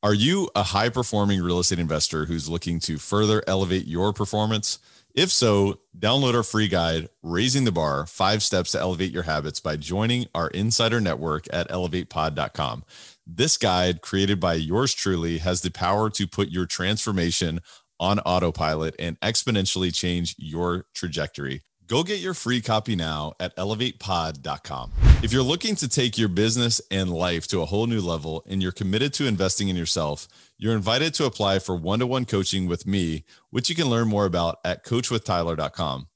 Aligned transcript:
Are 0.00 0.14
you 0.14 0.48
a 0.54 0.62
high 0.62 0.90
performing 0.90 1.42
real 1.42 1.58
estate 1.58 1.80
investor 1.80 2.26
who's 2.26 2.48
looking 2.48 2.78
to 2.80 2.98
further 2.98 3.42
elevate 3.48 3.88
your 3.88 4.12
performance? 4.12 4.78
If 5.12 5.32
so, 5.32 5.80
download 5.98 6.36
our 6.36 6.44
free 6.44 6.68
guide, 6.68 7.08
Raising 7.20 7.64
the 7.64 7.72
Bar 7.72 8.06
Five 8.06 8.44
Steps 8.44 8.70
to 8.72 8.78
Elevate 8.78 9.10
Your 9.10 9.24
Habits, 9.24 9.58
by 9.58 9.76
joining 9.76 10.26
our 10.36 10.50
insider 10.50 11.00
network 11.00 11.48
at 11.52 11.68
elevatepod.com. 11.68 12.84
This 13.26 13.56
guide, 13.56 14.00
created 14.00 14.38
by 14.38 14.54
yours 14.54 14.94
truly, 14.94 15.38
has 15.38 15.62
the 15.62 15.70
power 15.72 16.10
to 16.10 16.28
put 16.28 16.50
your 16.50 16.66
transformation 16.66 17.58
on 17.98 18.20
autopilot 18.20 18.94
and 19.00 19.18
exponentially 19.18 19.92
change 19.92 20.36
your 20.38 20.86
trajectory. 20.94 21.62
Go 21.88 22.02
get 22.02 22.20
your 22.20 22.34
free 22.34 22.60
copy 22.60 22.96
now 22.96 23.32
at 23.40 23.56
elevatepod.com. 23.56 24.92
If 25.22 25.32
you're 25.32 25.42
looking 25.42 25.74
to 25.76 25.88
take 25.88 26.18
your 26.18 26.28
business 26.28 26.82
and 26.90 27.10
life 27.10 27.48
to 27.48 27.62
a 27.62 27.64
whole 27.64 27.86
new 27.86 28.02
level 28.02 28.44
and 28.46 28.62
you're 28.62 28.72
committed 28.72 29.14
to 29.14 29.26
investing 29.26 29.70
in 29.70 29.76
yourself, 29.76 30.28
you're 30.58 30.76
invited 30.76 31.14
to 31.14 31.24
apply 31.24 31.60
for 31.60 31.74
one 31.74 32.00
to 32.00 32.06
one 32.06 32.26
coaching 32.26 32.66
with 32.66 32.86
me, 32.86 33.24
which 33.48 33.70
you 33.70 33.74
can 33.74 33.86
learn 33.86 34.06
more 34.06 34.26
about 34.26 34.58
at 34.66 34.84
coachwithtyler.com. 34.84 36.08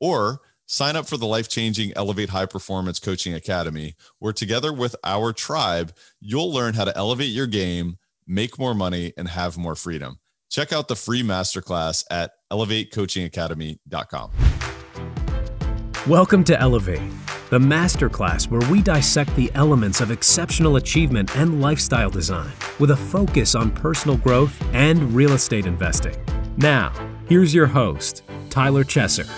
Or 0.00 0.40
sign 0.64 0.96
up 0.96 1.06
for 1.06 1.18
the 1.18 1.26
life 1.26 1.50
changing 1.50 1.92
Elevate 1.94 2.30
High 2.30 2.46
Performance 2.46 2.98
Coaching 2.98 3.34
Academy, 3.34 3.96
where 4.20 4.32
together 4.32 4.72
with 4.72 4.96
our 5.04 5.34
tribe, 5.34 5.94
you'll 6.20 6.50
learn 6.50 6.72
how 6.72 6.86
to 6.86 6.96
elevate 6.96 7.28
your 7.28 7.46
game, 7.46 7.98
make 8.26 8.58
more 8.58 8.74
money, 8.74 9.12
and 9.18 9.28
have 9.28 9.58
more 9.58 9.74
freedom. 9.74 10.20
Check 10.50 10.72
out 10.72 10.88
the 10.88 10.96
free 10.96 11.22
masterclass 11.22 12.02
at 12.10 12.30
elevatecoachingacademy.com. 12.50 14.30
Welcome 16.06 16.44
to 16.44 16.58
Elevate, 16.58 17.02
the 17.50 17.58
masterclass 17.58 18.48
where 18.48 18.66
we 18.70 18.80
dissect 18.80 19.34
the 19.34 19.50
elements 19.54 20.00
of 20.00 20.10
exceptional 20.10 20.76
achievement 20.76 21.36
and 21.36 21.60
lifestyle 21.60 22.08
design 22.08 22.52
with 22.78 22.92
a 22.92 22.96
focus 22.96 23.54
on 23.54 23.72
personal 23.72 24.16
growth 24.16 24.56
and 24.72 25.12
real 25.12 25.32
estate 25.32 25.66
investing. 25.66 26.14
Now, 26.56 26.92
here's 27.26 27.52
your 27.52 27.66
host, 27.66 28.22
Tyler 28.48 28.84
Chesser. 28.84 29.28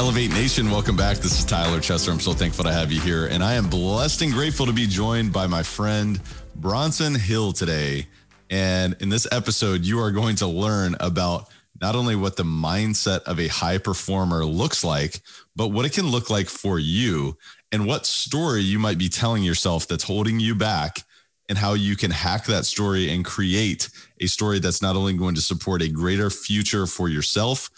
Elevate 0.00 0.30
Nation, 0.30 0.68
welcome 0.70 0.96
back. 0.96 1.18
This 1.18 1.38
is 1.38 1.44
Tyler 1.44 1.78
Chesser. 1.78 2.10
I'm 2.10 2.18
so 2.18 2.32
thankful 2.32 2.64
to 2.64 2.72
have 2.72 2.90
you 2.90 3.00
here. 3.00 3.26
And 3.26 3.44
I 3.44 3.52
am 3.52 3.68
blessed 3.68 4.22
and 4.22 4.32
grateful 4.32 4.66
to 4.66 4.72
be 4.72 4.86
joined 4.86 5.32
by 5.32 5.46
my 5.46 5.62
friend 5.62 6.18
Bronson 6.56 7.14
Hill 7.14 7.52
today. 7.52 8.08
And 8.50 8.96
in 9.00 9.10
this 9.10 9.28
episode, 9.30 9.84
you 9.84 10.00
are 10.00 10.10
going 10.10 10.36
to 10.36 10.46
learn 10.46 10.96
about 10.98 11.50
not 11.80 11.94
only 11.94 12.16
what 12.16 12.36
the 12.36 12.42
mindset 12.42 13.20
of 13.22 13.38
a 13.38 13.48
high 13.48 13.78
performer 13.78 14.44
looks 14.44 14.82
like, 14.82 15.20
but 15.58 15.72
what 15.72 15.84
it 15.84 15.92
can 15.92 16.06
look 16.06 16.30
like 16.30 16.48
for 16.48 16.78
you 16.78 17.36
and 17.72 17.84
what 17.84 18.06
story 18.06 18.60
you 18.60 18.78
might 18.78 18.96
be 18.96 19.08
telling 19.08 19.42
yourself 19.42 19.88
that's 19.88 20.04
holding 20.04 20.38
you 20.38 20.54
back 20.54 21.00
and 21.48 21.58
how 21.58 21.74
you 21.74 21.96
can 21.96 22.12
hack 22.12 22.44
that 22.44 22.64
story 22.64 23.10
and 23.10 23.24
create 23.24 23.90
a 24.20 24.28
story 24.28 24.60
that's 24.60 24.80
not 24.80 24.94
only 24.94 25.14
going 25.14 25.34
to 25.34 25.40
support 25.40 25.82
a 25.82 25.88
greater 25.88 26.30
future 26.30 26.86
for 26.86 27.08
yourself, 27.08 27.70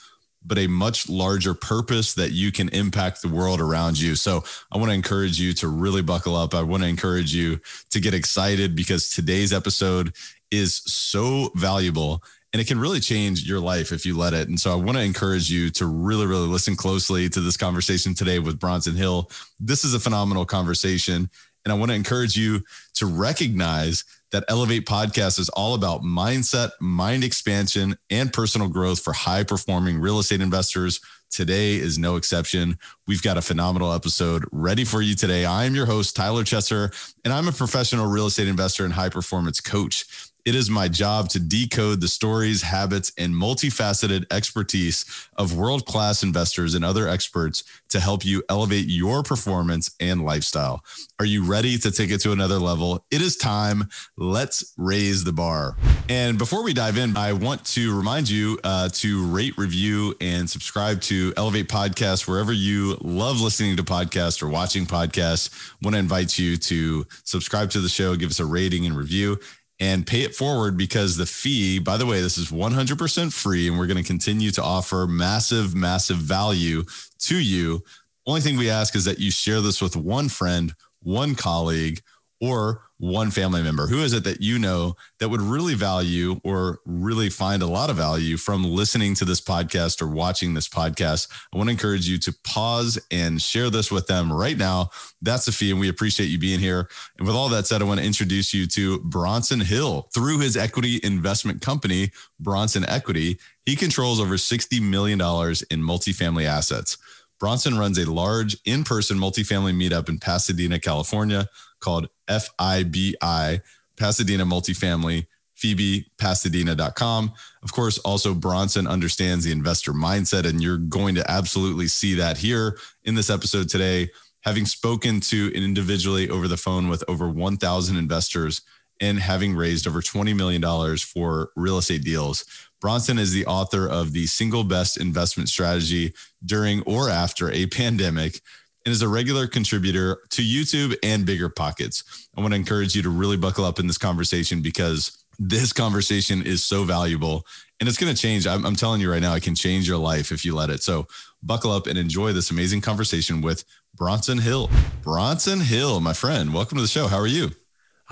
but 0.44 0.58
a 0.58 0.66
much 0.66 1.08
larger 1.08 1.54
purpose 1.54 2.12
that 2.12 2.32
you 2.32 2.52
can 2.52 2.68
impact 2.68 3.22
the 3.22 3.28
world 3.28 3.62
around 3.62 3.98
you. 3.98 4.14
So 4.14 4.44
I 4.70 4.76
want 4.76 4.90
to 4.90 4.94
encourage 4.94 5.40
you 5.40 5.54
to 5.54 5.68
really 5.68 6.02
buckle 6.02 6.36
up. 6.36 6.54
I 6.54 6.62
want 6.62 6.82
to 6.82 6.88
encourage 6.88 7.34
you 7.34 7.60
to 7.92 8.00
get 8.00 8.12
excited 8.12 8.76
because 8.76 9.08
today's 9.08 9.54
episode 9.54 10.14
is 10.50 10.82
so 10.84 11.50
valuable 11.54 12.22
and 12.52 12.60
it 12.60 12.66
can 12.66 12.80
really 12.80 13.00
change 13.00 13.46
your 13.46 13.60
life 13.60 13.92
if 13.92 14.04
you 14.04 14.16
let 14.16 14.32
it. 14.32 14.48
And 14.48 14.58
so 14.58 14.72
I 14.72 14.74
want 14.74 14.96
to 14.96 15.04
encourage 15.04 15.50
you 15.50 15.70
to 15.70 15.86
really, 15.86 16.26
really 16.26 16.48
listen 16.48 16.74
closely 16.76 17.28
to 17.28 17.40
this 17.40 17.56
conversation 17.56 18.14
today 18.14 18.38
with 18.38 18.58
Bronson 18.58 18.96
Hill. 18.96 19.30
This 19.60 19.84
is 19.84 19.94
a 19.94 20.00
phenomenal 20.00 20.44
conversation. 20.44 21.30
And 21.64 21.72
I 21.72 21.76
want 21.76 21.90
to 21.90 21.94
encourage 21.94 22.36
you 22.36 22.62
to 22.94 23.06
recognize 23.06 24.04
that 24.32 24.44
Elevate 24.48 24.86
Podcast 24.86 25.38
is 25.38 25.48
all 25.50 25.74
about 25.74 26.02
mindset, 26.02 26.70
mind 26.80 27.24
expansion, 27.24 27.96
and 28.08 28.32
personal 28.32 28.68
growth 28.68 29.00
for 29.00 29.12
high 29.12 29.44
performing 29.44 30.00
real 30.00 30.18
estate 30.18 30.40
investors. 30.40 31.00
Today 31.30 31.76
is 31.76 31.98
no 31.98 32.16
exception. 32.16 32.78
We've 33.06 33.22
got 33.22 33.36
a 33.36 33.42
phenomenal 33.42 33.92
episode 33.92 34.44
ready 34.50 34.84
for 34.84 35.02
you 35.02 35.14
today. 35.14 35.44
I 35.44 35.64
am 35.64 35.75
your 35.75 35.86
host, 35.86 36.16
Tyler 36.16 36.42
Chesser, 36.42 36.92
and 37.25 37.32
I'm 37.32 37.46
a 37.46 37.52
professional 37.52 38.06
real 38.06 38.26
estate 38.26 38.48
investor 38.48 38.84
and 38.84 38.94
high 38.94 39.10
performance 39.10 39.60
coach. 39.60 40.29
It 40.44 40.54
is 40.54 40.70
my 40.70 40.88
job 40.88 41.28
to 41.30 41.40
decode 41.40 42.00
the 42.00 42.08
stories, 42.08 42.62
habits, 42.62 43.12
and 43.18 43.34
multifaceted 43.34 44.24
expertise 44.30 45.04
of 45.36 45.56
world 45.56 45.84
class 45.84 46.22
investors 46.22 46.74
and 46.74 46.84
other 46.84 47.08
experts 47.08 47.62
to 47.90 48.00
help 48.00 48.24
you 48.24 48.42
elevate 48.48 48.86
your 48.86 49.22
performance 49.22 49.94
and 50.00 50.24
lifestyle. 50.24 50.82
Are 51.18 51.24
you 51.24 51.44
ready 51.44 51.76
to 51.78 51.90
take 51.90 52.10
it 52.10 52.20
to 52.22 52.32
another 52.32 52.58
level? 52.58 53.04
It 53.10 53.20
is 53.20 53.36
time. 53.36 53.88
Let's 54.16 54.72
raise 54.78 55.24
the 55.24 55.32
bar. 55.32 55.76
And 56.08 56.38
before 56.38 56.64
we 56.64 56.72
dive 56.72 56.96
in, 56.96 57.16
I 57.16 57.32
want 57.34 57.64
to 57.66 57.96
remind 57.96 58.28
you 58.28 58.58
uh, 58.64 58.88
to 58.94 59.26
rate, 59.26 59.56
review, 59.58 60.14
and 60.20 60.48
subscribe 60.48 61.00
to 61.02 61.32
Elevate 61.36 61.68
Podcast 61.68 62.26
wherever 62.26 62.52
you 62.52 62.96
love 63.00 63.40
listening 63.40 63.76
to 63.76 63.82
podcasts 63.82 64.42
or 64.42 64.48
watching 64.48 64.86
podcasts. 64.86 65.50
I 65.72 65.76
want 65.82 65.94
to 65.94 65.98
invite 65.98 66.38
you 66.38 66.56
to 66.56 67.06
subscribe 67.24 67.70
to 67.70 67.80
the 67.80 67.88
show, 67.88 68.16
give 68.16 68.30
us 68.30 68.40
a 68.40 68.46
rating 68.46 68.86
and 68.86 68.96
review 68.96 69.38
and 69.80 70.06
pay 70.06 70.20
it 70.20 70.34
forward 70.34 70.76
because 70.76 71.16
the 71.16 71.26
fee, 71.26 71.78
by 71.78 71.96
the 71.96 72.04
way, 72.04 72.20
this 72.20 72.36
is 72.36 72.50
100% 72.50 73.32
free 73.32 73.66
and 73.66 73.78
we're 73.78 73.86
going 73.86 73.96
to 73.96 74.02
continue 74.06 74.50
to 74.50 74.62
offer 74.62 75.06
massive, 75.08 75.74
massive 75.74 76.18
value 76.18 76.84
to 77.18 77.38
you. 77.38 77.82
Only 78.26 78.42
thing 78.42 78.58
we 78.58 78.69
ask 78.69 78.94
is 78.94 79.06
that 79.06 79.19
you 79.19 79.30
share 79.30 79.62
this 79.62 79.80
with 79.80 79.96
one 79.96 80.28
friend, 80.28 80.74
one 81.02 81.34
colleague, 81.34 82.02
or 82.42 82.82
one 83.00 83.31
family 83.31 83.62
member? 83.62 83.87
Who 83.87 84.03
is 84.03 84.12
it 84.12 84.25
that 84.25 84.43
you 84.43 84.59
know 84.59 84.94
that 85.19 85.31
would 85.31 85.41
really 85.41 85.75
value 85.75 86.38
or 86.44 86.81
really 86.84 87.31
find 87.31 87.62
a 87.62 87.66
lot 87.66 87.88
of 87.88 87.97
value 87.97 88.37
from 88.37 88.62
listening 88.62 89.15
to 89.16 89.25
this 89.25 89.41
podcast 89.41 90.03
or 90.03 90.06
watching 90.06 90.53
this 90.53 90.69
podcast? 90.69 91.28
I 91.53 91.56
want 91.56 91.69
to 91.69 91.72
encourage 91.72 92.06
you 92.06 92.19
to 92.19 92.34
pause 92.44 92.99
and 93.11 93.41
share 93.41 93.71
this 93.71 93.91
with 93.91 94.06
them 94.06 94.31
right 94.31 94.56
now. 94.56 94.91
That's 95.22 95.47
the 95.47 95.53
fee, 95.53 95.71
and 95.71 95.81
we 95.81 95.88
appreciate 95.88 96.27
you 96.27 96.38
being 96.38 96.61
here. 96.61 96.91
And 97.19 97.27
with 97.27 97.34
all 97.34 97.49
that 97.49 97.66
said, 97.66 97.81
I 97.81 97.87
want 97.87 98.00
to 98.00 98.06
introduce 98.06 98.53
you 98.53 98.66
to 98.66 99.00
Bronson 99.00 99.61
Hill. 99.61 100.09
Through 100.12 100.41
his 100.41 100.56
equity 100.56 101.00
investment 101.03 101.62
company, 101.62 102.11
Bronson 102.38 102.84
Equity, 102.87 103.38
he 103.65 103.77
controls 103.77 104.21
over 104.21 104.34
$60 104.34 104.81
million 104.82 105.19
in 105.19 105.82
multifamily 105.82 106.44
assets. 106.44 106.99
Bronson 107.38 107.78
runs 107.78 107.97
a 107.97 108.11
large 108.11 108.59
in 108.67 108.84
person 108.84 109.17
multifamily 109.17 109.75
meetup 109.75 110.11
in 110.11 110.19
Pasadena, 110.19 110.78
California 110.78 111.49
called 111.81 112.09
FIBI, 112.30 113.60
Pasadena 113.96 114.46
Multifamily, 114.46 115.26
FIBIPasadena.com. 115.58 117.32
Of 117.62 117.72
course, 117.72 117.98
also 117.98 118.34
Bronson 118.34 118.86
understands 118.86 119.44
the 119.44 119.52
investor 119.52 119.92
mindset, 119.92 120.48
and 120.48 120.62
you're 120.62 120.78
going 120.78 121.14
to 121.16 121.30
absolutely 121.30 121.88
see 121.88 122.14
that 122.14 122.38
here 122.38 122.78
in 123.04 123.14
this 123.14 123.30
episode 123.30 123.69
today. 123.69 124.10
Having 124.42 124.66
spoken 124.66 125.20
to 125.20 125.52
individually 125.54 126.30
over 126.30 126.48
the 126.48 126.56
phone 126.56 126.88
with 126.88 127.04
over 127.08 127.28
1,000 127.28 127.96
investors 127.96 128.62
and 129.00 129.19
having 129.19 129.54
raised 129.54 129.86
over 129.86 130.00
$20 130.00 130.34
million 130.36 130.62
for 130.98 131.50
real 131.56 131.78
estate 131.78 132.04
deals. 132.04 132.44
Bronson 132.80 133.19
is 133.19 133.32
the 133.32 133.46
author 133.46 133.86
of 133.86 134.12
the 134.12 134.26
single 134.26 134.64
best 134.64 134.96
investment 134.96 135.48
strategy 135.48 136.14
during 136.44 136.82
or 136.82 137.10
after 137.10 137.50
a 137.50 137.66
pandemic, 137.66 138.40
and 138.84 138.92
is 138.92 139.02
a 139.02 139.08
regular 139.08 139.46
contributor 139.46 140.18
to 140.30 140.42
YouTube 140.42 140.96
and 141.02 141.26
BiggerPockets. 141.26 142.28
I 142.36 142.41
want 142.41 142.52
to 142.52 142.56
encourage 142.56 142.94
you 142.94 143.02
to 143.02 143.10
really 143.10 143.36
buckle 143.36 143.64
up 143.64 143.78
in 143.78 143.86
this 143.86 143.98
conversation 143.98 144.62
because 144.62 145.24
this 145.38 145.72
conversation 145.72 146.42
is 146.44 146.62
so 146.62 146.84
valuable 146.84 147.46
and 147.80 147.88
it's 147.88 147.98
going 147.98 148.14
to 148.14 148.20
change. 148.20 148.46
I'm, 148.46 148.64
I'm, 148.66 148.76
telling 148.76 149.00
you 149.00 149.10
right 149.10 149.22
now, 149.22 149.34
it 149.34 149.42
can 149.42 149.54
change 149.54 149.88
your 149.88 149.96
life 149.96 150.32
if 150.32 150.44
you 150.44 150.54
let 150.54 150.69
it. 150.69 150.82
So 150.82 151.06
buckle 151.42 151.72
up 151.72 151.86
and 151.86 151.98
enjoy 151.98 152.32
this 152.32 152.50
amazing 152.50 152.82
conversation 152.82 153.40
with 153.40 153.64
Bronson 153.94 154.38
Hill. 154.38 154.70
Bronson 155.02 155.60
Hill, 155.60 156.00
my 156.00 156.12
friend, 156.12 156.52
welcome 156.52 156.76
to 156.76 156.82
the 156.82 156.88
show. 156.88 157.06
How 157.06 157.19
are 157.19 157.26
you? 157.26 157.50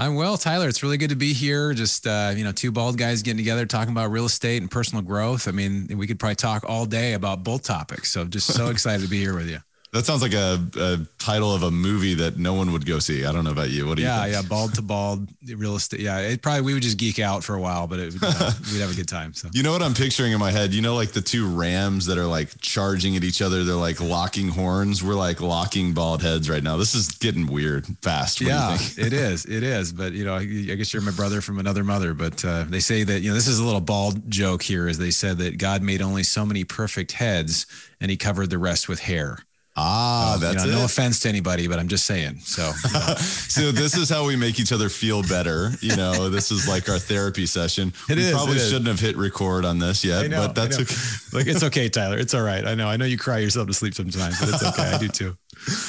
I'm 0.01 0.15
well, 0.15 0.39
Tyler. 0.39 0.69
It's 0.69 0.83
really 0.85 0.97
good 0.97 1.11
to 1.11 1.17
be 1.17 1.33
here. 1.33 1.75
Just 1.75 2.07
uh, 2.07 2.33
you 2.35 2.45
know, 2.45 2.53
two 2.53 2.71
bald 2.71 2.97
guys 2.97 3.23
getting 3.23 3.37
together 3.37 3.67
talking 3.67 3.91
about 3.91 4.13
real 4.13 4.27
estate 4.27 4.63
and 4.63 4.71
personal 4.71 5.03
growth. 5.03 5.49
I 5.49 5.51
mean, 5.51 5.89
we 5.97 6.07
could 6.07 6.21
probably 6.21 6.37
talk 6.37 6.65
all 6.69 6.87
day 6.87 7.15
about 7.15 7.43
both 7.43 7.65
topics. 7.65 8.13
So 8.13 8.25
just 8.25 8.47
so 8.47 8.69
excited 8.71 9.03
to 9.03 9.09
be 9.09 9.19
here 9.19 9.35
with 9.35 9.51
you. 9.51 9.59
That 9.93 10.05
sounds 10.05 10.21
like 10.21 10.35
a, 10.35 10.63
a, 10.77 10.99
title 11.19 11.55
of 11.55 11.63
a 11.63 11.71
movie 11.71 12.15
that 12.15 12.37
no 12.37 12.53
one 12.55 12.73
would 12.73 12.85
go 12.85 12.99
see. 12.99 13.25
I 13.25 13.33
don't 13.33 13.45
know 13.45 13.53
about 13.53 13.71
you. 13.71 13.87
What 13.87 13.97
do 13.97 14.03
yeah, 14.03 14.27
you? 14.27 14.33
Yeah, 14.33 14.41
yeah, 14.41 14.49
bald 14.49 14.75
to 14.75 14.83
bald 14.83 15.29
real 15.47 15.77
estate. 15.77 16.01
Yeah, 16.01 16.19
it 16.19 16.43
probably 16.43 16.61
we 16.63 16.75
would 16.75 16.83
just 16.83 16.99
geek 16.99 17.19
out 17.19 17.43
for 17.43 17.55
a 17.55 17.61
while, 17.61 17.87
but 17.87 17.99
it, 17.99 18.15
uh, 18.21 18.53
we'd 18.73 18.81
have 18.81 18.93
a 18.93 18.95
good 18.95 19.09
time. 19.09 19.33
So 19.33 19.49
you 19.53 19.63
know 19.63 19.73
what 19.73 19.83
I'm 19.83 19.95
picturing 19.95 20.33
in 20.33 20.39
my 20.39 20.51
head? 20.51 20.75
You 20.75 20.83
know, 20.83 20.95
like 20.95 21.13
the 21.13 21.23
two 21.23 21.49
rams 21.49 22.07
that 22.07 22.19
are 22.19 22.27
like 22.27 22.61
charging 22.61 23.17
at 23.17 23.25
each 23.25 23.41
other. 23.41 23.65
They're 23.65 23.75
like 23.75 24.01
locking 24.01 24.49
horns. 24.49 25.03
We're 25.03 25.15
like 25.15 25.41
locking 25.41 25.95
bald 25.95 26.23
heads 26.23 26.51
right 26.51 26.63
now. 26.63 26.77
This 26.77 26.95
is 26.95 27.09
getting 27.09 27.47
weird 27.47 27.87
fast. 28.03 28.41
What 28.41 28.49
yeah, 28.49 28.75
it 28.99 29.13
is. 29.13 29.47
It 29.47 29.63
is. 29.63 29.93
But 29.93 30.13
you 30.13 30.25
know, 30.25 30.35
I, 30.35 30.41
I 30.41 30.75
guess 30.75 30.93
you're 30.93 31.03
my 31.03 31.13
brother 31.13 31.41
from 31.41 31.59
another 31.59 31.83
mother. 31.83 32.13
But 32.13 32.45
uh, 32.45 32.65
they 32.69 32.81
say 32.81 33.05
that 33.05 33.21
you 33.21 33.31
know 33.31 33.35
this 33.35 33.49
is 33.49 33.59
a 33.59 33.65
little 33.65 33.81
bald 33.81 34.31
joke 34.31 34.63
here. 34.63 34.87
Is 34.87 34.99
they 34.99 35.11
said 35.11 35.39
that 35.39 35.57
God 35.57 35.83
made 35.83 36.03
only 36.03 36.25
so 36.25 36.45
many 36.45 36.65
perfect 36.65 37.13
heads, 37.13 37.67
and 38.01 38.11
He 38.11 38.19
covered 38.19 38.51
the 38.51 38.59
rest 38.59 38.89
with 38.89 39.01
hair. 39.01 39.39
Ah, 39.81 40.33
so, 40.35 40.41
that's 40.41 40.65
you 40.65 40.71
know, 40.73 40.77
it. 40.77 40.81
No 40.81 40.85
offense 40.85 41.21
to 41.21 41.29
anybody, 41.29 41.69
but 41.69 41.79
I'm 41.79 41.87
just 41.87 42.05
saying. 42.05 42.41
So, 42.41 42.73
you 42.87 42.93
know. 42.93 43.15
so 43.17 43.73
this 43.73 43.97
is 43.97 44.09
how 44.09 44.27
we 44.27 44.35
make 44.35 44.59
each 44.59 44.73
other 44.73 44.89
feel 44.89 45.23
better. 45.23 45.71
You 45.81 45.95
know, 45.95 46.29
this 46.29 46.51
is 46.51 46.67
like 46.67 46.89
our 46.89 46.99
therapy 46.99 47.47
session. 47.47 47.93
It 48.09 48.17
we 48.17 48.25
is, 48.25 48.33
probably 48.33 48.57
it 48.57 48.63
is. 48.63 48.69
shouldn't 48.69 48.89
have 48.89 48.99
hit 48.99 49.17
record 49.17 49.65
on 49.65 49.79
this 49.79 50.05
yet, 50.05 50.29
know, 50.29 50.49
but 50.49 50.55
that's 50.55 50.81
okay. 50.81 50.95
like 51.39 51.47
it's 51.47 51.63
okay, 51.63 51.89
Tyler. 51.89 52.19
It's 52.19 52.35
all 52.35 52.43
right. 52.43 52.67
I 52.67 52.75
know. 52.75 52.89
I 52.89 52.97
know 52.97 53.05
you 53.05 53.17
cry 53.17 53.39
yourself 53.39 53.69
to 53.69 53.75
sleep 53.75 53.95
sometimes, 53.95 54.41
but 54.41 54.49
it's 54.49 54.65
okay. 54.65 54.83
I 54.83 54.99
do 54.99 55.09
too. 55.09 55.37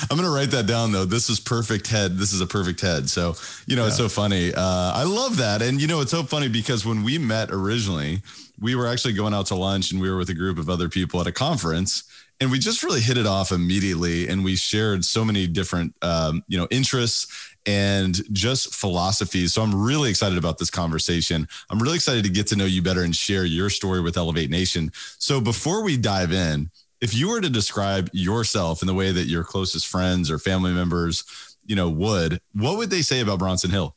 I'm 0.10 0.18
gonna 0.18 0.30
write 0.30 0.52
that 0.52 0.68
down 0.68 0.92
though. 0.92 1.06
This 1.06 1.30
is 1.30 1.40
perfect 1.40 1.88
head. 1.88 2.18
This 2.18 2.34
is 2.34 2.42
a 2.42 2.48
perfect 2.48 2.82
head. 2.82 3.10
So 3.10 3.36
you 3.66 3.76
know, 3.76 3.88
it's 3.88 3.98
so 3.98 4.10
funny. 4.10 4.54
Uh, 4.54 4.94
I 4.94 5.04
love 5.04 5.38
that, 5.38 5.62
and 5.62 5.82
you 5.82 5.88
know, 5.88 6.02
it's 6.02 6.12
so 6.12 6.24
funny 6.24 6.48
because 6.48 6.86
when 6.86 7.04
we 7.04 7.18
met 7.18 7.50
originally, 7.52 8.22
we 8.60 8.76
were 8.76 8.88
actually 8.88 9.14
going 9.14 9.34
out 9.34 9.48
to 9.48 9.56
lunch, 9.56 9.92
and 9.92 10.02
we 10.02 10.10
were 10.10 10.18
with 10.18 10.30
a 10.30 10.34
group 10.34 10.58
of 10.58 10.70
other 10.70 10.90
people 10.90 11.22
at 11.22 11.28
a 11.28 11.32
conference, 11.32 12.04
and 12.40 12.52
we 12.52 12.60
just 12.60 12.84
really 12.84 13.02
hit 13.02 13.18
it 13.18 13.26
off 13.26 13.52
immediately, 13.52 14.28
and 14.28 14.44
we 14.44 14.56
shared 14.56 15.04
so 15.04 15.26
many 15.26 15.48
different, 15.48 15.94
um, 16.02 16.44
you 16.48 16.58
know, 16.58 16.68
interests 16.72 17.28
and 17.66 18.22
just 18.34 18.74
philosophies. 18.74 19.54
So 19.54 19.62
I'm 19.62 19.76
really 19.76 20.10
excited 20.10 20.38
about 20.38 20.58
this 20.58 20.70
conversation. 20.70 21.48
I'm 21.70 21.80
really 21.80 21.96
excited 21.96 22.24
to 22.24 22.30
get 22.30 22.48
to 22.48 22.56
know 22.56 22.66
you 22.66 22.82
better 22.82 23.04
and 23.04 23.16
share 23.16 23.46
your 23.46 23.70
story 23.70 24.02
with 24.02 24.18
Elevate 24.18 24.50
Nation. 24.50 24.92
So 25.18 25.42
before 25.42 25.84
we 25.84 25.98
dive 25.98 26.32
in, 26.32 26.72
if 27.02 27.14
you 27.14 27.30
were 27.30 27.42
to 27.42 27.50
describe 27.50 28.10
yourself 28.14 28.82
in 28.82 28.88
the 28.88 28.94
way 28.94 29.12
that 29.12 29.26
your 29.26 29.44
closest 29.44 29.88
friends 29.88 30.32
or 30.32 30.40
family 30.40 30.74
members, 30.74 31.24
you 31.66 31.76
know, 31.76 31.90
would, 31.90 32.42
what 32.54 32.78
would 32.78 32.90
they 32.90 33.02
say 33.02 33.20
about 33.20 33.40
Bronson 33.40 33.72
Hill? 33.72 33.96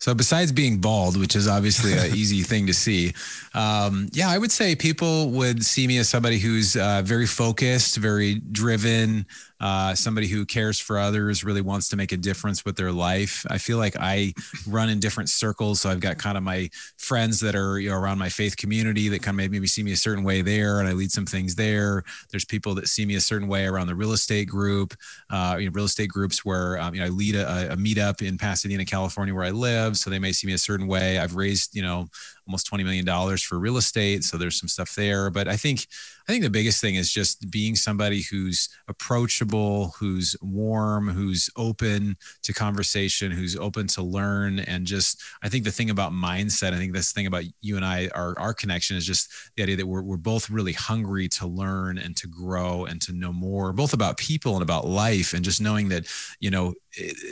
So 0.00 0.14
besides 0.14 0.52
being 0.52 0.78
bald, 0.78 1.16
which 1.16 1.34
is 1.34 1.48
obviously 1.48 1.94
an 1.94 2.14
easy 2.14 2.42
thing 2.42 2.66
to 2.66 2.74
see, 2.74 3.14
um, 3.54 4.08
yeah, 4.12 4.28
I 4.28 4.38
would 4.38 4.52
say 4.52 4.76
people 4.76 5.30
would 5.30 5.64
see 5.64 5.86
me 5.86 5.98
as 5.98 6.08
somebody 6.08 6.38
who's 6.38 6.76
uh, 6.76 7.02
very 7.04 7.26
focused, 7.26 7.96
very 7.96 8.34
driven, 8.34 9.26
uh, 9.60 9.94
somebody 9.94 10.26
who 10.26 10.44
cares 10.44 10.78
for 10.78 10.98
others, 10.98 11.44
really 11.44 11.60
wants 11.60 11.88
to 11.88 11.96
make 11.96 12.12
a 12.12 12.16
difference 12.16 12.64
with 12.64 12.76
their 12.76 12.92
life. 12.92 13.44
I 13.48 13.58
feel 13.58 13.78
like 13.78 13.96
I 13.98 14.34
run 14.68 14.90
in 14.90 15.00
different 15.00 15.30
circles, 15.30 15.80
so 15.80 15.90
I've 15.90 16.00
got 16.00 16.18
kind 16.18 16.36
of 16.36 16.42
my 16.42 16.68
friends 16.98 17.40
that 17.40 17.54
are 17.54 17.78
you 17.78 17.90
know 17.90 17.96
around 17.96 18.18
my 18.18 18.28
faith 18.28 18.56
community 18.56 19.08
that 19.08 19.22
kind 19.22 19.40
of 19.40 19.50
maybe 19.50 19.66
see 19.66 19.82
me 19.82 19.92
a 19.92 19.96
certain 19.96 20.24
way 20.24 20.42
there, 20.42 20.80
and 20.80 20.88
I 20.88 20.92
lead 20.92 21.10
some 21.10 21.26
things 21.26 21.54
there. 21.54 22.02
There's 22.30 22.44
people 22.44 22.74
that 22.74 22.88
see 22.88 23.06
me 23.06 23.14
a 23.14 23.20
certain 23.20 23.48
way 23.48 23.66
around 23.66 23.86
the 23.86 23.94
real 23.94 24.12
estate 24.12 24.48
group, 24.48 24.94
uh, 25.30 25.56
you 25.58 25.66
know, 25.66 25.72
real 25.72 25.86
estate 25.86 26.08
groups 26.08 26.44
where 26.44 26.78
um, 26.78 26.94
you 26.94 27.00
know 27.00 27.06
I 27.06 27.10
lead 27.10 27.36
a, 27.36 27.72
a 27.72 27.76
meetup 27.76 28.26
in 28.26 28.38
Pasadena, 28.38 28.84
California, 28.84 29.34
where 29.34 29.44
I 29.44 29.50
live, 29.50 29.96
so 29.96 30.10
they 30.10 30.18
may 30.18 30.32
see 30.32 30.46
me 30.46 30.52
a 30.52 30.58
certain 30.58 30.86
way. 30.86 31.18
I've 31.18 31.34
raised 31.34 31.74
you 31.74 31.82
know 31.82 32.08
almost 32.46 32.70
$20 32.70 32.84
million 32.84 33.36
for 33.38 33.58
real 33.58 33.76
estate. 33.76 34.24
So 34.24 34.36
there's 34.36 34.58
some 34.58 34.68
stuff 34.68 34.94
there. 34.94 35.30
But 35.30 35.48
I 35.48 35.56
think, 35.56 35.86
I 36.28 36.32
think 36.32 36.42
the 36.44 36.50
biggest 36.50 36.80
thing 36.80 36.96
is 36.96 37.12
just 37.12 37.50
being 37.50 37.76
somebody 37.76 38.22
who's 38.22 38.68
approachable, 38.88 39.94
who's 39.98 40.36
warm, 40.40 41.08
who's 41.08 41.50
open 41.56 42.16
to 42.42 42.52
conversation, 42.52 43.30
who's 43.30 43.56
open 43.56 43.86
to 43.88 44.02
learn. 44.02 44.60
And 44.60 44.86
just, 44.86 45.22
I 45.42 45.48
think 45.48 45.64
the 45.64 45.70
thing 45.70 45.90
about 45.90 46.12
mindset, 46.12 46.72
I 46.72 46.78
think 46.78 46.92
this 46.92 47.12
thing 47.12 47.26
about 47.26 47.44
you 47.60 47.76
and 47.76 47.84
I, 47.84 48.08
our, 48.14 48.38
our 48.38 48.54
connection 48.54 48.96
is 48.96 49.06
just 49.06 49.30
the 49.56 49.62
idea 49.62 49.76
that 49.76 49.86
we're, 49.86 50.02
we're 50.02 50.16
both 50.16 50.50
really 50.50 50.72
hungry 50.72 51.28
to 51.28 51.46
learn 51.46 51.98
and 51.98 52.16
to 52.16 52.28
grow 52.28 52.84
and 52.84 53.00
to 53.02 53.12
know 53.12 53.32
more, 53.32 53.72
both 53.72 53.92
about 53.92 54.16
people 54.16 54.54
and 54.54 54.62
about 54.62 54.86
life. 54.86 55.32
And 55.32 55.44
just 55.44 55.60
knowing 55.60 55.88
that, 55.88 56.06
you 56.40 56.50
know, 56.50 56.74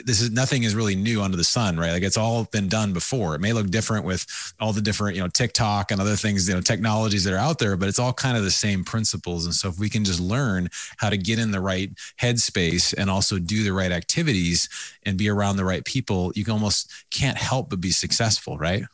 this 0.05 0.20
is 0.20 0.31
nothing 0.31 0.64
is 0.64 0.75
really 0.75 0.94
new 0.94 1.22
under 1.22 1.37
the 1.37 1.44
sun, 1.44 1.78
right? 1.78 1.93
Like 1.93 2.02
it's 2.02 2.19
all 2.19 2.44
been 2.44 2.69
done 2.69 2.93
before. 2.93 3.34
It 3.34 3.40
may 3.40 3.52
look 3.52 3.70
different 3.70 4.05
with 4.05 4.26
all 4.61 4.72
the 4.72 4.82
different, 4.82 5.04
you 5.11 5.21
know, 5.21 5.29
TikTok 5.29 5.91
and 5.91 6.01
other 6.01 6.17
things, 6.17 6.49
you 6.49 6.55
know, 6.55 6.61
technologies 6.61 7.25
that 7.25 7.35
are 7.35 7.39
out 7.39 7.59
there, 7.59 7.77
but 7.77 7.89
it's 7.89 7.99
all 7.99 8.12
kind 8.12 8.37
of 8.37 8.45
the 8.45 8.51
same 8.51 8.85
principles. 8.85 9.45
And 9.45 9.55
so 9.55 9.69
if 9.69 9.79
we 9.79 9.89
can 9.89 10.05
just 10.05 10.21
learn 10.21 10.69
how 10.99 11.11
to 11.11 11.17
get 11.17 11.39
in 11.39 11.51
the 11.51 11.61
right 11.61 11.91
headspace 12.21 12.95
and 12.97 13.11
also 13.11 13.39
do 13.39 13.65
the 13.65 13.73
right 13.73 13.93
activities 13.93 14.69
and 15.05 15.19
be 15.19 15.29
around 15.29 15.56
the 15.56 15.65
right 15.65 15.85
people, 15.85 16.33
you 16.35 16.45
can 16.45 16.53
almost 16.53 16.93
can't 17.11 17.39
help 17.39 17.71
but 17.71 17.81
be 17.81 17.91
successful, 17.91 18.59
right? 18.59 18.85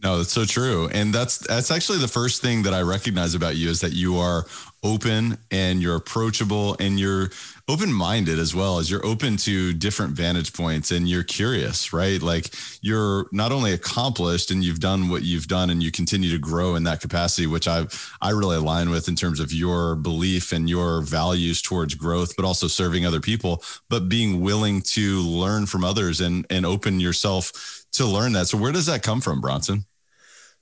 No, 0.00 0.18
that's 0.18 0.32
so 0.32 0.44
true. 0.44 0.88
And 0.92 1.12
that's 1.12 1.38
that's 1.38 1.72
actually 1.72 1.98
the 1.98 2.08
first 2.08 2.40
thing 2.40 2.62
that 2.62 2.72
I 2.72 2.82
recognize 2.82 3.34
about 3.34 3.56
you 3.56 3.68
is 3.68 3.80
that 3.80 3.92
you 3.92 4.16
are 4.18 4.46
open 4.84 5.36
and 5.50 5.82
you're 5.82 5.96
approachable 5.96 6.76
and 6.78 7.00
you're 7.00 7.30
open-minded 7.66 8.38
as 8.38 8.54
well 8.54 8.78
as 8.78 8.88
you're 8.88 9.04
open 9.04 9.36
to 9.36 9.72
different 9.74 10.12
vantage 10.14 10.52
points 10.52 10.92
and 10.92 11.08
you're 11.08 11.24
curious, 11.24 11.92
right? 11.92 12.22
Like 12.22 12.54
you're 12.80 13.26
not 13.32 13.50
only 13.50 13.72
accomplished 13.72 14.52
and 14.52 14.62
you've 14.62 14.78
done 14.78 15.08
what 15.08 15.22
you've 15.24 15.48
done 15.48 15.68
and 15.68 15.82
you 15.82 15.90
continue 15.90 16.30
to 16.30 16.38
grow 16.38 16.76
in 16.76 16.84
that 16.84 17.00
capacity, 17.00 17.48
which 17.48 17.66
I 17.66 17.86
I 18.22 18.30
really 18.30 18.56
align 18.56 18.90
with 18.90 19.08
in 19.08 19.16
terms 19.16 19.40
of 19.40 19.52
your 19.52 19.96
belief 19.96 20.52
and 20.52 20.70
your 20.70 21.02
values 21.02 21.60
towards 21.60 21.96
growth, 21.96 22.36
but 22.36 22.44
also 22.44 22.68
serving 22.68 23.04
other 23.04 23.20
people, 23.20 23.64
but 23.90 24.08
being 24.08 24.40
willing 24.42 24.80
to 24.82 25.20
learn 25.22 25.66
from 25.66 25.82
others 25.82 26.20
and 26.20 26.46
and 26.50 26.64
open 26.64 27.00
yourself 27.00 27.77
to 27.92 28.06
learn 28.06 28.32
that. 28.32 28.48
So 28.48 28.58
where 28.58 28.72
does 28.72 28.86
that 28.86 29.02
come 29.02 29.20
from, 29.20 29.40
Bronson? 29.40 29.84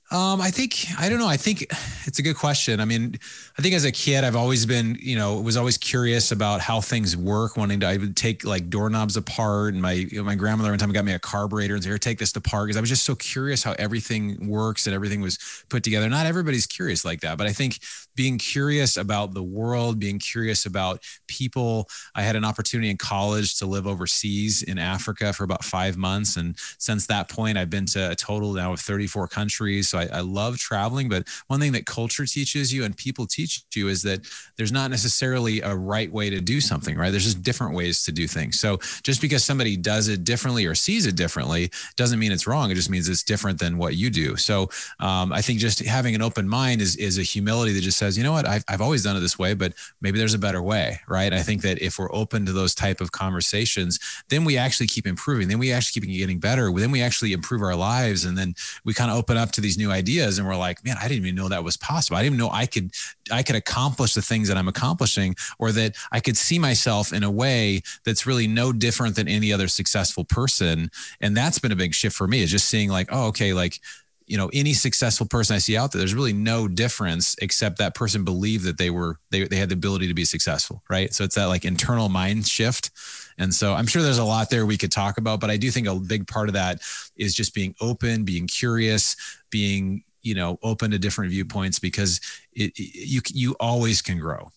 Um, 0.09 0.39
I 0.39 0.51
think 0.51 0.85
I 0.97 1.09
don't 1.09 1.19
know. 1.19 1.27
I 1.27 1.35
think 1.35 1.63
it's 2.05 2.17
a 2.17 2.21
good 2.21 2.37
question. 2.37 2.79
I 2.79 2.85
mean, 2.85 3.15
I 3.59 3.61
think 3.61 3.75
as 3.75 3.83
a 3.83 3.91
kid, 3.91 4.23
I've 4.23 4.37
always 4.37 4.65
been, 4.65 4.97
you 5.01 5.17
know, 5.17 5.41
was 5.41 5.57
always 5.57 5.77
curious 5.77 6.31
about 6.31 6.61
how 6.61 6.79
things 6.79 7.17
work. 7.17 7.57
Wanting 7.57 7.81
to, 7.81 7.87
I 7.87 7.97
would 7.97 8.15
take 8.15 8.45
like 8.45 8.69
doorknobs 8.69 9.17
apart, 9.17 9.73
and 9.73 9.81
my 9.81 9.91
you 9.91 10.19
know, 10.19 10.23
my 10.23 10.35
grandmother 10.35 10.69
one 10.69 10.79
time 10.79 10.93
got 10.93 11.03
me 11.03 11.11
a 11.11 11.19
carburetor 11.19 11.73
and 11.73 11.83
said, 11.83 11.89
"Here, 11.89 11.97
take 11.97 12.19
this 12.19 12.33
apart," 12.37 12.67
because 12.67 12.77
I 12.77 12.79
was 12.79 12.89
just 12.89 13.03
so 13.03 13.15
curious 13.15 13.63
how 13.63 13.75
everything 13.77 14.47
works 14.47 14.87
and 14.87 14.95
everything 14.95 15.19
was 15.19 15.37
put 15.67 15.83
together. 15.83 16.07
Not 16.07 16.25
everybody's 16.25 16.67
curious 16.67 17.03
like 17.03 17.19
that, 17.21 17.37
but 17.37 17.45
I 17.45 17.51
think 17.51 17.79
being 18.17 18.37
curious 18.37 18.97
about 18.97 19.33
the 19.33 19.43
world, 19.43 19.99
being 19.99 20.19
curious 20.19 20.65
about 20.65 21.01
people. 21.27 21.87
I 22.15 22.23
had 22.23 22.35
an 22.35 22.43
opportunity 22.43 22.89
in 22.89 22.97
college 22.97 23.57
to 23.59 23.65
live 23.65 23.87
overseas 23.87 24.63
in 24.63 24.77
Africa 24.77 25.31
for 25.31 25.45
about 25.45 25.63
five 25.63 25.95
months, 25.95 26.35
and 26.35 26.57
since 26.79 27.07
that 27.07 27.29
point, 27.29 27.57
I've 27.57 27.69
been 27.69 27.85
to 27.87 28.11
a 28.11 28.15
total 28.15 28.53
now 28.53 28.73
of 28.73 28.81
34 28.81 29.27
countries. 29.27 29.87
So 29.87 29.99
I, 29.99 30.09
I 30.11 30.19
love 30.21 30.57
traveling, 30.57 31.07
but 31.07 31.27
one 31.47 31.59
thing 31.59 31.71
that 31.73 31.85
culture 31.85 32.25
teaches 32.25 32.73
you 32.73 32.83
and 32.83 32.97
people 32.97 33.25
teach 33.25 33.63
you 33.75 33.87
is 33.87 34.01
that 34.01 34.21
there's 34.57 34.71
not 34.71 34.89
necessarily 34.89 35.61
a 35.61 35.75
right 35.75 36.11
way 36.11 36.29
to 36.29 36.41
do 36.41 36.59
something, 36.59 36.97
right? 36.97 37.11
There's 37.11 37.25
just 37.25 37.43
different 37.43 37.75
ways 37.75 38.03
to 38.03 38.11
do 38.11 38.27
things. 38.27 38.59
So 38.59 38.79
just 39.03 39.21
because 39.21 39.43
somebody 39.43 39.77
does 39.77 40.07
it 40.07 40.23
differently 40.23 40.65
or 40.65 40.73
sees 40.73 41.05
it 41.05 41.15
differently 41.15 41.69
doesn't 41.95 42.19
mean 42.19 42.31
it's 42.31 42.47
wrong. 42.47 42.71
It 42.71 42.75
just 42.75 42.89
means 42.89 43.07
it's 43.07 43.23
different 43.23 43.59
than 43.59 43.77
what 43.77 43.95
you 43.95 44.09
do. 44.09 44.35
So 44.35 44.69
um, 44.99 45.31
I 45.31 45.41
think 45.41 45.59
just 45.59 45.79
having 45.85 46.15
an 46.15 46.21
open 46.21 46.47
mind 46.47 46.81
is 46.81 46.95
is 46.95 47.17
a 47.17 47.23
humility 47.23 47.73
that 47.73 47.81
just 47.81 47.97
says, 47.97 48.06
you 48.15 48.23
know 48.23 48.31
what, 48.31 48.47
I've, 48.47 48.63
I've 48.67 48.81
always 48.81 49.03
done 49.03 49.17
it 49.17 49.21
this 49.21 49.39
way, 49.39 49.55
but 49.55 49.73
maybe 50.01 50.19
there's 50.19 50.35
a 50.35 50.39
better 50.39 50.61
way, 50.61 50.99
right? 51.07 51.33
I 51.33 51.41
think 51.41 51.63
that 51.63 51.81
if 51.81 51.97
we're 51.97 52.13
open 52.13 52.45
to 52.45 52.53
those 52.53 52.75
type 52.75 53.01
of 53.01 53.11
conversations, 53.11 53.99
then 54.29 54.45
we 54.45 54.55
actually 54.55 54.85
keep 54.85 55.07
improving. 55.07 55.47
Then 55.47 55.57
we 55.57 55.73
actually 55.73 56.01
keep 56.01 56.09
getting 56.19 56.39
better. 56.39 56.71
Then 56.71 56.91
we 56.91 57.01
actually 57.01 57.33
improve 57.33 57.63
our 57.63 57.75
lives, 57.75 58.25
and 58.25 58.37
then 58.37 58.53
we 58.85 58.93
kind 58.93 59.09
of 59.09 59.17
open 59.17 59.35
up 59.35 59.51
to 59.53 59.61
these 59.61 59.79
new 59.79 59.89
ideas, 59.89 60.37
and 60.37 60.47
we're 60.47 60.55
like, 60.55 60.85
man, 60.85 60.97
I 61.01 61.07
didn't 61.07 61.25
even 61.25 61.35
know 61.35 61.49
that 61.49 61.63
was 61.63 61.77
possible. 61.77 62.17
I 62.17 62.21
didn't 62.21 62.35
even 62.35 62.45
know 62.45 62.53
I 62.53 62.67
could 62.67 62.91
I 63.31 63.41
could 63.41 63.55
accomplish 63.55 64.13
the 64.13 64.21
things 64.21 64.47
that 64.49 64.57
I'm 64.57 64.67
accomplishing, 64.67 65.35
or 65.57 65.71
that 65.71 65.95
I 66.11 66.19
could 66.19 66.37
see 66.37 66.59
myself 66.59 67.11
in 67.11 67.23
a 67.23 67.31
way 67.31 67.81
that's 68.05 68.27
really 68.27 68.47
no 68.47 68.71
different 68.71 69.15
than 69.15 69.27
any 69.27 69.51
other 69.51 69.67
successful 69.67 70.23
person. 70.23 70.91
And 71.19 71.35
that's 71.35 71.57
been 71.59 71.71
a 71.71 71.75
big 71.75 71.93
shift 71.95 72.15
for 72.15 72.27
me. 72.27 72.41
Is 72.41 72.51
just 72.51 72.67
seeing 72.67 72.89
like, 72.89 73.09
oh, 73.11 73.27
okay, 73.27 73.53
like 73.53 73.79
you 74.27 74.37
know 74.37 74.49
any 74.53 74.73
successful 74.73 75.25
person 75.25 75.55
i 75.55 75.59
see 75.59 75.75
out 75.75 75.91
there 75.91 75.99
there's 75.99 76.13
really 76.13 76.33
no 76.33 76.67
difference 76.67 77.35
except 77.41 77.77
that 77.77 77.95
person 77.95 78.23
believed 78.23 78.65
that 78.65 78.77
they 78.77 78.89
were 78.89 79.19
they, 79.31 79.45
they 79.45 79.55
had 79.55 79.69
the 79.69 79.73
ability 79.73 80.07
to 80.07 80.13
be 80.13 80.25
successful 80.25 80.83
right? 80.89 81.13
So 81.13 81.23
it's 81.23 81.35
that 81.35 81.45
like 81.45 81.65
internal 81.65 82.09
mind 82.09 82.47
shift. 82.47 82.91
And 83.39 83.53
so 83.53 83.73
i'm 83.73 83.87
sure 83.87 84.01
there's 84.01 84.17
a 84.17 84.23
lot 84.23 84.49
there 84.49 84.65
we 84.65 84.77
could 84.77 84.91
talk 84.91 85.17
about 85.17 85.39
but 85.39 85.49
i 85.49 85.57
do 85.57 85.71
think 85.71 85.87
a 85.87 85.95
big 85.95 86.27
part 86.27 86.49
of 86.49 86.53
that 86.53 86.81
is 87.15 87.33
just 87.33 87.53
being 87.53 87.75
open 87.79 88.23
being 88.23 88.47
curious 88.47 89.15
being 89.49 90.03
you 90.23 90.35
know 90.35 90.57
open 90.63 90.91
to 90.91 90.99
different 90.99 91.31
viewpoints 91.31 91.79
because 91.79 92.19
it, 92.53 92.71
it 92.77 93.07
you 93.07 93.21
you 93.29 93.55
always 93.59 94.01
can 94.01 94.19
grow 94.19 94.51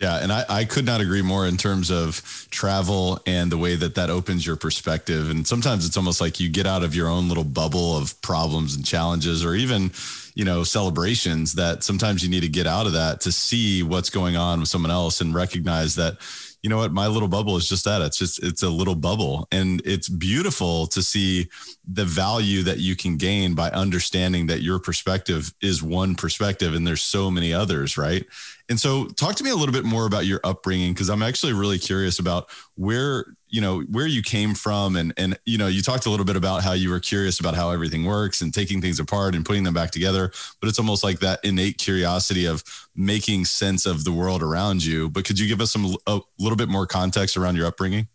Yeah, 0.00 0.18
and 0.22 0.32
I, 0.32 0.44
I 0.48 0.64
could 0.64 0.84
not 0.86 1.00
agree 1.00 1.22
more 1.22 1.44
in 1.44 1.56
terms 1.56 1.90
of 1.90 2.22
travel 2.50 3.18
and 3.26 3.50
the 3.50 3.58
way 3.58 3.74
that 3.74 3.96
that 3.96 4.10
opens 4.10 4.46
your 4.46 4.54
perspective. 4.54 5.28
And 5.28 5.44
sometimes 5.44 5.84
it's 5.84 5.96
almost 5.96 6.20
like 6.20 6.38
you 6.38 6.48
get 6.48 6.66
out 6.66 6.84
of 6.84 6.94
your 6.94 7.08
own 7.08 7.28
little 7.28 7.42
bubble 7.42 7.96
of 7.96 8.20
problems 8.22 8.76
and 8.76 8.86
challenges, 8.86 9.44
or 9.44 9.56
even, 9.56 9.90
you 10.36 10.44
know, 10.44 10.62
celebrations 10.62 11.54
that 11.54 11.82
sometimes 11.82 12.22
you 12.22 12.30
need 12.30 12.42
to 12.42 12.48
get 12.48 12.66
out 12.66 12.86
of 12.86 12.92
that 12.92 13.20
to 13.22 13.32
see 13.32 13.82
what's 13.82 14.08
going 14.08 14.36
on 14.36 14.60
with 14.60 14.68
someone 14.68 14.92
else 14.92 15.20
and 15.20 15.34
recognize 15.34 15.96
that, 15.96 16.16
you 16.62 16.70
know 16.70 16.76
what, 16.76 16.92
my 16.92 17.08
little 17.08 17.28
bubble 17.28 17.56
is 17.56 17.68
just 17.68 17.84
that. 17.84 18.00
It's 18.00 18.18
just, 18.18 18.40
it's 18.40 18.62
a 18.62 18.68
little 18.70 18.94
bubble. 18.94 19.48
And 19.50 19.82
it's 19.84 20.08
beautiful 20.08 20.86
to 20.88 21.02
see 21.02 21.48
the 21.84 22.04
value 22.04 22.62
that 22.62 22.78
you 22.78 22.94
can 22.94 23.16
gain 23.16 23.54
by 23.54 23.70
understanding 23.70 24.46
that 24.46 24.62
your 24.62 24.78
perspective 24.78 25.52
is 25.60 25.82
one 25.82 26.14
perspective 26.14 26.72
and 26.74 26.86
there's 26.86 27.02
so 27.02 27.32
many 27.32 27.52
others, 27.52 27.98
right? 27.98 28.24
And 28.68 28.78
so, 28.78 29.06
talk 29.06 29.34
to 29.36 29.44
me 29.44 29.50
a 29.50 29.54
little 29.56 29.72
bit 29.72 29.84
more 29.84 30.04
about 30.06 30.26
your 30.26 30.40
upbringing 30.44 30.92
because 30.92 31.08
I'm 31.08 31.22
actually 31.22 31.54
really 31.54 31.78
curious 31.78 32.18
about 32.18 32.50
where 32.74 33.24
you 33.48 33.62
know 33.62 33.80
where 33.82 34.06
you 34.06 34.22
came 34.22 34.54
from, 34.54 34.94
and 34.96 35.14
and 35.16 35.38
you 35.46 35.56
know 35.56 35.68
you 35.68 35.80
talked 35.80 36.04
a 36.04 36.10
little 36.10 36.26
bit 36.26 36.36
about 36.36 36.62
how 36.62 36.72
you 36.72 36.90
were 36.90 37.00
curious 37.00 37.40
about 37.40 37.54
how 37.54 37.70
everything 37.70 38.04
works 38.04 38.42
and 38.42 38.52
taking 38.52 38.82
things 38.82 39.00
apart 39.00 39.34
and 39.34 39.46
putting 39.46 39.64
them 39.64 39.74
back 39.74 39.90
together. 39.90 40.30
But 40.60 40.68
it's 40.68 40.78
almost 40.78 41.02
like 41.02 41.20
that 41.20 41.40
innate 41.44 41.78
curiosity 41.78 42.46
of 42.46 42.62
making 42.94 43.46
sense 43.46 43.86
of 43.86 44.04
the 44.04 44.12
world 44.12 44.42
around 44.42 44.84
you. 44.84 45.08
But 45.08 45.24
could 45.24 45.38
you 45.38 45.48
give 45.48 45.60
us 45.60 45.70
some 45.72 45.96
a 46.06 46.20
little 46.38 46.56
bit 46.56 46.68
more 46.68 46.86
context 46.86 47.36
around 47.36 47.56
your 47.56 47.66
upbringing? 47.66 48.08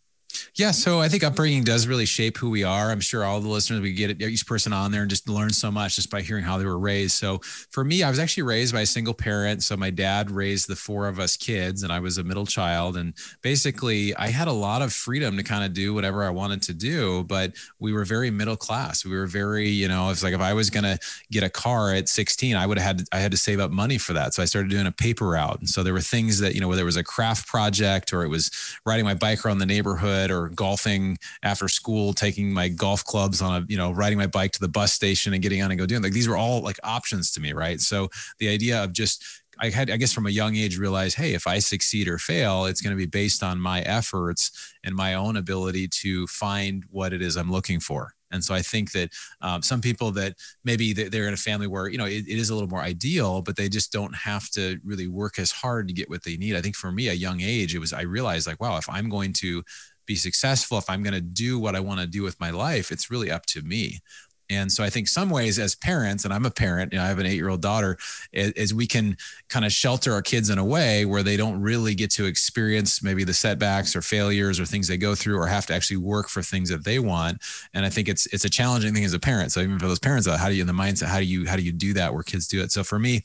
Yeah, 0.56 0.72
so 0.72 1.00
I 1.00 1.10
think 1.10 1.24
upbringing 1.24 1.64
does 1.64 1.88
really 1.88 2.06
shape 2.06 2.38
who 2.38 2.50
we 2.50 2.64
are. 2.64 2.92
I'm 2.92 3.00
sure 3.00 3.24
all 3.24 3.40
the 3.40 3.50
listeners 3.50 3.82
we 3.82 3.94
get 3.94 4.22
each 4.22 4.46
person 4.46 4.74
on 4.74 4.92
there 4.92 5.02
and 5.02 5.10
just 5.10 5.28
learn 5.28 5.52
so 5.52 5.72
much 5.72 5.96
just 5.96 6.10
by 6.10 6.22
hearing 6.22 6.44
how 6.44 6.58
they 6.58 6.66
were 6.66 6.80
raised. 6.80 7.14
So 7.14 7.40
for 7.70 7.84
me, 7.84 8.04
I 8.04 8.10
was 8.10 8.20
actually 8.20 8.44
raised 8.44 8.74
by 8.74 8.82
a 8.82 8.86
single 8.86 9.14
parent. 9.14 9.64
So 9.64 9.76
my 9.78 9.90
dad 9.90 10.32
raised 10.32 10.68
the 10.68 10.76
four 10.76 11.08
of 11.08 11.20
us 11.20 11.38
kids, 11.38 11.84
and 11.84 11.92
I 11.92 12.00
was 12.00 12.18
a 12.18 12.24
middle 12.24 12.46
child. 12.46 12.98
And 12.98 13.14
basically, 13.42 14.16
I 14.16 14.28
had 14.28 14.48
a 14.48 14.54
lot 14.54 14.82
of 14.82 14.94
freedom 14.94 15.38
to 15.38 15.44
kind 15.44 15.64
of 15.64 15.74
do 15.74 15.94
whatever 15.94 16.24
I 16.24 16.30
wanted 16.30 16.62
to 16.64 16.74
do. 16.74 17.24
But 17.24 17.54
we 17.80 17.94
were 17.94 18.06
very 18.06 18.32
middle 18.32 18.58
class. 18.58 19.06
We 19.06 19.16
were 19.16 19.28
very, 19.28 19.70
you 19.70 19.88
know, 19.88 20.10
it's 20.10 20.24
like 20.24 20.34
if 20.34 20.42
I 20.42 20.54
was 20.54 20.70
going 20.70 20.84
to 20.84 21.00
get 21.32 21.44
a 21.44 21.50
car 21.50 21.94
at 21.94 22.10
16, 22.10 22.56
I 22.56 22.66
would 22.66 22.78
have 22.78 22.98
had 22.98 23.08
I 23.12 23.20
had 23.20 23.32
to 23.32 23.38
save 23.38 23.60
up 23.60 23.72
money 23.72 23.98
for 23.98 24.14
that. 24.14 24.34
So 24.34 24.42
I 24.42 24.46
started 24.46 24.70
doing 24.70 24.88
a 24.88 24.92
paper 24.92 25.30
route. 25.30 25.60
And 25.60 25.70
so 25.70 25.84
there 25.84 25.94
were 25.94 26.02
things 26.02 26.40
that 26.40 26.56
you 26.56 26.62
know, 26.62 26.68
whether 26.68 26.82
it 26.82 26.86
was 26.86 26.98
a 26.98 27.04
craft 27.04 27.48
project 27.48 28.14
or 28.14 28.24
it 28.24 28.30
was 28.30 28.52
riding 28.86 29.06
my 29.06 29.14
bike 29.14 29.46
around 29.46 29.60
the 29.60 29.66
neighborhood 29.66 30.23
or 30.32 30.50
golfing 30.50 31.18
after 31.42 31.68
school, 31.68 32.14
taking 32.14 32.54
my 32.54 32.68
golf 32.68 33.04
clubs 33.04 33.42
on 33.42 33.62
a, 33.62 33.66
you 33.68 33.78
know, 33.78 33.92
riding 33.92 34.18
my 34.18 34.28
bike 34.28 34.52
to 34.54 34.60
the 34.60 34.68
bus 34.68 34.94
station 34.94 35.34
and 35.34 35.42
getting 35.42 35.62
on 35.62 35.72
and 35.72 35.80
go 35.80 35.86
doing 35.86 36.04
like 36.04 36.14
these 36.14 36.28
were 36.28 36.38
all 36.38 36.62
like 36.62 36.80
options 36.84 37.32
to 37.32 37.40
me. 37.40 37.54
Right. 37.54 37.80
So 37.80 38.10
the 38.40 38.50
idea 38.50 38.84
of 38.84 38.94
just, 38.94 39.24
I 39.60 39.70
had, 39.70 39.92
I 39.92 39.98
guess 39.98 40.12
from 40.12 40.26
a 40.26 40.32
young 40.32 40.56
age, 40.56 40.80
realized, 40.80 41.16
hey, 41.16 41.36
if 41.36 41.46
I 41.46 41.60
succeed 41.60 42.08
or 42.08 42.18
fail, 42.18 42.66
it's 42.66 42.82
going 42.82 42.96
to 42.96 42.98
be 42.98 43.06
based 43.06 43.44
on 43.44 43.60
my 43.60 43.82
efforts 43.82 44.74
and 44.84 44.96
my 44.96 45.14
own 45.14 45.38
ability 45.38 45.88
to 45.90 46.26
find 46.26 46.84
what 46.90 47.14
it 47.14 47.22
is 47.22 47.38
I'm 47.38 47.52
looking 47.52 47.80
for. 47.80 48.14
And 48.32 48.44
so 48.44 48.56
I 48.56 48.64
think 48.64 48.94
that 48.94 49.12
um, 49.42 49.62
some 49.62 49.80
people 49.80 50.10
that 50.14 50.34
maybe 50.66 50.92
they're 50.92 51.28
in 51.28 51.36
a 51.36 51.38
family 51.38 51.68
where, 51.68 51.88
you 51.88 52.00
know, 52.00 52.08
it, 52.08 52.28
it 52.28 52.40
is 52.40 52.50
a 52.50 52.56
little 52.56 52.68
more 52.68 52.82
ideal, 52.82 53.44
but 53.44 53.56
they 53.56 53.70
just 53.70 53.92
don't 53.92 54.16
have 54.16 54.50
to 54.52 54.80
really 54.84 55.08
work 55.08 55.38
as 55.38 55.52
hard 55.52 55.88
to 55.88 55.94
get 55.94 56.10
what 56.10 56.24
they 56.24 56.36
need. 56.36 56.56
I 56.56 56.62
think 56.62 56.76
for 56.76 56.92
me, 56.92 57.10
a 57.10 57.14
young 57.14 57.42
age, 57.42 57.76
it 57.76 57.80
was, 57.80 57.94
I 57.94 58.02
realized 58.02 58.48
like, 58.48 58.60
wow, 58.60 58.78
if 58.78 58.90
I'm 58.90 59.08
going 59.08 59.34
to 59.34 59.62
be 60.06 60.16
successful, 60.16 60.78
if 60.78 60.90
I'm 60.90 61.04
going 61.04 61.14
to 61.14 61.22
do 61.22 61.60
what 61.60 61.76
I 61.76 61.80
want 61.80 62.00
to 62.00 62.08
do 62.08 62.24
with 62.24 62.40
my 62.40 62.50
life, 62.50 62.92
it's 62.92 63.10
really 63.10 63.32
up 63.32 63.46
to 63.48 63.62
me. 63.62 64.00
And 64.50 64.72
so 64.72 64.84
I 64.84 64.90
think 64.90 65.08
some 65.08 65.30
ways 65.30 65.58
as 65.58 65.74
parents, 65.74 66.26
and 66.26 66.34
I'm 66.34 66.46
a 66.46 66.52
parent, 66.52 66.92
you 66.92 67.00
know, 67.00 67.06
I 67.06 67.08
have 67.08 67.20
an 67.20 67.26
eight 67.26 67.36
year 67.36 67.50
old 67.50 67.62
daughter, 67.62 67.98
is, 68.34 68.74
we 68.74 68.86
can 68.86 69.18
kind 69.50 69.66
of 69.66 69.72
shelter 69.72 70.14
our 70.14 70.22
kids 70.22 70.50
in 70.50 70.58
a 70.58 70.66
way 70.66 71.06
where 71.06 71.24
they 71.24 71.38
don't 71.38 71.62
really 71.62 71.96
get 71.96 72.12
to 72.12 72.26
experience 72.26 73.02
maybe 73.02 73.24
the 73.24 73.34
setbacks 73.34 73.96
or 73.96 74.02
failures 74.02 74.60
or 74.60 74.66
things 74.66 74.88
they 74.88 74.98
go 74.98 75.16
through 75.16 75.38
or 75.38 75.48
have 75.48 75.66
to 75.68 75.74
actually 75.74 75.98
work 75.98 76.28
for 76.30 76.42
things 76.42 76.70
that 76.70 76.84
they 76.84 77.00
want. 77.00 77.42
And 77.74 77.86
I 77.86 77.90
think 77.90 78.10
it's 78.10 78.26
it's 78.28 78.46
a 78.46 78.50
challenging 78.50 78.94
thing 78.94 79.06
as 79.06 79.14
a 79.14 79.20
parent. 79.20 79.52
So 79.52 79.62
even 79.62 79.80
for 79.80 79.88
those 79.88 80.00
parents, 80.00 80.28
how 80.28 80.50
do 80.50 80.56
you 80.56 80.62
in 80.62 80.68
the 80.68 80.74
mindset, 80.74 81.08
how 81.08 81.20
do 81.20 81.26
you 81.26 81.48
how 81.48 81.56
do 81.56 81.64
you 81.64 81.72
do 81.72 81.94
that 81.94 82.14
where 82.14 82.24
kids 82.24 82.48
do 82.48 82.62
it? 82.62 82.72
So 82.72 82.84
for 82.84 83.00
me, 83.00 83.24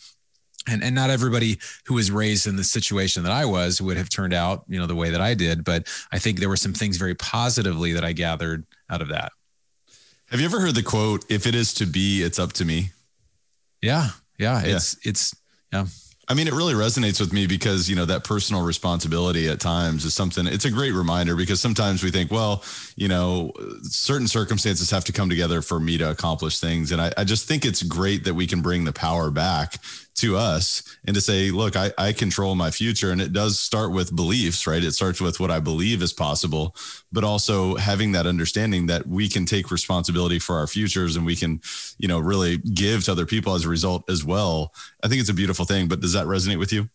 and 0.66 0.82
and 0.82 0.94
not 0.94 1.10
everybody 1.10 1.58
who 1.86 1.94
was 1.94 2.10
raised 2.10 2.46
in 2.46 2.56
the 2.56 2.64
situation 2.64 3.22
that 3.22 3.32
I 3.32 3.44
was 3.44 3.80
would 3.80 3.96
have 3.96 4.08
turned 4.08 4.34
out, 4.34 4.64
you 4.68 4.78
know, 4.78 4.86
the 4.86 4.94
way 4.94 5.10
that 5.10 5.20
I 5.20 5.34
did. 5.34 5.64
But 5.64 5.86
I 6.12 6.18
think 6.18 6.38
there 6.38 6.48
were 6.48 6.56
some 6.56 6.72
things 6.72 6.96
very 6.96 7.14
positively 7.14 7.92
that 7.92 8.04
I 8.04 8.12
gathered 8.12 8.66
out 8.90 9.00
of 9.00 9.08
that. 9.08 9.32
Have 10.30 10.40
you 10.40 10.46
ever 10.46 10.60
heard 10.60 10.74
the 10.74 10.82
quote, 10.82 11.24
if 11.30 11.46
it 11.46 11.54
is 11.54 11.72
to 11.74 11.86
be, 11.86 12.22
it's 12.22 12.38
up 12.38 12.52
to 12.54 12.64
me? 12.64 12.90
Yeah. 13.80 14.10
Yeah. 14.38 14.62
It's, 14.62 14.98
it's, 15.06 15.34
yeah. 15.72 15.86
I 16.30 16.34
mean, 16.34 16.46
it 16.46 16.52
really 16.52 16.74
resonates 16.74 17.18
with 17.18 17.32
me 17.32 17.46
because, 17.46 17.88
you 17.88 17.96
know, 17.96 18.04
that 18.04 18.22
personal 18.22 18.62
responsibility 18.62 19.48
at 19.48 19.60
times 19.60 20.04
is 20.04 20.12
something, 20.12 20.46
it's 20.46 20.66
a 20.66 20.70
great 20.70 20.92
reminder 20.92 21.34
because 21.34 21.58
sometimes 21.58 22.04
we 22.04 22.10
think, 22.10 22.30
well, 22.30 22.62
you 22.96 23.08
know, 23.08 23.52
certain 23.82 24.28
circumstances 24.28 24.90
have 24.90 25.06
to 25.06 25.12
come 25.12 25.30
together 25.30 25.62
for 25.62 25.80
me 25.80 25.96
to 25.96 26.10
accomplish 26.10 26.60
things. 26.60 26.92
And 26.92 27.00
I, 27.00 27.10
I 27.16 27.24
just 27.24 27.48
think 27.48 27.64
it's 27.64 27.82
great 27.82 28.24
that 28.24 28.34
we 28.34 28.46
can 28.46 28.60
bring 28.60 28.84
the 28.84 28.92
power 28.92 29.30
back 29.30 29.76
to 30.18 30.36
us 30.36 30.82
and 31.06 31.14
to 31.14 31.20
say, 31.20 31.50
look, 31.50 31.76
I, 31.76 31.92
I 31.98 32.12
control 32.12 32.54
my 32.54 32.70
future. 32.70 33.10
And 33.10 33.20
it 33.20 33.32
does 33.32 33.58
start 33.58 33.92
with 33.92 34.14
beliefs, 34.14 34.66
right? 34.66 34.82
It 34.82 34.92
starts 34.92 35.20
with 35.20 35.40
what 35.40 35.50
I 35.50 35.60
believe 35.60 36.02
is 36.02 36.12
possible, 36.12 36.74
but 37.12 37.24
also 37.24 37.76
having 37.76 38.12
that 38.12 38.26
understanding 38.26 38.86
that 38.86 39.06
we 39.06 39.28
can 39.28 39.44
take 39.44 39.70
responsibility 39.70 40.38
for 40.38 40.56
our 40.56 40.66
futures 40.66 41.16
and 41.16 41.24
we 41.24 41.36
can, 41.36 41.60
you 41.98 42.08
know, 42.08 42.18
really 42.18 42.58
give 42.58 43.04
to 43.04 43.12
other 43.12 43.26
people 43.26 43.54
as 43.54 43.64
a 43.64 43.68
result 43.68 44.08
as 44.10 44.24
well. 44.24 44.72
I 45.02 45.08
think 45.08 45.20
it's 45.20 45.30
a 45.30 45.34
beautiful 45.34 45.64
thing. 45.64 45.88
But 45.88 46.00
does 46.00 46.12
that 46.12 46.26
resonate 46.26 46.58
with 46.58 46.72
you? 46.72 46.88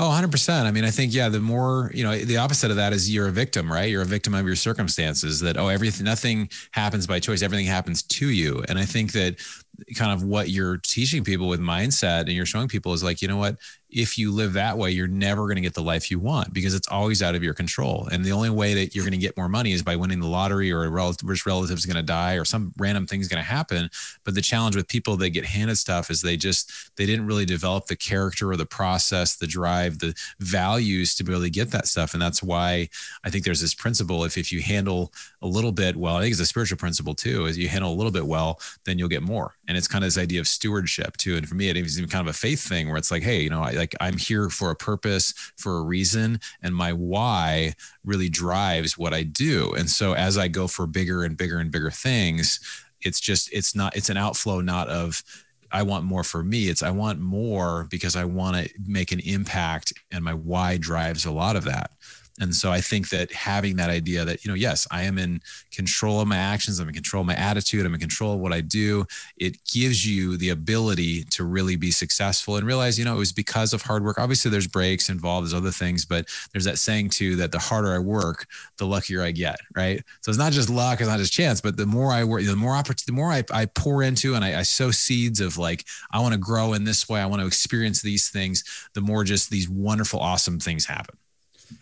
Oh, 0.00 0.10
100%. 0.10 0.64
I 0.64 0.70
mean, 0.70 0.84
I 0.84 0.90
think, 0.90 1.12
yeah, 1.12 1.28
the 1.28 1.40
more, 1.40 1.90
you 1.92 2.04
know, 2.04 2.16
the 2.16 2.36
opposite 2.36 2.70
of 2.70 2.76
that 2.76 2.92
is 2.92 3.12
you're 3.12 3.26
a 3.26 3.32
victim, 3.32 3.70
right? 3.70 3.90
You're 3.90 4.02
a 4.02 4.06
victim 4.06 4.32
of 4.32 4.46
your 4.46 4.54
circumstances 4.54 5.40
that, 5.40 5.56
oh, 5.56 5.66
everything, 5.66 6.04
nothing 6.04 6.50
happens 6.70 7.08
by 7.08 7.18
choice. 7.18 7.42
Everything 7.42 7.66
happens 7.66 8.04
to 8.04 8.28
you. 8.28 8.64
And 8.68 8.78
I 8.78 8.84
think 8.84 9.10
that 9.12 9.40
kind 9.96 10.12
of 10.12 10.22
what 10.22 10.50
you're 10.50 10.78
teaching 10.78 11.24
people 11.24 11.48
with 11.48 11.60
mindset 11.60 12.22
and 12.22 12.32
you're 12.32 12.46
showing 12.46 12.68
people 12.68 12.92
is 12.92 13.02
like, 13.02 13.22
you 13.22 13.28
know 13.28 13.36
what? 13.36 13.56
If 13.90 14.18
you 14.18 14.30
live 14.30 14.52
that 14.52 14.76
way, 14.76 14.90
you're 14.90 15.08
never 15.08 15.44
going 15.44 15.56
to 15.56 15.62
get 15.62 15.74
the 15.74 15.82
life 15.82 16.10
you 16.10 16.18
want 16.18 16.52
because 16.52 16.74
it's 16.74 16.88
always 16.88 17.22
out 17.22 17.34
of 17.34 17.42
your 17.42 17.54
control. 17.54 18.06
And 18.12 18.22
the 18.24 18.32
only 18.32 18.50
way 18.50 18.74
that 18.74 18.94
you're 18.94 19.04
going 19.04 19.12
to 19.12 19.18
get 19.18 19.36
more 19.36 19.48
money 19.48 19.72
is 19.72 19.82
by 19.82 19.96
winning 19.96 20.20
the 20.20 20.26
lottery 20.26 20.70
or 20.70 20.84
a 20.84 20.90
relative, 20.90 21.28
rich 21.28 21.46
relative 21.46 21.78
is 21.78 21.86
going 21.86 21.96
to 21.96 22.02
die 22.02 22.34
or 22.34 22.44
some 22.44 22.72
random 22.76 23.06
thing 23.06 23.20
is 23.20 23.28
going 23.28 23.42
to 23.42 23.48
happen. 23.48 23.88
But 24.24 24.34
the 24.34 24.42
challenge 24.42 24.76
with 24.76 24.88
people 24.88 25.16
that 25.16 25.30
get 25.30 25.46
handed 25.46 25.78
stuff 25.78 26.10
is 26.10 26.20
they 26.20 26.36
just, 26.36 26.96
they 26.96 27.06
didn't 27.06 27.26
really 27.26 27.46
develop 27.46 27.86
the 27.86 27.96
character 27.96 28.50
or 28.50 28.56
the 28.56 28.66
process, 28.66 29.36
the 29.36 29.46
drive, 29.46 30.00
the 30.00 30.14
values 30.38 31.14
to 31.16 31.24
really 31.24 31.50
get 31.50 31.70
that 31.70 31.86
stuff. 31.86 32.12
And 32.12 32.20
that's 32.20 32.42
why 32.42 32.88
I 33.24 33.30
think 33.30 33.44
there's 33.44 33.60
this 33.60 33.74
principle. 33.74 34.24
If, 34.24 34.36
if 34.36 34.52
you 34.52 34.60
handle 34.60 35.12
a 35.40 35.46
little 35.46 35.72
bit 35.72 35.96
well, 35.96 36.16
I 36.16 36.22
think 36.22 36.32
it's 36.32 36.40
a 36.40 36.46
spiritual 36.46 36.76
principle 36.76 37.14
too, 37.14 37.46
is 37.46 37.56
you 37.56 37.68
handle 37.68 37.92
a 37.92 37.96
little 37.96 38.12
bit 38.12 38.26
well, 38.26 38.60
then 38.84 38.98
you'll 38.98 39.08
get 39.08 39.22
more. 39.22 39.54
And 39.66 39.78
it's 39.78 39.88
kind 39.88 40.04
of 40.04 40.08
this 40.08 40.18
idea 40.18 40.40
of 40.40 40.48
stewardship 40.48 41.16
too. 41.16 41.36
And 41.36 41.48
for 41.48 41.54
me, 41.54 41.70
it 41.70 41.76
is 41.76 41.98
even 41.98 42.10
kind 42.10 42.26
of 42.26 42.34
a 42.34 42.36
faith 42.36 42.60
thing 42.60 42.88
where 42.88 42.98
it's 42.98 43.10
like, 43.10 43.22
Hey, 43.22 43.40
you 43.40 43.50
know, 43.50 43.62
I, 43.62 43.77
like 43.78 43.94
I'm 44.00 44.18
here 44.18 44.50
for 44.50 44.70
a 44.70 44.76
purpose, 44.76 45.32
for 45.56 45.78
a 45.78 45.82
reason, 45.82 46.40
and 46.62 46.74
my 46.74 46.92
why 46.92 47.74
really 48.04 48.28
drives 48.28 48.98
what 48.98 49.14
I 49.14 49.22
do. 49.22 49.72
And 49.74 49.88
so 49.88 50.12
as 50.12 50.36
I 50.36 50.48
go 50.48 50.66
for 50.66 50.86
bigger 50.86 51.24
and 51.24 51.36
bigger 51.36 51.58
and 51.58 51.70
bigger 51.70 51.90
things, 51.90 52.60
it's 53.00 53.20
just 53.20 53.52
it's 53.52 53.74
not 53.74 53.96
it's 53.96 54.10
an 54.10 54.16
outflow 54.16 54.60
not 54.60 54.88
of 54.88 55.22
I 55.70 55.82
want 55.82 56.04
more 56.04 56.24
for 56.24 56.42
me. 56.42 56.68
It's 56.68 56.82
I 56.82 56.90
want 56.90 57.20
more 57.20 57.86
because 57.90 58.16
I 58.16 58.24
want 58.24 58.56
to 58.56 58.70
make 58.86 59.12
an 59.12 59.20
impact 59.20 59.92
and 60.10 60.24
my 60.24 60.34
why 60.34 60.78
drives 60.78 61.24
a 61.24 61.30
lot 61.30 61.56
of 61.56 61.64
that. 61.64 61.90
And 62.40 62.54
so 62.54 62.70
I 62.70 62.80
think 62.80 63.08
that 63.10 63.32
having 63.32 63.76
that 63.76 63.90
idea 63.90 64.24
that, 64.24 64.44
you 64.44 64.50
know, 64.50 64.54
yes, 64.54 64.86
I 64.90 65.02
am 65.02 65.18
in 65.18 65.40
control 65.72 66.20
of 66.20 66.28
my 66.28 66.36
actions, 66.36 66.78
I'm 66.78 66.88
in 66.88 66.94
control 66.94 67.20
of 67.22 67.26
my 67.26 67.34
attitude, 67.34 67.84
I'm 67.84 67.94
in 67.94 68.00
control 68.00 68.34
of 68.34 68.40
what 68.40 68.52
I 68.52 68.60
do, 68.60 69.06
it 69.36 69.56
gives 69.64 70.06
you 70.06 70.36
the 70.36 70.50
ability 70.50 71.24
to 71.24 71.44
really 71.44 71.76
be 71.76 71.90
successful 71.90 72.56
and 72.56 72.66
realize, 72.66 72.98
you 72.98 73.04
know, 73.04 73.14
it 73.14 73.18
was 73.18 73.32
because 73.32 73.72
of 73.72 73.82
hard 73.82 74.04
work. 74.04 74.18
Obviously, 74.18 74.50
there's 74.50 74.66
breaks 74.66 75.08
involved, 75.08 75.46
there's 75.46 75.54
other 75.54 75.70
things, 75.70 76.04
but 76.04 76.26
there's 76.52 76.64
that 76.64 76.78
saying 76.78 77.10
too 77.10 77.36
that 77.36 77.52
the 77.52 77.58
harder 77.58 77.92
I 77.94 77.98
work, 77.98 78.46
the 78.76 78.86
luckier 78.86 79.22
I 79.22 79.32
get, 79.32 79.58
right? 79.74 80.02
So 80.20 80.30
it's 80.30 80.38
not 80.38 80.52
just 80.52 80.70
luck, 80.70 81.00
it's 81.00 81.08
not 81.08 81.18
just 81.18 81.32
chance, 81.32 81.60
but 81.60 81.76
the 81.76 81.86
more 81.86 82.12
I 82.12 82.24
work, 82.24 82.42
the 82.44 82.56
more 82.56 82.74
opportunity, 82.74 83.04
the 83.06 83.12
more 83.12 83.32
I, 83.32 83.44
I 83.52 83.66
pour 83.66 84.02
into 84.02 84.34
and 84.34 84.44
I, 84.44 84.60
I 84.60 84.62
sow 84.62 84.90
seeds 84.90 85.40
of 85.40 85.58
like, 85.58 85.84
I 86.12 86.20
want 86.20 86.34
to 86.34 86.38
grow 86.38 86.72
in 86.72 86.84
this 86.84 87.08
way, 87.08 87.20
I 87.20 87.26
want 87.26 87.40
to 87.40 87.46
experience 87.46 88.02
these 88.02 88.28
things, 88.28 88.64
the 88.94 89.00
more 89.00 89.24
just 89.24 89.50
these 89.50 89.68
wonderful, 89.68 90.20
awesome 90.20 90.60
things 90.60 90.86
happen. 90.86 91.16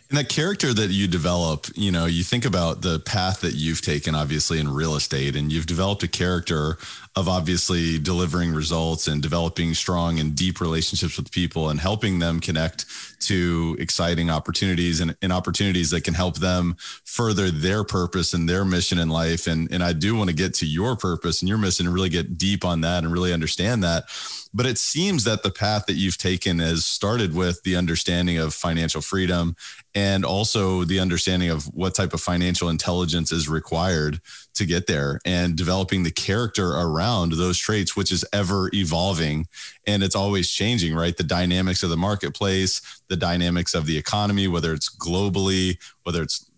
And 0.09 0.17
that 0.17 0.29
character 0.29 0.73
that 0.73 0.89
you 0.89 1.07
develop, 1.07 1.67
you 1.75 1.91
know, 1.91 2.05
you 2.05 2.23
think 2.23 2.45
about 2.45 2.81
the 2.81 2.99
path 2.99 3.41
that 3.41 3.55
you've 3.55 3.81
taken, 3.81 4.15
obviously, 4.15 4.57
in 4.57 4.73
real 4.73 4.95
estate, 4.95 5.35
and 5.35 5.51
you've 5.51 5.65
developed 5.65 6.01
a 6.01 6.07
character 6.07 6.77
of 7.17 7.27
obviously 7.27 7.99
delivering 7.99 8.53
results 8.53 9.07
and 9.07 9.21
developing 9.21 9.73
strong 9.73 10.19
and 10.19 10.33
deep 10.33 10.61
relationships 10.61 11.17
with 11.17 11.29
people 11.31 11.69
and 11.69 11.81
helping 11.81 12.19
them 12.19 12.39
connect 12.39 12.85
to 13.19 13.75
exciting 13.79 14.29
opportunities 14.29 15.01
and, 15.01 15.17
and 15.21 15.33
opportunities 15.33 15.89
that 15.89 16.05
can 16.05 16.13
help 16.13 16.37
them 16.37 16.77
further 17.03 17.51
their 17.51 17.83
purpose 17.83 18.33
and 18.33 18.47
their 18.47 18.63
mission 18.63 18.99
in 18.99 19.09
life. 19.09 19.47
And, 19.47 19.69
and 19.73 19.83
I 19.83 19.91
do 19.91 20.15
want 20.15 20.29
to 20.29 20.35
get 20.35 20.53
to 20.55 20.65
your 20.65 20.95
purpose 20.95 21.41
and 21.41 21.49
your 21.49 21.57
mission 21.57 21.85
and 21.85 21.93
really 21.93 22.09
get 22.09 22.37
deep 22.37 22.63
on 22.63 22.81
that 22.81 23.03
and 23.03 23.11
really 23.11 23.33
understand 23.33 23.83
that. 23.83 24.05
But 24.53 24.65
it 24.65 24.77
seems 24.77 25.23
that 25.25 25.43
the 25.43 25.51
path 25.51 25.85
that 25.85 25.93
you've 25.93 26.17
taken 26.17 26.59
has 26.59 26.85
started 26.85 27.35
with 27.35 27.63
the 27.63 27.75
understanding 27.75 28.37
of 28.37 28.53
financial 28.53 29.01
freedom 29.01 29.55
and 29.93 30.23
also 30.25 30.83
the 30.83 30.99
understanding 30.99 31.49
of 31.49 31.65
what 31.73 31.95
type 31.95 32.13
of 32.13 32.21
financial 32.21 32.69
intelligence 32.69 33.31
is 33.31 33.49
required 33.49 34.21
to 34.55 34.65
get 34.65 34.87
there 34.87 35.19
and 35.25 35.55
developing 35.55 36.03
the 36.03 36.11
character 36.11 36.71
around 36.71 37.33
those 37.33 37.57
traits, 37.57 37.95
which 37.95 38.11
is 38.11 38.25
ever 38.33 38.69
evolving 38.73 39.47
and 39.85 40.03
it's 40.03 40.15
always 40.15 40.49
changing, 40.49 40.95
right? 40.95 41.15
The 41.15 41.23
dynamics 41.23 41.83
of 41.83 41.89
the 41.89 41.97
marketplace, 41.97 42.81
the 43.07 43.15
dynamics 43.15 43.73
of 43.73 43.85
the 43.85 43.97
economy, 43.97 44.47
whether 44.47 44.73
it's 44.73 44.89
globally, 44.89 45.77
whether 46.03 46.21
it's 46.21 46.49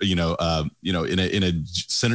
you 0.00 0.14
know, 0.14 0.36
uh, 0.38 0.64
you 0.82 0.92
know, 0.92 1.04
in 1.04 1.18
a 1.18 1.26
in 1.26 1.42
a 1.42 1.52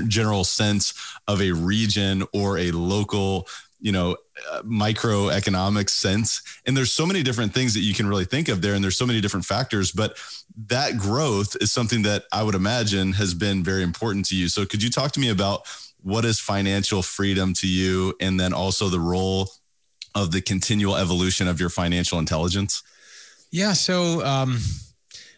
general 0.07 0.43
sense 0.43 0.93
of 1.27 1.41
a 1.41 1.51
region 1.51 2.23
or 2.33 2.57
a 2.57 2.71
local 2.71 3.47
you 3.85 3.91
know, 3.91 4.17
uh, 4.51 4.63
microeconomic 4.63 5.91
sense. 5.91 6.41
And 6.65 6.75
there's 6.75 6.91
so 6.91 7.05
many 7.05 7.21
different 7.21 7.53
things 7.53 7.75
that 7.75 7.81
you 7.81 7.93
can 7.93 8.07
really 8.07 8.25
think 8.25 8.47
of 8.49 8.63
there. 8.63 8.73
And 8.73 8.83
there's 8.83 8.97
so 8.97 9.05
many 9.05 9.21
different 9.21 9.45
factors, 9.45 9.91
but 9.91 10.17
that 10.65 10.97
growth 10.97 11.55
is 11.61 11.71
something 11.71 12.01
that 12.01 12.23
I 12.33 12.41
would 12.41 12.55
imagine 12.55 13.13
has 13.13 13.35
been 13.35 13.63
very 13.63 13.83
important 13.83 14.25
to 14.29 14.35
you. 14.35 14.47
So 14.47 14.65
could 14.65 14.81
you 14.81 14.89
talk 14.89 15.11
to 15.11 15.19
me 15.19 15.29
about 15.29 15.67
what 16.01 16.25
is 16.25 16.39
financial 16.39 17.03
freedom 17.03 17.53
to 17.53 17.67
you? 17.67 18.15
And 18.19 18.39
then 18.39 18.53
also 18.53 18.89
the 18.89 18.99
role 18.99 19.51
of 20.15 20.31
the 20.31 20.41
continual 20.41 20.95
evolution 20.95 21.47
of 21.47 21.59
your 21.59 21.69
financial 21.69 22.17
intelligence? 22.17 22.81
Yeah. 23.51 23.73
So, 23.73 24.25
um, 24.25 24.61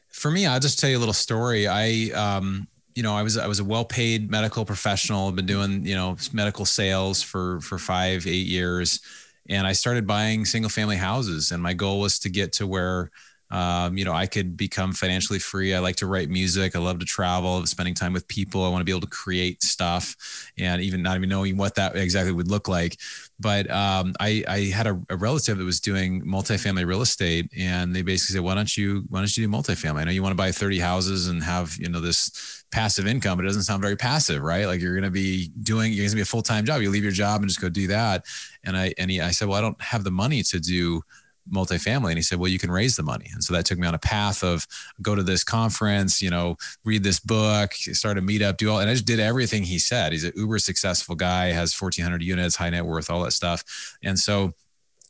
for 0.07 0.31
me, 0.31 0.45
I'll 0.45 0.61
just 0.61 0.79
tell 0.79 0.89
you 0.89 0.97
a 0.97 0.99
little 0.99 1.13
story. 1.13 1.67
I, 1.67 2.11
um, 2.15 2.69
you 2.97 3.03
know, 3.03 3.13
I 3.15 3.21
was 3.21 3.37
I 3.37 3.45
was 3.45 3.59
a 3.59 3.63
well-paid 3.63 4.31
medical 4.31 4.65
professional. 4.65 5.27
I've 5.27 5.35
been 5.35 5.45
doing 5.45 5.85
you 5.85 5.93
know 5.95 6.17
medical 6.33 6.65
sales 6.65 7.21
for 7.21 7.61
for 7.61 7.77
five 7.77 8.25
eight 8.25 8.47
years, 8.47 9.01
and 9.47 9.67
I 9.67 9.73
started 9.73 10.07
buying 10.07 10.45
single-family 10.45 10.97
houses. 10.97 11.51
And 11.51 11.61
my 11.61 11.73
goal 11.73 11.99
was 12.01 12.17
to 12.19 12.29
get 12.29 12.53
to 12.53 12.65
where 12.65 13.11
um, 13.49 13.97
you 13.97 14.03
know, 14.03 14.11
I 14.11 14.25
could 14.25 14.57
become 14.57 14.91
financially 14.91 15.39
free. 15.39 15.73
I 15.73 15.79
like 15.79 15.95
to 15.97 16.05
write 16.05 16.29
music. 16.29 16.75
I 16.75 16.79
love 16.79 16.99
to 16.99 17.05
travel, 17.05 17.65
spending 17.65 17.93
time 17.93 18.11
with 18.11 18.27
people. 18.27 18.65
I 18.65 18.69
want 18.69 18.81
to 18.81 18.85
be 18.85 18.91
able 18.91 19.01
to 19.01 19.07
create 19.07 19.63
stuff 19.63 20.17
and 20.57 20.81
even 20.81 21.01
not 21.01 21.15
even 21.15 21.29
knowing 21.29 21.55
what 21.55 21.75
that 21.75 21.95
exactly 21.95 22.33
would 22.33 22.49
look 22.49 22.67
like. 22.67 22.97
But 23.39 23.69
um, 23.69 24.13
I, 24.19 24.43
I, 24.47 24.59
had 24.73 24.87
a, 24.87 24.99
a, 25.09 25.15
relative 25.15 25.59
that 25.59 25.63
was 25.63 25.79
doing 25.79 26.23
multifamily 26.23 26.87
real 26.87 27.03
estate 27.03 27.51
and 27.55 27.95
they 27.95 28.01
basically 28.01 28.33
said, 28.33 28.43
why 28.43 28.55
don't 28.55 28.75
you, 28.75 29.03
why 29.09 29.19
don't 29.19 29.37
you 29.37 29.45
do 29.45 29.53
multifamily? 29.53 29.99
I 29.99 30.03
know 30.05 30.11
you 30.11 30.23
want 30.23 30.31
to 30.31 30.37
buy 30.37 30.51
30 30.51 30.79
houses 30.79 31.27
and 31.27 31.43
have, 31.43 31.75
you 31.77 31.87
know, 31.87 31.99
this 31.99 32.63
passive 32.71 33.05
income, 33.05 33.37
but 33.37 33.45
it 33.45 33.49
doesn't 33.49 33.63
sound 33.63 33.83
very 33.83 33.95
passive, 33.95 34.41
right? 34.41 34.65
Like 34.65 34.81
you're 34.81 34.95
going 34.95 35.03
to 35.03 35.11
be 35.11 35.51
doing, 35.61 35.93
you're 35.93 36.03
going 36.03 36.09
to 36.09 36.15
be 36.15 36.21
a 36.23 36.25
full-time 36.25 36.65
job. 36.65 36.81
You 36.81 36.89
leave 36.89 37.03
your 37.03 37.11
job 37.11 37.41
and 37.41 37.47
just 37.47 37.61
go 37.61 37.69
do 37.69 37.85
that. 37.87 38.25
And 38.63 38.75
I, 38.75 38.93
and 38.97 39.11
he, 39.11 39.21
I 39.21 39.29
said, 39.29 39.47
well, 39.47 39.57
I 39.57 39.61
don't 39.61 39.79
have 39.81 40.03
the 40.03 40.11
money 40.11 40.41
to 40.41 40.59
do 40.59 41.03
multifamily. 41.51 42.09
And 42.09 42.17
he 42.17 42.21
said 42.21 42.39
well 42.39 42.49
you 42.49 42.59
can 42.59 42.71
raise 42.71 42.95
the 42.95 43.03
money. 43.03 43.29
And 43.33 43.43
so 43.43 43.53
that 43.53 43.65
took 43.65 43.79
me 43.79 43.87
on 43.87 43.93
a 43.93 43.99
path 43.99 44.43
of 44.43 44.67
go 45.01 45.15
to 45.15 45.23
this 45.23 45.43
conference 45.43 46.21
you 46.21 46.29
know 46.29 46.57
read 46.83 47.03
this 47.03 47.19
book 47.19 47.73
start 47.73 48.17
a 48.17 48.21
meetup 48.21 48.57
do 48.57 48.71
all 48.71 48.79
and 48.79 48.89
i 48.89 48.93
just 48.93 49.05
did 49.05 49.19
everything 49.19 49.63
he 49.63 49.79
said. 49.79 50.11
He's 50.11 50.23
an 50.23 50.33
uber 50.35 50.59
successful 50.59 51.15
guy 51.15 51.47
has 51.47 51.79
1400 51.79 52.21
units 52.21 52.55
high 52.55 52.69
net 52.69 52.85
worth 52.85 53.09
all 53.09 53.23
that 53.23 53.31
stuff. 53.31 53.63
And 54.03 54.17
so 54.17 54.53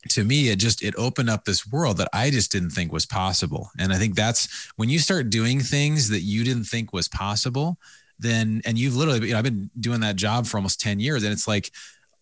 to 0.10 0.24
me 0.24 0.50
it 0.50 0.58
just 0.58 0.84
it 0.84 0.96
opened 0.98 1.30
up 1.30 1.44
this 1.44 1.68
world 1.68 1.98
that 1.98 2.08
i 2.14 2.30
just 2.30 2.52
didn't 2.52 2.70
think 2.70 2.92
was 2.92 3.06
possible. 3.06 3.70
And 3.78 3.92
i 3.92 3.98
think 3.98 4.16
that's 4.16 4.72
when 4.76 4.90
you 4.90 5.00
start 5.00 5.30
doing 5.30 5.60
things 5.60 6.10
that 6.10 6.22
you 6.22 6.44
didn't 6.44 6.66
think 6.66 6.94
was 6.94 7.08
possible 7.08 7.78
then 8.20 8.62
and 8.66 8.78
you've 8.78 8.96
literally 8.96 9.28
you 9.28 9.34
know 9.34 9.38
i've 9.38 9.44
been 9.44 9.70
doing 9.80 10.02
that 10.02 10.16
job 10.16 10.46
for 10.46 10.58
almost 10.58 10.82
10 10.82 11.00
years 11.00 11.24
and 11.24 11.32
it's 11.32 11.48
like 11.48 11.72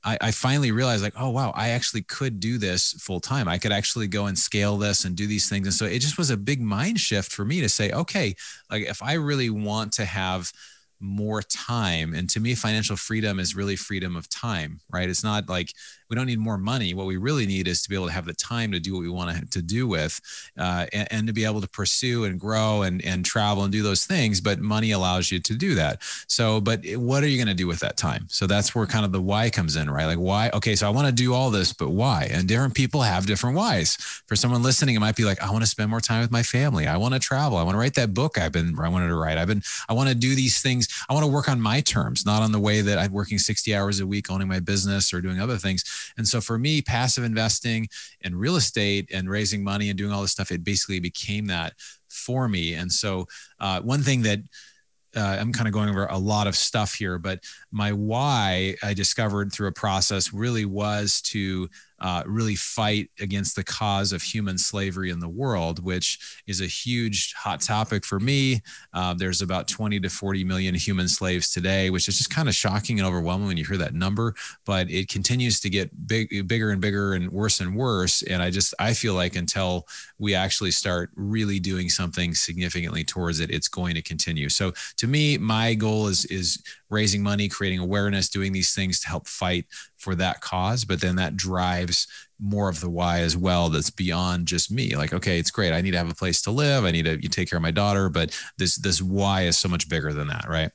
I, 0.06 0.18
I 0.22 0.32
finally 0.32 0.72
realized 0.72 1.04
like, 1.04 1.20
oh 1.20 1.30
wow, 1.30 1.52
I 1.56 1.70
actually 1.70 2.04
could 2.04 2.40
do 2.40 2.58
this 2.58 2.94
full 2.94 3.20
time. 3.20 3.48
I 3.48 3.58
could 3.58 3.72
actually 3.72 4.08
go 4.08 4.28
and 4.28 4.38
scale 4.38 4.78
this 4.78 5.04
and 5.04 5.16
do 5.16 5.26
these 5.28 5.50
things. 5.50 5.68
And 5.68 5.74
so 5.74 5.86
it 5.86 6.00
just 6.00 6.18
was 6.18 6.30
a 6.30 6.38
big 6.38 6.62
mind 6.62 7.00
shift 7.00 7.32
for 7.32 7.44
me 7.44 7.60
to 7.62 7.70
say, 7.70 7.92
okay, 7.92 8.36
like 8.70 8.84
if 8.84 9.02
I 9.02 9.14
really 9.14 9.50
want 9.50 9.92
to 9.94 10.06
have 10.06 10.52
more 11.00 11.42
time. 11.42 12.14
And 12.14 12.30
to 12.32 12.40
me 12.40 12.56
financial 12.56 12.96
freedom 12.96 13.40
is 13.40 13.56
really 13.56 13.76
freedom 13.76 14.16
of 14.16 14.30
time 14.30 14.80
right? 14.92 15.10
It's 15.10 15.24
not 15.24 15.50
like 15.50 15.74
we 16.10 16.16
don't 16.16 16.28
need 16.28 16.40
more 16.40 16.58
money. 16.58 16.94
What 16.94 17.08
we 17.08 17.18
really 17.18 17.46
need 17.46 17.68
is 17.68 17.82
to 17.82 17.90
be 17.90 17.96
able 17.96 18.06
to 18.06 18.12
have 18.12 18.26
the 18.26 18.34
time 18.34 18.72
to 18.72 18.80
do 18.80 18.94
what 18.94 19.02
we 19.02 19.10
want 19.10 19.52
to 19.52 19.62
do 19.62 19.88
with 19.88 20.22
uh, 20.58 20.86
and, 20.94 21.08
and, 21.12 21.28
to 21.28 21.34
be 21.34 21.46
able 21.46 21.62
to 21.62 21.68
pursue 21.68 22.26
and 22.26 22.40
grow 22.40 22.84
and, 22.84 23.04
and 23.04 23.26
travel 23.26 23.64
and 23.64 23.72
do 23.72 23.82
those 23.82 24.06
things. 24.06 24.40
But 24.40 24.60
money 24.60 24.92
allows 24.92 25.32
you 25.32 25.40
to 25.40 25.56
do 25.56 25.74
that. 25.76 26.04
So 26.28 26.62
but 26.62 26.86
what 26.96 27.24
are 27.24 27.28
you 27.28 27.38
going 27.38 27.48
to 27.48 27.56
do 27.56 27.68
with 27.68 27.80
that 27.80 27.98
time? 27.98 28.28
So 28.30 28.46
that's 28.46 28.76
where 28.76 28.86
kind 28.86 29.04
of 29.04 29.12
the 29.12 29.22
why 29.22 29.50
comes 29.50 29.76
in 29.76 29.90
right? 29.90 30.06
Like 30.06 30.20
why 30.20 30.52
okay 30.54 30.76
so 30.76 30.86
i 30.88 30.90
want 30.90 31.08
to 31.08 31.14
do 31.14 31.34
all 31.34 31.50
this 31.50 31.74
but 31.74 31.90
why? 31.90 32.30
And 32.32 32.48
different 32.48 32.76
people 32.76 33.02
have 33.02 33.26
different 33.26 33.58
whys. 33.58 33.96
For 34.28 34.36
someone 34.36 34.62
listening 34.62 34.96
it 34.96 35.00
might 35.00 35.16
be 35.16 35.26
like 35.26 35.42
i 35.42 35.52
want 35.52 35.64
to 35.64 35.70
spend 35.70 35.90
more 35.90 36.02
time 36.02 36.22
with 36.22 36.32
my 36.32 36.44
family. 36.44 36.88
I 36.88 36.98
want 36.98 37.16
to 37.16 37.20
travel. 37.20 37.58
I 37.58 37.64
want 37.64 37.74
to 37.74 37.80
write 37.80 37.96
that 37.96 38.14
book 38.14 38.38
i've 38.38 38.52
been 38.52 38.78
i 38.80 38.88
wanted 38.88 39.08
to 39.08 39.16
write. 39.16 39.38
I've 39.38 39.48
been 39.48 39.64
i 39.90 39.94
want 39.94 40.10
to 40.10 40.16
do 40.16 40.36
these 40.36 40.62
things 40.62 40.85
I 41.10 41.14
want 41.14 41.26
to 41.26 41.32
work 41.32 41.50
on 41.50 41.60
my 41.60 41.82
terms, 41.82 42.26
not 42.26 42.42
on 42.42 42.52
the 42.52 42.60
way 42.60 42.82
that 42.82 42.98
I'm 42.98 43.12
working 43.12 43.38
60 43.38 43.76
hours 43.76 44.00
a 44.00 44.08
week 44.08 44.32
owning 44.32 44.48
my 44.48 44.60
business 44.60 45.14
or 45.14 45.22
doing 45.22 45.40
other 45.40 45.58
things. 45.58 45.84
And 46.18 46.28
so 46.28 46.42
for 46.42 46.58
me, 46.58 46.82
passive 46.82 47.24
investing 47.24 47.88
and 48.22 48.36
real 48.36 48.56
estate 48.56 49.10
and 49.14 49.30
raising 49.30 49.64
money 49.64 49.90
and 49.90 49.98
doing 49.98 50.12
all 50.12 50.22
this 50.22 50.32
stuff, 50.32 50.52
it 50.52 50.64
basically 50.64 51.00
became 51.00 51.48
that 51.48 51.74
for 52.10 52.48
me. 52.48 52.74
And 52.74 52.92
so 52.92 53.28
uh, 53.60 53.82
one 53.82 54.02
thing 54.02 54.22
that 54.24 54.40
uh, 55.16 55.38
I'm 55.40 55.54
kind 55.54 55.68
of 55.68 55.74
going 55.74 55.90
over 55.90 56.06
a 56.08 56.18
lot 56.18 56.48
of 56.48 56.56
stuff 56.56 56.94
here, 56.94 57.18
but 57.18 57.40
my 57.72 57.94
why 57.94 58.76
I 58.84 58.94
discovered 58.94 59.52
through 59.52 59.70
a 59.70 59.74
process 59.74 60.34
really 60.34 60.66
was 60.66 61.22
to 61.28 61.70
uh, 62.00 62.24
really 62.26 62.56
fight 62.56 63.10
against 63.20 63.56
the 63.56 63.64
cause 63.64 64.12
of 64.12 64.22
human 64.22 64.58
slavery 64.58 65.10
in 65.10 65.20
the 65.20 65.30
world, 65.30 65.84
which 65.84 66.42
is 66.48 66.62
a 66.62 66.66
huge 66.66 67.34
hot 67.34 67.62
topic 67.62 68.06
for 68.06 68.20
me. 68.20 68.62
Uh, 68.94 69.14
there's 69.14 69.42
about 69.42 69.68
20 69.68 70.00
to 70.00 70.10
40 70.10 70.44
million 70.44 70.76
human 70.76 71.08
slaves 71.08 71.52
today, 71.52 71.90
which 71.90 72.08
is 72.08 72.18
just 72.18 72.30
kind 72.30 72.50
of 72.50 72.56
shocking 72.56 73.00
and 73.00 73.08
overwhelming 73.08 73.48
when 73.48 73.58
you 73.58 73.66
hear 73.66 73.78
that 73.78 73.94
number. 73.94 74.34
But 74.66 74.90
it 74.90 75.08
continues 75.08 75.60
to 75.62 75.70
get 75.70 76.08
big, 76.08 76.48
bigger 76.48 76.72
and 76.72 76.82
bigger 76.82 77.14
and 77.14 77.32
worse 77.32 77.60
and 77.60 77.76
worse. 77.76 78.22
And 78.24 78.42
I 78.42 78.50
just 78.50 78.74
I 78.80 78.94
feel 78.94 79.14
like 79.14 79.36
until 79.36 79.88
we 80.20 80.36
actually 80.36 80.72
start 80.72 81.12
really 81.16 81.60
doing 81.60 81.90
something 81.90 82.34
significantly 82.36 83.04
towards 83.04 83.40
it, 83.40 83.52
it's 83.52 83.68
going 83.68 83.96
to 83.96 84.02
continue. 84.02 84.50
So 84.50 84.74
to 84.98 85.08
me, 85.08 85.38
my 85.38 85.74
goal 85.74 86.08
is 86.08 86.26
is 86.26 86.62
raising 86.90 87.24
money, 87.24 87.48
creating 87.48 87.80
awareness, 87.80 88.30
doing 88.30 88.54
these 88.54 88.74
things 88.74 89.00
to 89.02 89.08
help 89.08 89.28
fight 89.28 89.66
for 89.98 90.16
that 90.16 90.42
cause. 90.42 90.86
But 90.86 91.02
then 91.02 91.16
that 91.18 91.38
drives 91.38 92.08
more 92.40 92.70
of 92.70 92.82
the 92.82 92.90
why 92.90 93.20
as 93.20 93.38
well. 93.38 93.70
That's 93.70 93.90
beyond 93.90 94.48
just 94.48 94.72
me. 94.72 94.96
Like, 94.96 95.14
okay, 95.14 95.40
it's 95.40 95.52
great. 95.52 95.74
I 95.74 95.82
need 95.82 95.92
to 95.92 95.98
have 95.98 96.12
a 96.12 96.16
place 96.16 96.42
to 96.44 96.52
live. 96.52 96.86
I 96.86 96.92
need 96.92 97.06
to 97.06 97.22
you 97.22 97.30
take 97.30 97.50
care 97.50 97.58
of 97.58 97.64
my 97.64 97.72
daughter. 97.72 98.10
But 98.10 98.38
this 98.58 98.76
this 98.76 99.02
why 99.02 99.44
is 99.44 99.58
so 99.58 99.70
much 99.70 99.90
bigger 99.90 100.14
than 100.14 100.28
that, 100.28 100.46
right? 100.48 100.72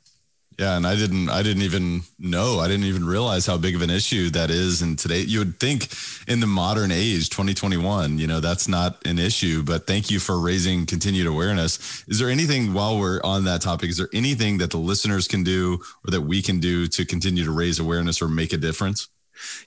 Yeah, 0.60 0.76
and 0.76 0.86
I 0.86 0.94
didn't 0.94 1.30
I 1.30 1.42
didn't 1.42 1.62
even 1.62 2.02
know. 2.18 2.60
I 2.60 2.68
didn't 2.68 2.84
even 2.84 3.06
realize 3.06 3.46
how 3.46 3.56
big 3.56 3.74
of 3.74 3.80
an 3.80 3.88
issue 3.88 4.28
that 4.28 4.50
is 4.50 4.82
and 4.82 4.98
today 4.98 5.20
you 5.20 5.38
would 5.38 5.58
think 5.58 5.88
in 6.28 6.40
the 6.40 6.46
modern 6.46 6.92
age 6.92 7.30
2021, 7.30 8.18
you 8.18 8.26
know, 8.26 8.40
that's 8.40 8.68
not 8.68 8.98
an 9.06 9.18
issue, 9.18 9.62
but 9.62 9.86
thank 9.86 10.10
you 10.10 10.20
for 10.20 10.38
raising 10.38 10.84
continued 10.84 11.26
awareness. 11.26 12.04
Is 12.08 12.18
there 12.18 12.28
anything 12.28 12.74
while 12.74 12.98
we're 12.98 13.22
on 13.24 13.44
that 13.44 13.62
topic, 13.62 13.88
is 13.88 13.96
there 13.96 14.10
anything 14.12 14.58
that 14.58 14.70
the 14.70 14.76
listeners 14.76 15.26
can 15.26 15.44
do 15.44 15.78
or 16.06 16.10
that 16.10 16.20
we 16.20 16.42
can 16.42 16.60
do 16.60 16.86
to 16.88 17.06
continue 17.06 17.42
to 17.42 17.52
raise 17.52 17.78
awareness 17.78 18.20
or 18.20 18.28
make 18.28 18.52
a 18.52 18.58
difference? 18.58 19.08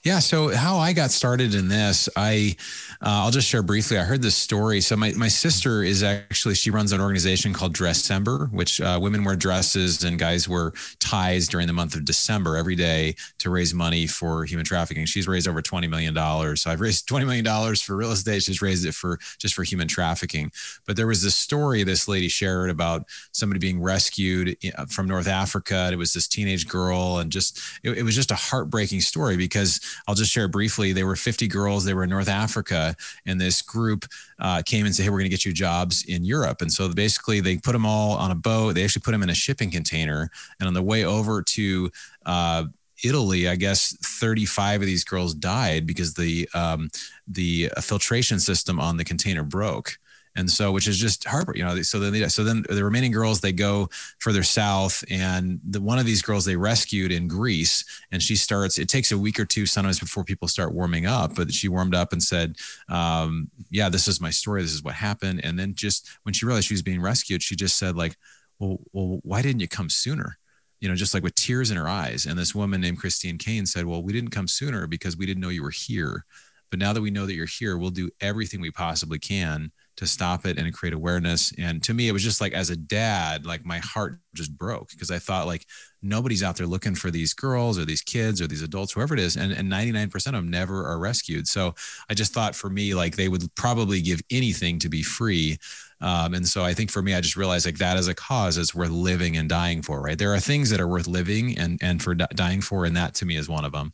Yeah. 0.04 0.18
So 0.18 0.54
how 0.54 0.78
I 0.78 0.92
got 0.92 1.10
started 1.10 1.54
in 1.54 1.68
this, 1.68 2.08
I 2.16 2.56
uh, 3.02 3.24
I'll 3.24 3.30
just 3.30 3.48
share 3.48 3.62
briefly. 3.62 3.98
I 3.98 4.04
heard 4.04 4.22
this 4.22 4.36
story. 4.36 4.80
So 4.80 4.96
my 4.96 5.12
my 5.12 5.28
sister 5.28 5.82
is 5.82 6.02
actually 6.02 6.54
she 6.54 6.70
runs 6.70 6.92
an 6.92 7.00
organization 7.00 7.52
called 7.52 7.74
Dressember, 7.74 8.50
which 8.52 8.80
uh, 8.80 8.98
women 9.00 9.24
wear 9.24 9.36
dresses 9.36 10.04
and 10.04 10.18
guys 10.18 10.48
wear 10.48 10.72
ties 11.00 11.48
during 11.48 11.66
the 11.66 11.72
month 11.72 11.94
of 11.94 12.04
December 12.04 12.56
every 12.56 12.76
day 12.76 13.16
to 13.38 13.50
raise 13.50 13.74
money 13.74 14.06
for 14.06 14.44
human 14.44 14.64
trafficking. 14.64 15.06
She's 15.06 15.26
raised 15.26 15.48
over 15.48 15.62
twenty 15.62 15.88
million 15.88 16.14
dollars. 16.14 16.62
So 16.62 16.70
I've 16.70 16.80
raised 16.80 17.08
twenty 17.08 17.26
million 17.26 17.44
dollars 17.44 17.80
for 17.80 17.96
real 17.96 18.12
estate. 18.12 18.42
She's 18.42 18.62
raised 18.62 18.86
it 18.86 18.94
for 18.94 19.18
just 19.38 19.54
for 19.54 19.64
human 19.64 19.88
trafficking. 19.88 20.50
But 20.86 20.96
there 20.96 21.06
was 21.06 21.22
this 21.22 21.36
story 21.36 21.82
this 21.82 22.08
lady 22.08 22.28
shared 22.28 22.70
about 22.70 23.04
somebody 23.32 23.58
being 23.58 23.82
rescued 23.82 24.56
uh, 24.76 24.86
from 24.86 25.08
North 25.08 25.28
Africa. 25.28 25.88
It 25.92 25.96
was 25.96 26.12
this 26.12 26.28
teenage 26.28 26.68
girl, 26.68 27.18
and 27.18 27.32
just 27.32 27.60
it, 27.82 27.98
it 27.98 28.02
was 28.02 28.14
just 28.14 28.30
a 28.30 28.36
heartbreaking 28.36 29.00
story 29.00 29.36
because 29.36 29.63
because 29.64 29.80
I'll 30.06 30.14
just 30.14 30.32
share 30.32 30.48
briefly. 30.48 30.92
They 30.92 31.04
were 31.04 31.16
50 31.16 31.48
girls. 31.48 31.84
They 31.84 31.94
were 31.94 32.04
in 32.04 32.10
North 32.10 32.28
Africa, 32.28 32.94
and 33.26 33.40
this 33.40 33.62
group 33.62 34.04
uh, 34.38 34.62
came 34.64 34.86
and 34.86 34.94
said, 34.94 35.04
"Hey, 35.04 35.10
we're 35.10 35.18
going 35.18 35.30
to 35.30 35.30
get 35.30 35.44
you 35.44 35.52
jobs 35.52 36.04
in 36.04 36.24
Europe." 36.24 36.60
And 36.60 36.72
so 36.72 36.88
basically, 36.92 37.40
they 37.40 37.56
put 37.56 37.72
them 37.72 37.86
all 37.86 38.16
on 38.16 38.30
a 38.30 38.34
boat. 38.34 38.74
They 38.74 38.84
actually 38.84 39.02
put 39.02 39.12
them 39.12 39.22
in 39.22 39.30
a 39.30 39.34
shipping 39.34 39.70
container, 39.70 40.30
and 40.60 40.66
on 40.66 40.74
the 40.74 40.82
way 40.82 41.04
over 41.04 41.42
to 41.42 41.90
uh, 42.26 42.64
Italy, 43.02 43.48
I 43.48 43.56
guess 43.56 43.96
35 44.02 44.82
of 44.82 44.86
these 44.86 45.04
girls 45.04 45.34
died 45.34 45.86
because 45.86 46.14
the 46.14 46.48
um, 46.54 46.90
the 47.26 47.70
filtration 47.80 48.40
system 48.40 48.78
on 48.78 48.96
the 48.96 49.04
container 49.04 49.42
broke 49.42 49.98
and 50.36 50.50
so 50.50 50.72
which 50.72 50.88
is 50.88 50.98
just 50.98 51.24
Harper, 51.24 51.56
you 51.56 51.64
know. 51.64 51.80
So 51.82 51.98
then, 51.98 52.12
they, 52.12 52.28
so 52.28 52.42
then 52.44 52.64
the 52.68 52.84
remaining 52.84 53.12
girls 53.12 53.40
they 53.40 53.52
go 53.52 53.88
further 54.18 54.42
south, 54.42 55.04
and 55.10 55.60
the 55.68 55.80
one 55.80 55.98
of 55.98 56.06
these 56.06 56.22
girls 56.22 56.44
they 56.44 56.56
rescued 56.56 57.12
in 57.12 57.28
Greece, 57.28 57.84
and 58.10 58.22
she 58.22 58.36
starts. 58.36 58.78
It 58.78 58.88
takes 58.88 59.12
a 59.12 59.18
week 59.18 59.38
or 59.38 59.44
two 59.44 59.66
sometimes 59.66 60.00
before 60.00 60.24
people 60.24 60.48
start 60.48 60.74
warming 60.74 61.06
up, 61.06 61.34
but 61.34 61.52
she 61.52 61.68
warmed 61.68 61.94
up 61.94 62.12
and 62.12 62.22
said, 62.22 62.56
um, 62.88 63.50
"Yeah, 63.70 63.88
this 63.88 64.08
is 64.08 64.20
my 64.20 64.30
story. 64.30 64.62
This 64.62 64.72
is 64.72 64.82
what 64.82 64.94
happened." 64.94 65.44
And 65.44 65.58
then 65.58 65.74
just 65.74 66.08
when 66.24 66.32
she 66.32 66.46
realized 66.46 66.66
she 66.66 66.74
was 66.74 66.82
being 66.82 67.00
rescued, 67.00 67.42
she 67.42 67.56
just 67.56 67.78
said, 67.78 67.96
"Like, 67.96 68.16
well, 68.58 68.78
well, 68.92 69.20
why 69.22 69.42
didn't 69.42 69.60
you 69.60 69.68
come 69.68 69.90
sooner?" 69.90 70.38
you 70.80 70.90
know, 70.90 70.94
just 70.94 71.14
like 71.14 71.22
with 71.22 71.34
tears 71.34 71.70
in 71.70 71.78
her 71.78 71.88
eyes. 71.88 72.26
And 72.26 72.38
this 72.38 72.54
woman 72.54 72.82
named 72.82 72.98
Christine 72.98 73.38
Caine 73.38 73.64
said, 73.64 73.86
Well, 73.86 74.02
we 74.02 74.12
didn't 74.12 74.32
come 74.32 74.46
sooner 74.46 74.86
because 74.86 75.16
we 75.16 75.24
didn't 75.24 75.40
know 75.40 75.48
you 75.48 75.62
were 75.62 75.70
here. 75.70 76.26
But 76.68 76.78
now 76.78 76.92
that 76.92 77.00
we 77.00 77.10
know 77.10 77.24
that 77.24 77.34
you're 77.34 77.46
here, 77.46 77.78
we'll 77.78 77.88
do 77.88 78.10
everything 78.20 78.60
we 78.60 78.70
possibly 78.70 79.18
can 79.18 79.72
to 79.96 80.06
stop 80.06 80.44
it 80.44 80.58
and 80.58 80.72
create 80.72 80.92
awareness. 80.92 81.52
And 81.58 81.82
to 81.84 81.94
me, 81.94 82.08
it 82.08 82.12
was 82.12 82.22
just 82.22 82.40
like 82.40 82.52
as 82.52 82.70
a 82.70 82.76
dad, 82.76 83.46
like 83.46 83.64
my 83.64 83.78
heart 83.78 84.18
just 84.34 84.56
broke 84.56 84.90
because 84.90 85.10
I 85.10 85.18
thought 85.18 85.46
like 85.46 85.66
nobody's 86.02 86.42
out 86.42 86.56
there 86.56 86.66
looking 86.66 86.94
for 86.94 87.10
these 87.10 87.32
girls 87.32 87.78
or 87.78 87.84
these 87.84 88.02
kids 88.02 88.40
or 88.40 88.46
these 88.46 88.62
adults, 88.62 88.92
whoever 88.92 89.14
it 89.14 89.20
is. 89.20 89.36
And, 89.36 89.52
and 89.52 89.70
99% 89.70 90.14
of 90.14 90.32
them 90.32 90.50
never 90.50 90.86
are 90.86 90.98
rescued. 90.98 91.46
So 91.46 91.74
I 92.10 92.14
just 92.14 92.32
thought 92.32 92.54
for 92.54 92.68
me, 92.68 92.94
like 92.94 93.16
they 93.16 93.28
would 93.28 93.54
probably 93.54 94.02
give 94.02 94.20
anything 94.30 94.78
to 94.80 94.88
be 94.88 95.02
free. 95.02 95.58
Um, 96.00 96.34
and 96.34 96.46
so 96.46 96.64
I 96.64 96.74
think 96.74 96.90
for 96.90 97.00
me, 97.00 97.14
I 97.14 97.20
just 97.20 97.36
realized 97.36 97.64
like 97.64 97.78
that 97.78 97.96
as 97.96 98.08
a 98.08 98.14
cause 98.14 98.58
is 98.58 98.74
worth 98.74 98.90
living 98.90 99.36
and 99.36 99.48
dying 99.48 99.80
for, 99.80 100.02
right? 100.02 100.18
There 100.18 100.34
are 100.34 100.40
things 100.40 100.70
that 100.70 100.80
are 100.80 100.88
worth 100.88 101.06
living 101.06 101.56
and, 101.58 101.78
and 101.82 102.02
for 102.02 102.14
dying 102.14 102.60
for. 102.60 102.84
And 102.84 102.96
that 102.96 103.14
to 103.16 103.26
me 103.26 103.36
is 103.36 103.48
one 103.48 103.64
of 103.64 103.72
them. 103.72 103.92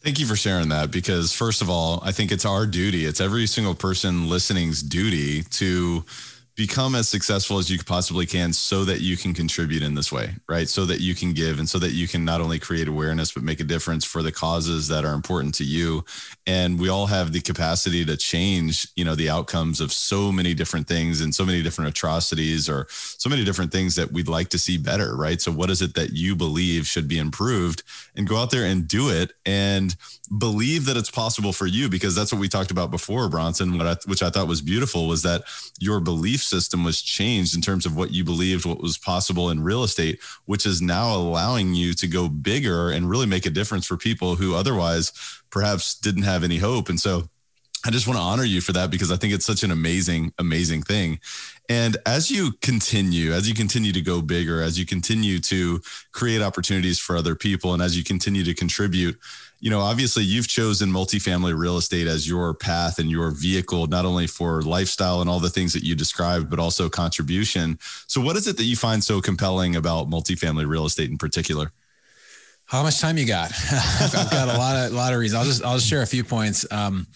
Thank 0.00 0.20
you 0.20 0.26
for 0.26 0.36
sharing 0.36 0.68
that 0.68 0.92
because, 0.92 1.32
first 1.32 1.60
of 1.60 1.68
all, 1.68 2.00
I 2.04 2.12
think 2.12 2.30
it's 2.30 2.44
our 2.44 2.66
duty. 2.66 3.04
It's 3.04 3.20
every 3.20 3.46
single 3.46 3.74
person 3.74 4.28
listening's 4.28 4.80
duty 4.80 5.42
to 5.42 6.04
become 6.58 6.96
as 6.96 7.08
successful 7.08 7.58
as 7.58 7.70
you 7.70 7.78
possibly 7.78 8.26
can 8.26 8.52
so 8.52 8.84
that 8.84 9.00
you 9.00 9.16
can 9.16 9.32
contribute 9.32 9.80
in 9.80 9.94
this 9.94 10.10
way, 10.10 10.34
right? 10.48 10.68
So 10.68 10.84
that 10.86 11.00
you 11.00 11.14
can 11.14 11.32
give 11.32 11.60
and 11.60 11.68
so 11.68 11.78
that 11.78 11.92
you 11.92 12.08
can 12.08 12.24
not 12.24 12.40
only 12.40 12.58
create 12.58 12.88
awareness, 12.88 13.30
but 13.30 13.44
make 13.44 13.60
a 13.60 13.64
difference 13.64 14.04
for 14.04 14.24
the 14.24 14.32
causes 14.32 14.88
that 14.88 15.04
are 15.04 15.14
important 15.14 15.54
to 15.54 15.64
you. 15.64 16.04
And 16.48 16.80
we 16.80 16.88
all 16.88 17.06
have 17.06 17.32
the 17.32 17.40
capacity 17.40 18.04
to 18.04 18.16
change, 18.16 18.88
you 18.96 19.04
know, 19.04 19.14
the 19.14 19.30
outcomes 19.30 19.80
of 19.80 19.92
so 19.92 20.32
many 20.32 20.52
different 20.52 20.88
things 20.88 21.20
and 21.20 21.32
so 21.32 21.46
many 21.46 21.62
different 21.62 21.90
atrocities 21.90 22.68
or 22.68 22.88
so 22.90 23.30
many 23.30 23.44
different 23.44 23.70
things 23.70 23.94
that 23.94 24.10
we'd 24.10 24.26
like 24.26 24.48
to 24.48 24.58
see 24.58 24.78
better, 24.78 25.14
right? 25.14 25.40
So 25.40 25.52
what 25.52 25.70
is 25.70 25.80
it 25.80 25.94
that 25.94 26.10
you 26.10 26.34
believe 26.34 26.88
should 26.88 27.06
be 27.06 27.20
improved 27.20 27.84
and 28.16 28.26
go 28.26 28.36
out 28.36 28.50
there 28.50 28.64
and 28.64 28.88
do 28.88 29.10
it 29.10 29.32
and 29.46 29.94
believe 30.36 30.86
that 30.86 30.96
it's 30.96 31.10
possible 31.10 31.52
for 31.52 31.66
you 31.66 31.88
because 31.88 32.16
that's 32.16 32.32
what 32.32 32.40
we 32.40 32.48
talked 32.48 32.72
about 32.72 32.90
before, 32.90 33.28
Bronson, 33.28 33.80
I, 33.80 33.94
which 34.06 34.24
I 34.24 34.30
thought 34.30 34.48
was 34.48 34.60
beautiful 34.60 35.06
was 35.06 35.22
that 35.22 35.44
your 35.78 36.00
belief 36.00 36.47
system 36.48 36.84
was 36.84 37.02
changed 37.02 37.54
in 37.54 37.60
terms 37.60 37.86
of 37.86 37.96
what 37.96 38.12
you 38.12 38.24
believed 38.24 38.66
what 38.66 38.80
was 38.80 38.98
possible 38.98 39.50
in 39.50 39.62
real 39.62 39.84
estate, 39.84 40.20
which 40.46 40.66
is 40.66 40.82
now 40.82 41.14
allowing 41.14 41.74
you 41.74 41.94
to 41.94 42.06
go 42.06 42.28
bigger 42.28 42.90
and 42.90 43.10
really 43.10 43.26
make 43.26 43.46
a 43.46 43.50
difference 43.50 43.86
for 43.86 43.96
people 43.96 44.36
who 44.36 44.54
otherwise 44.54 45.12
perhaps 45.50 45.94
didn't 45.94 46.22
have 46.22 46.44
any 46.44 46.58
hope. 46.58 46.88
And 46.88 46.98
so 46.98 47.28
I 47.84 47.90
just 47.90 48.08
want 48.08 48.18
to 48.18 48.22
honor 48.22 48.44
you 48.44 48.60
for 48.60 48.72
that 48.72 48.90
because 48.90 49.12
I 49.12 49.16
think 49.16 49.32
it's 49.32 49.46
such 49.46 49.62
an 49.62 49.70
amazing, 49.70 50.32
amazing 50.38 50.82
thing. 50.82 51.20
And 51.68 51.96
as 52.06 52.30
you 52.30 52.52
continue, 52.60 53.32
as 53.32 53.48
you 53.48 53.54
continue 53.54 53.92
to 53.92 54.00
go 54.00 54.20
bigger, 54.20 54.62
as 54.62 54.78
you 54.78 54.84
continue 54.84 55.38
to 55.40 55.80
create 56.12 56.42
opportunities 56.42 56.98
for 56.98 57.16
other 57.16 57.34
people, 57.34 57.74
and 57.74 57.82
as 57.82 57.96
you 57.96 58.02
continue 58.02 58.42
to 58.44 58.54
contribute, 58.54 59.18
you 59.60 59.70
know, 59.70 59.80
obviously 59.80 60.22
you've 60.22 60.46
chosen 60.46 60.90
multifamily 60.90 61.58
real 61.58 61.78
estate 61.78 62.06
as 62.06 62.28
your 62.28 62.54
path 62.54 62.98
and 62.98 63.10
your 63.10 63.30
vehicle, 63.30 63.86
not 63.88 64.04
only 64.04 64.26
for 64.26 64.62
lifestyle 64.62 65.20
and 65.20 65.28
all 65.28 65.40
the 65.40 65.50
things 65.50 65.72
that 65.72 65.82
you 65.82 65.96
described, 65.96 66.48
but 66.48 66.58
also 66.58 66.88
contribution. 66.88 67.78
So, 68.06 68.20
what 68.20 68.36
is 68.36 68.46
it 68.46 68.56
that 68.56 68.64
you 68.64 68.76
find 68.76 69.02
so 69.02 69.20
compelling 69.20 69.74
about 69.74 70.08
multifamily 70.08 70.68
real 70.68 70.86
estate 70.86 71.10
in 71.10 71.18
particular? 71.18 71.72
How 72.66 72.82
much 72.82 73.00
time 73.00 73.18
you 73.18 73.26
got? 73.26 73.50
I've 73.72 74.30
got 74.30 74.54
a 74.54 74.58
lot 74.58 74.76
of 74.76 74.92
lot 74.92 75.12
of 75.12 75.18
reasons. 75.18 75.40
I'll 75.40 75.46
just 75.46 75.64
I'll 75.64 75.76
just 75.76 75.88
share 75.88 76.02
a 76.02 76.06
few 76.06 76.22
points. 76.22 76.70
Um, 76.70 77.06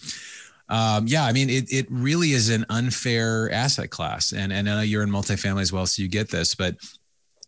um, 0.67 1.05
yeah, 1.07 1.25
I 1.25 1.31
mean, 1.31 1.49
it 1.49 1.71
it 1.71 1.87
really 1.89 2.31
is 2.31 2.49
an 2.49 2.65
unfair 2.69 3.51
asset 3.51 3.89
class, 3.89 4.33
and 4.33 4.51
and 4.51 4.69
I 4.69 4.75
know 4.75 4.81
you're 4.81 5.03
in 5.03 5.09
multifamily 5.09 5.61
as 5.61 5.71
well, 5.71 5.85
so 5.85 6.01
you 6.01 6.09
get 6.09 6.29
this, 6.29 6.55
but 6.55 6.75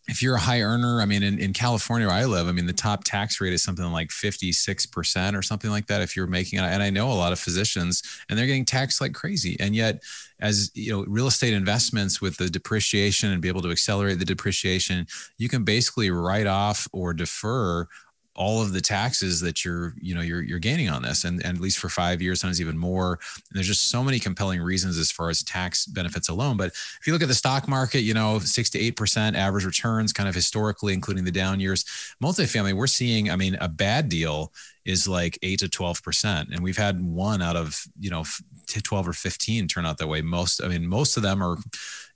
if 0.07 0.21
you're 0.21 0.35
a 0.35 0.39
high 0.39 0.61
earner, 0.61 1.01
I 1.01 1.05
mean, 1.05 1.23
in, 1.23 1.39
in 1.39 1.51
California 1.51 2.07
where 2.07 2.15
I 2.15 2.25
live, 2.25 2.47
I 2.47 2.51
mean, 2.51 2.67
the 2.67 2.73
top 2.73 3.03
tax 3.03 3.41
rate 3.41 3.53
is 3.53 3.63
something 3.63 3.85
like 3.85 4.09
56% 4.09 5.37
or 5.37 5.41
something 5.41 5.71
like 5.71 5.87
that. 5.87 6.01
If 6.01 6.15
you're 6.15 6.27
making, 6.27 6.59
and 6.59 6.83
I 6.83 6.89
know 6.89 7.11
a 7.11 7.13
lot 7.13 7.31
of 7.31 7.39
physicians 7.39 8.03
and 8.29 8.37
they're 8.37 8.45
getting 8.45 8.65
taxed 8.65 9.01
like 9.01 9.13
crazy. 9.13 9.57
And 9.59 9.75
yet, 9.75 10.03
as 10.39 10.69
you 10.75 10.91
know, 10.91 11.05
real 11.07 11.27
estate 11.27 11.53
investments 11.53 12.21
with 12.21 12.37
the 12.37 12.49
depreciation 12.49 13.31
and 13.31 13.41
be 13.41 13.47
able 13.47 13.61
to 13.61 13.71
accelerate 13.71 14.19
the 14.19 14.25
depreciation, 14.25 15.07
you 15.37 15.49
can 15.49 15.63
basically 15.63 16.11
write 16.11 16.47
off 16.47 16.87
or 16.91 17.13
defer 17.13 17.87
all 18.35 18.61
of 18.61 18.73
the 18.73 18.81
taxes 18.81 19.39
that 19.41 19.63
you're 19.63 19.93
you 19.99 20.13
know 20.13 20.21
you're 20.21 20.41
you're 20.41 20.59
gaining 20.59 20.89
on 20.89 21.01
this 21.01 21.23
and, 21.23 21.43
and 21.45 21.57
at 21.57 21.61
least 21.61 21.79
for 21.79 21.89
five 21.89 22.21
years 22.21 22.41
sometimes 22.41 22.61
even 22.61 22.77
more. 22.77 23.13
And 23.13 23.55
there's 23.55 23.67
just 23.67 23.89
so 23.89 24.03
many 24.03 24.19
compelling 24.19 24.61
reasons 24.61 24.97
as 24.97 25.11
far 25.11 25.29
as 25.29 25.41
tax 25.43 25.85
benefits 25.85 26.29
alone. 26.29 26.57
But 26.57 26.67
if 26.67 27.01
you 27.05 27.13
look 27.13 27.21
at 27.21 27.27
the 27.27 27.33
stock 27.35 27.67
market 27.67 28.01
you 28.01 28.13
know 28.13 28.39
six 28.39 28.69
to 28.71 28.79
eight 28.79 28.95
percent 28.95 29.35
average 29.35 29.65
returns 29.65 30.13
kind 30.13 30.29
of 30.29 30.35
historically 30.35 30.93
including 30.93 31.23
the 31.23 31.31
down 31.31 31.59
years. 31.59 31.85
Multifamily 32.21 32.73
we're 32.73 32.87
seeing 32.87 33.29
i 33.29 33.35
mean 33.35 33.55
a 33.61 33.69
bad 33.69 34.09
deal 34.09 34.51
is 34.85 35.07
like 35.07 35.37
8 35.41 35.59
to 35.59 35.67
12% 35.67 36.51
and 36.51 36.61
we've 36.61 36.77
had 36.77 37.03
one 37.03 37.41
out 37.41 37.55
of 37.55 37.85
you 37.99 38.09
know 38.09 38.23
12 38.67 39.07
or 39.07 39.13
15 39.13 39.67
turn 39.67 39.85
out 39.85 39.97
that 39.97 40.07
way. 40.07 40.21
Most 40.21 40.63
i 40.63 40.67
mean 40.67 40.87
most 40.87 41.17
of 41.17 41.23
them 41.23 41.41
are 41.41 41.57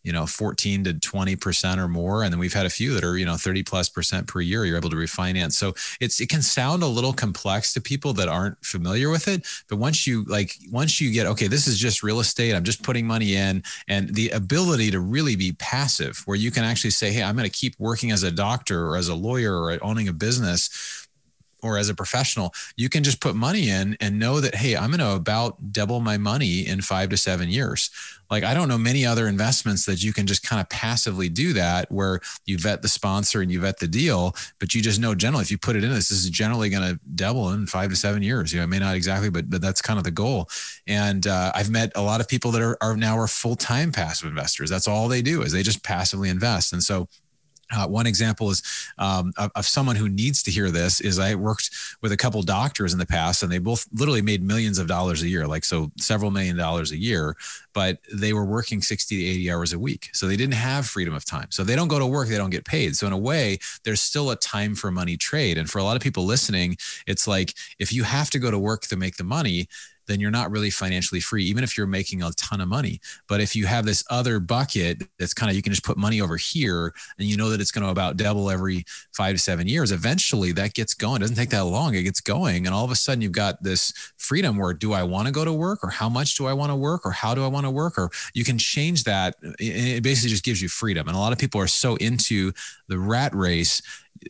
you 0.04 0.14
know 0.14 0.26
14 0.26 0.86
to 0.86 0.94
20 0.94 1.36
percent 1.36 1.80
or 1.80 1.88
more. 1.88 2.24
And 2.24 2.32
then 2.32 2.40
we've 2.40 2.54
had 2.54 2.66
a 2.66 2.70
few 2.70 2.94
that 2.94 3.04
are 3.04 3.18
you 3.18 3.26
know 3.26 3.36
30 3.36 3.64
plus 3.64 3.90
percent 3.90 4.28
per 4.28 4.42
year 4.42 4.66
you're 4.66 4.78
able 4.78 4.90
to 4.90 4.96
refinance. 4.96 5.54
So 5.54 5.74
it's 6.00 6.22
it 6.22 6.30
can 6.30 6.42
sound 6.42 6.84
a 6.84 6.88
little 6.88 7.14
complex 7.14 7.74
to 7.74 7.82
people 7.82 8.14
that 8.14 8.30
aren't 8.30 8.64
familiar 8.64 9.10
with 9.10 9.28
it. 9.28 9.46
But 9.68 9.78
once 9.78 10.08
you 10.08 10.24
like 10.26 10.54
once 10.72 11.02
you 11.02 11.12
get 11.12 11.26
okay 11.28 11.48
this 11.48 11.68
is 11.68 11.78
just 11.78 12.04
real 12.04 12.20
estate. 12.20 12.56
I'm 12.56 12.64
just 12.64 12.84
putting 12.84 13.06
money 13.06 13.36
in. 13.36 13.64
And 13.88 14.14
the 14.16 14.30
ability 14.30 14.92
to 14.92 15.00
really 15.00 15.36
be 15.36 15.54
passive 15.54 16.22
where 16.26 16.38
you 16.38 16.52
can 16.52 16.64
actually 16.64 16.92
say 16.92 17.12
hey 17.12 17.24
i'm 17.24 17.36
going 17.36 17.50
to 17.50 17.58
keep 17.58 17.76
working 17.80 18.12
as 18.12 18.24
a 18.24 18.32
doctor 18.32 18.88
or 18.88 18.98
as 18.98 19.08
a 19.08 19.16
lawyer 19.16 19.56
or 19.56 19.78
owning 19.84 20.08
a 20.08 20.14
business 20.14 20.99
or 21.62 21.78
as 21.78 21.90
a 21.90 21.96
professional, 21.96 22.54
you 22.76 22.90
can 22.90 23.04
just 23.04 23.20
put 23.20 23.36
money 23.36 23.70
in 23.70 23.98
and 24.00 24.20
know 24.20 24.40
that, 24.40 24.56
hey, 24.56 24.76
I'm 24.76 24.90
going 24.90 25.00
to 25.00 25.14
about 25.14 25.72
double 25.72 26.00
my 26.00 26.18
money 26.18 26.66
in 26.68 26.82
five 26.82 27.10
to 27.10 27.18
seven 27.18 27.50
years. 27.50 27.90
Like, 28.30 28.44
I 28.44 28.54
don't 28.54 28.68
know 28.68 28.78
many 28.78 29.06
other 29.06 29.28
investments 29.28 29.86
that 29.86 30.04
you 30.04 30.14
can 30.14 30.28
just 30.28 30.44
kind 30.44 30.62
of 30.62 30.70
passively 30.70 31.30
do 31.30 31.54
that 31.54 31.92
where 31.92 32.20
you 32.46 32.60
vet 32.60 32.82
the 32.82 32.88
sponsor 32.88 33.42
and 33.42 33.52
you 33.52 33.60
vet 33.60 33.80
the 33.80 33.88
deal, 33.88 34.36
but 34.60 34.76
you 34.76 34.82
just 34.82 35.00
know 35.00 35.16
generally 35.16 35.42
if 35.42 35.50
you 35.50 35.58
put 35.58 35.76
it 35.76 35.84
in 35.84 35.90
this, 35.90 36.10
this 36.10 36.24
is 36.24 36.30
generally 36.30 36.70
going 36.70 36.84
to 36.84 37.00
double 37.16 37.50
in 37.50 37.66
five 37.66 37.90
to 37.90 37.96
seven 37.96 38.22
years. 38.22 38.54
You 38.54 38.60
know, 38.60 38.66
it 38.66 38.68
may 38.68 38.80
not 38.80 38.96
exactly, 38.96 39.30
but, 39.30 39.50
but 39.50 39.62
that's 39.62 39.82
kind 39.82 39.98
of 39.98 40.04
the 40.04 40.12
goal. 40.12 40.48
And 40.86 41.26
uh, 41.26 41.52
I've 41.56 41.72
met 41.72 41.92
a 41.96 42.02
lot 42.02 42.22
of 42.22 42.28
people 42.28 42.52
that 42.52 42.62
are, 42.62 42.78
are 42.82 42.96
now 42.96 43.18
are 43.18 43.28
full 43.28 43.56
time 43.56 43.92
passive 43.92 44.30
investors. 44.30 44.70
That's 44.70 44.88
all 44.88 45.08
they 45.08 45.24
do 45.24 45.42
is 45.42 45.52
they 45.52 45.64
just 45.64 45.84
passively 45.84 46.30
invest. 46.30 46.72
And 46.74 46.84
so, 46.84 47.08
uh, 47.72 47.88
one 47.88 48.08
example 48.08 48.50
is 48.50 48.64
um, 48.98 49.32
of, 49.38 49.52
of, 49.56 49.66
someone 49.66 49.96
who 49.96 50.10
needs 50.10 50.42
to 50.44 50.52
hear 50.52 50.72
this 50.72 51.02
is 51.02 51.20
I 51.20 51.36
worked 51.36 51.70
with 52.02 52.12
a 52.12 52.18
couple 52.18 52.42
doctors 52.42 52.94
in 52.94 53.00
the 53.00 53.06
past 53.06 53.44
and 53.44 53.52
they 53.52 53.60
both 53.60 53.88
literally 53.94 54.22
made 54.22 54.42
millions 54.42 54.80
of 54.80 54.88
dollars 54.88 55.22
a 55.22 55.28
year, 55.28 55.46
like 55.46 55.64
so 55.64 55.92
several 55.98 56.32
million 56.32 56.58
dollars 56.58 56.92
a 56.92 56.98
year, 56.98 57.36
but 57.74 58.00
they 58.12 58.34
were 58.34 58.46
working 58.46 58.82
60 58.82 59.18
to 59.18 59.24
80 59.24 59.52
hours 59.52 59.74
a 59.74 59.80
week. 59.80 60.10
So 60.14 60.28
they 60.28 60.38
didn't 60.38 60.56
have 60.56 60.88
freedom 60.88 61.14
of 61.14 61.26
time. 61.26 61.48
So 61.52 61.64
they 61.64 61.76
don't 61.76 61.88
go 61.88 62.00
to 62.00 62.08
work, 62.08 62.28
they 62.28 62.38
don't 62.38 62.50
get 62.50 62.66
paid. 62.66 62.96
So 62.96 63.06
in 63.06 63.14
a 63.14 63.18
way, 63.18 63.60
there's 63.84 64.02
still 64.02 64.32
a 64.32 64.36
time 64.36 64.74
for 64.74 64.90
money 64.90 65.18
trade. 65.18 65.58
And 65.58 65.70
for 65.70 65.78
a 65.78 65.84
lot 65.84 65.96
of 65.96 66.02
people 66.02 66.26
listening, 66.26 66.78
it's 67.06 67.28
like 67.28 67.54
if 67.78 67.94
you 67.94 68.04
have 68.04 68.30
to 68.32 68.40
go 68.40 68.50
to 68.50 68.58
work 68.58 68.82
to 68.84 68.96
make 68.96 69.18
the 69.18 69.24
money, 69.24 69.68
then 70.10 70.20
you're 70.20 70.32
not 70.32 70.52
really 70.52 70.70
financially 70.70 71.22
free, 71.22 71.46
even 71.46 71.64
if 71.64 71.78
you're 71.78 71.88
making 71.88 72.24
a 72.24 72.32
ton 72.32 72.60
of 72.60 72.68
money. 72.68 73.00
But 73.28 73.42
if 73.42 73.56
you 73.56 73.68
have 73.68 73.86
this 73.86 74.04
other 74.10 74.40
bucket 74.40 75.04
that's 75.20 75.34
kind 75.34 75.50
of, 75.50 75.56
you 75.56 75.62
can 75.62 75.72
just 75.72 75.86
put 75.86 75.98
money 75.98 76.20
over 76.20 76.36
here 76.36 76.94
and 77.18 77.28
you 77.28 77.38
know 77.38 77.50
that 77.50 77.62
it's 77.62 77.72
going 77.72 77.84
to 77.84 77.92
about 77.92 78.18
double 78.18 78.50
every 78.50 78.86
five 79.14 79.36
to 79.36 79.40
seven 79.40 79.68
years, 79.68 79.92
eventually 79.92 80.52
that 80.54 80.74
gets 80.74 80.94
going. 80.94 81.18
It 81.18 81.20
doesn't 81.20 81.36
take 81.36 81.52
that 81.52 81.66
long. 81.66 81.94
It 81.94 82.04
gets 82.04 82.22
going. 82.22 82.66
And 82.66 82.74
all 82.74 82.84
of 82.84 82.92
a 82.92 82.96
sudden 82.96 83.22
you've 83.22 83.32
got 83.32 83.62
this 83.62 83.94
freedom 84.18 84.58
where 84.58 84.74
do 84.74 84.94
I 84.94 85.04
want 85.04 85.28
to 85.28 85.32
go 85.32 85.46
to 85.46 85.54
work 85.54 85.84
or 85.84 85.90
how 85.90 86.10
much 86.10 86.36
do 86.36 86.48
I 86.48 86.54
want 86.54 86.72
to 86.72 86.76
work 86.76 87.06
or 87.06 87.12
how 87.12 87.36
do 87.36 87.44
I 87.44 87.48
want 87.48 87.66
to 87.66 87.72
work? 87.72 87.98
Or 87.98 88.10
you 88.34 88.44
can 88.44 88.58
change 88.58 89.04
that. 89.04 89.36
It 89.60 90.02
basically 90.02 90.32
just 90.32 90.44
gives 90.44 90.62
you 90.62 90.70
freedom. 90.70 91.08
And 91.08 91.16
a 91.16 91.20
lot 91.20 91.34
of 91.34 91.38
people 91.38 91.62
are 91.62 91.68
so 91.68 91.96
into 91.98 92.52
the 92.88 92.98
rat 92.98 93.36
race 93.36 93.82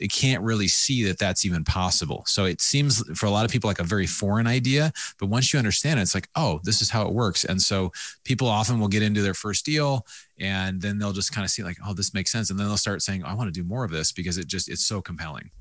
can't 0.09 0.43
really 0.43 0.67
see 0.67 1.03
that 1.03 1.17
that's 1.17 1.45
even 1.45 1.63
possible. 1.63 2.23
So 2.27 2.45
it 2.45 2.61
seems 2.61 3.03
for 3.17 3.25
a 3.25 3.31
lot 3.31 3.45
of 3.45 3.51
people 3.51 3.67
like 3.67 3.79
a 3.79 3.83
very 3.83 4.07
foreign 4.07 4.47
idea, 4.47 4.91
but 5.17 5.27
once 5.27 5.53
you 5.53 5.59
understand 5.59 5.99
it, 5.99 6.03
it's 6.03 6.15
like, 6.15 6.29
oh, 6.35 6.59
this 6.63 6.81
is 6.81 6.89
how 6.89 7.05
it 7.05 7.13
works. 7.13 7.45
And 7.45 7.61
so 7.61 7.91
people 8.23 8.47
often 8.47 8.79
will 8.79 8.87
get 8.87 9.03
into 9.03 9.21
their 9.21 9.33
first 9.33 9.65
deal 9.65 10.05
and 10.39 10.81
then 10.81 10.97
they'll 10.97 11.13
just 11.13 11.33
kind 11.33 11.45
of 11.45 11.51
see 11.51 11.63
like, 11.63 11.77
oh, 11.85 11.93
this 11.93 12.13
makes 12.13 12.31
sense. 12.31 12.49
And 12.49 12.59
then 12.59 12.67
they'll 12.67 12.77
start 12.77 13.01
saying, 13.01 13.23
I 13.23 13.33
want 13.33 13.53
to 13.53 13.59
do 13.59 13.67
more 13.67 13.83
of 13.83 13.91
this 13.91 14.11
because 14.11 14.37
it 14.37 14.47
just, 14.47 14.69
it's 14.69 14.85
so 14.85 15.01
compelling. 15.01 15.51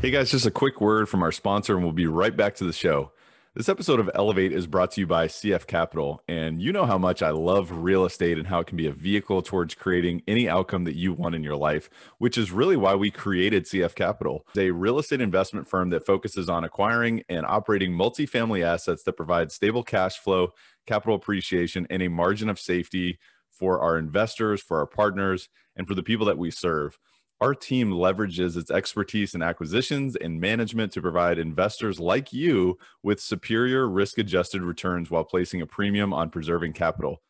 Hey 0.00 0.10
guys, 0.10 0.30
just 0.30 0.46
a 0.46 0.50
quick 0.50 0.80
word 0.80 1.08
from 1.08 1.22
our 1.22 1.32
sponsor 1.32 1.74
and 1.74 1.82
we'll 1.82 1.92
be 1.92 2.06
right 2.06 2.36
back 2.36 2.54
to 2.56 2.64
the 2.64 2.72
show. 2.72 3.12
This 3.54 3.70
episode 3.70 3.98
of 3.98 4.10
Elevate 4.14 4.52
is 4.52 4.66
brought 4.66 4.90
to 4.92 5.00
you 5.00 5.06
by 5.06 5.26
CF 5.26 5.66
Capital. 5.66 6.20
And 6.28 6.60
you 6.60 6.70
know 6.70 6.84
how 6.84 6.98
much 6.98 7.22
I 7.22 7.30
love 7.30 7.72
real 7.72 8.04
estate 8.04 8.36
and 8.36 8.46
how 8.46 8.60
it 8.60 8.66
can 8.66 8.76
be 8.76 8.86
a 8.86 8.92
vehicle 8.92 9.40
towards 9.40 9.74
creating 9.74 10.22
any 10.28 10.46
outcome 10.46 10.84
that 10.84 10.96
you 10.96 11.14
want 11.14 11.34
in 11.34 11.42
your 11.42 11.56
life, 11.56 11.88
which 12.18 12.36
is 12.36 12.52
really 12.52 12.76
why 12.76 12.94
we 12.94 13.10
created 13.10 13.64
CF 13.64 13.94
Capital. 13.94 14.44
It's 14.50 14.58
a 14.58 14.70
real 14.70 14.98
estate 14.98 15.22
investment 15.22 15.66
firm 15.66 15.88
that 15.90 16.04
focuses 16.04 16.50
on 16.50 16.62
acquiring 16.62 17.24
and 17.30 17.46
operating 17.46 17.92
multifamily 17.92 18.62
assets 18.62 19.02
that 19.04 19.14
provide 19.14 19.50
stable 19.50 19.82
cash 19.82 20.18
flow, 20.18 20.50
capital 20.86 21.16
appreciation, 21.16 21.86
and 21.88 22.02
a 22.02 22.08
margin 22.08 22.50
of 22.50 22.60
safety 22.60 23.18
for 23.50 23.80
our 23.80 23.96
investors, 23.96 24.60
for 24.60 24.78
our 24.78 24.86
partners, 24.86 25.48
and 25.74 25.88
for 25.88 25.94
the 25.94 26.02
people 26.02 26.26
that 26.26 26.38
we 26.38 26.50
serve. 26.50 26.98
Our 27.40 27.54
team 27.54 27.92
leverages 27.92 28.56
its 28.56 28.70
expertise 28.70 29.32
in 29.32 29.42
acquisitions 29.42 30.16
and 30.16 30.40
management 30.40 30.92
to 30.92 31.02
provide 31.02 31.38
investors 31.38 32.00
like 32.00 32.32
you 32.32 32.78
with 33.04 33.20
superior 33.20 33.88
risk 33.88 34.18
adjusted 34.18 34.62
returns 34.62 35.08
while 35.08 35.24
placing 35.24 35.62
a 35.62 35.66
premium 35.66 36.12
on 36.12 36.30
preserving 36.30 36.72
capital. 36.72 37.22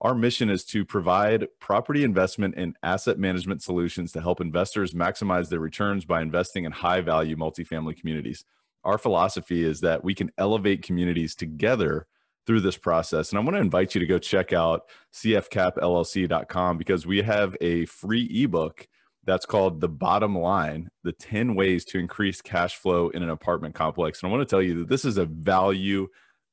Our 0.00 0.14
mission 0.14 0.48
is 0.48 0.64
to 0.66 0.86
provide 0.86 1.46
property 1.58 2.04
investment 2.04 2.54
and 2.56 2.74
asset 2.82 3.18
management 3.18 3.62
solutions 3.62 4.12
to 4.12 4.22
help 4.22 4.40
investors 4.40 4.94
maximize 4.94 5.50
their 5.50 5.60
returns 5.60 6.06
by 6.06 6.22
investing 6.22 6.64
in 6.64 6.72
high 6.72 7.02
value 7.02 7.36
multifamily 7.36 7.98
communities. 8.00 8.46
Our 8.82 8.96
philosophy 8.96 9.62
is 9.62 9.80
that 9.82 10.02
we 10.02 10.14
can 10.14 10.30
elevate 10.38 10.82
communities 10.82 11.34
together 11.34 12.06
through 12.46 12.62
this 12.62 12.78
process. 12.78 13.28
And 13.28 13.38
I 13.38 13.42
want 13.42 13.56
to 13.56 13.60
invite 13.60 13.94
you 13.94 14.00
to 14.00 14.06
go 14.06 14.18
check 14.18 14.54
out 14.54 14.84
cfcapllc.com 15.12 16.78
because 16.78 17.06
we 17.06 17.20
have 17.20 17.54
a 17.60 17.84
free 17.84 18.24
ebook 18.42 18.88
that's 19.24 19.46
called 19.46 19.80
The 19.80 19.88
Bottom 19.88 20.36
Line 20.36 20.90
The 21.04 21.12
10 21.12 21.54
Ways 21.54 21.84
to 21.86 21.98
Increase 21.98 22.40
Cash 22.40 22.76
Flow 22.76 23.08
in 23.10 23.22
an 23.22 23.30
Apartment 23.30 23.74
Complex. 23.74 24.22
And 24.22 24.30
I 24.30 24.34
want 24.34 24.46
to 24.46 24.50
tell 24.50 24.62
you 24.62 24.80
that 24.80 24.88
this 24.88 25.04
is 25.04 25.18
a 25.18 25.26
value 25.26 26.08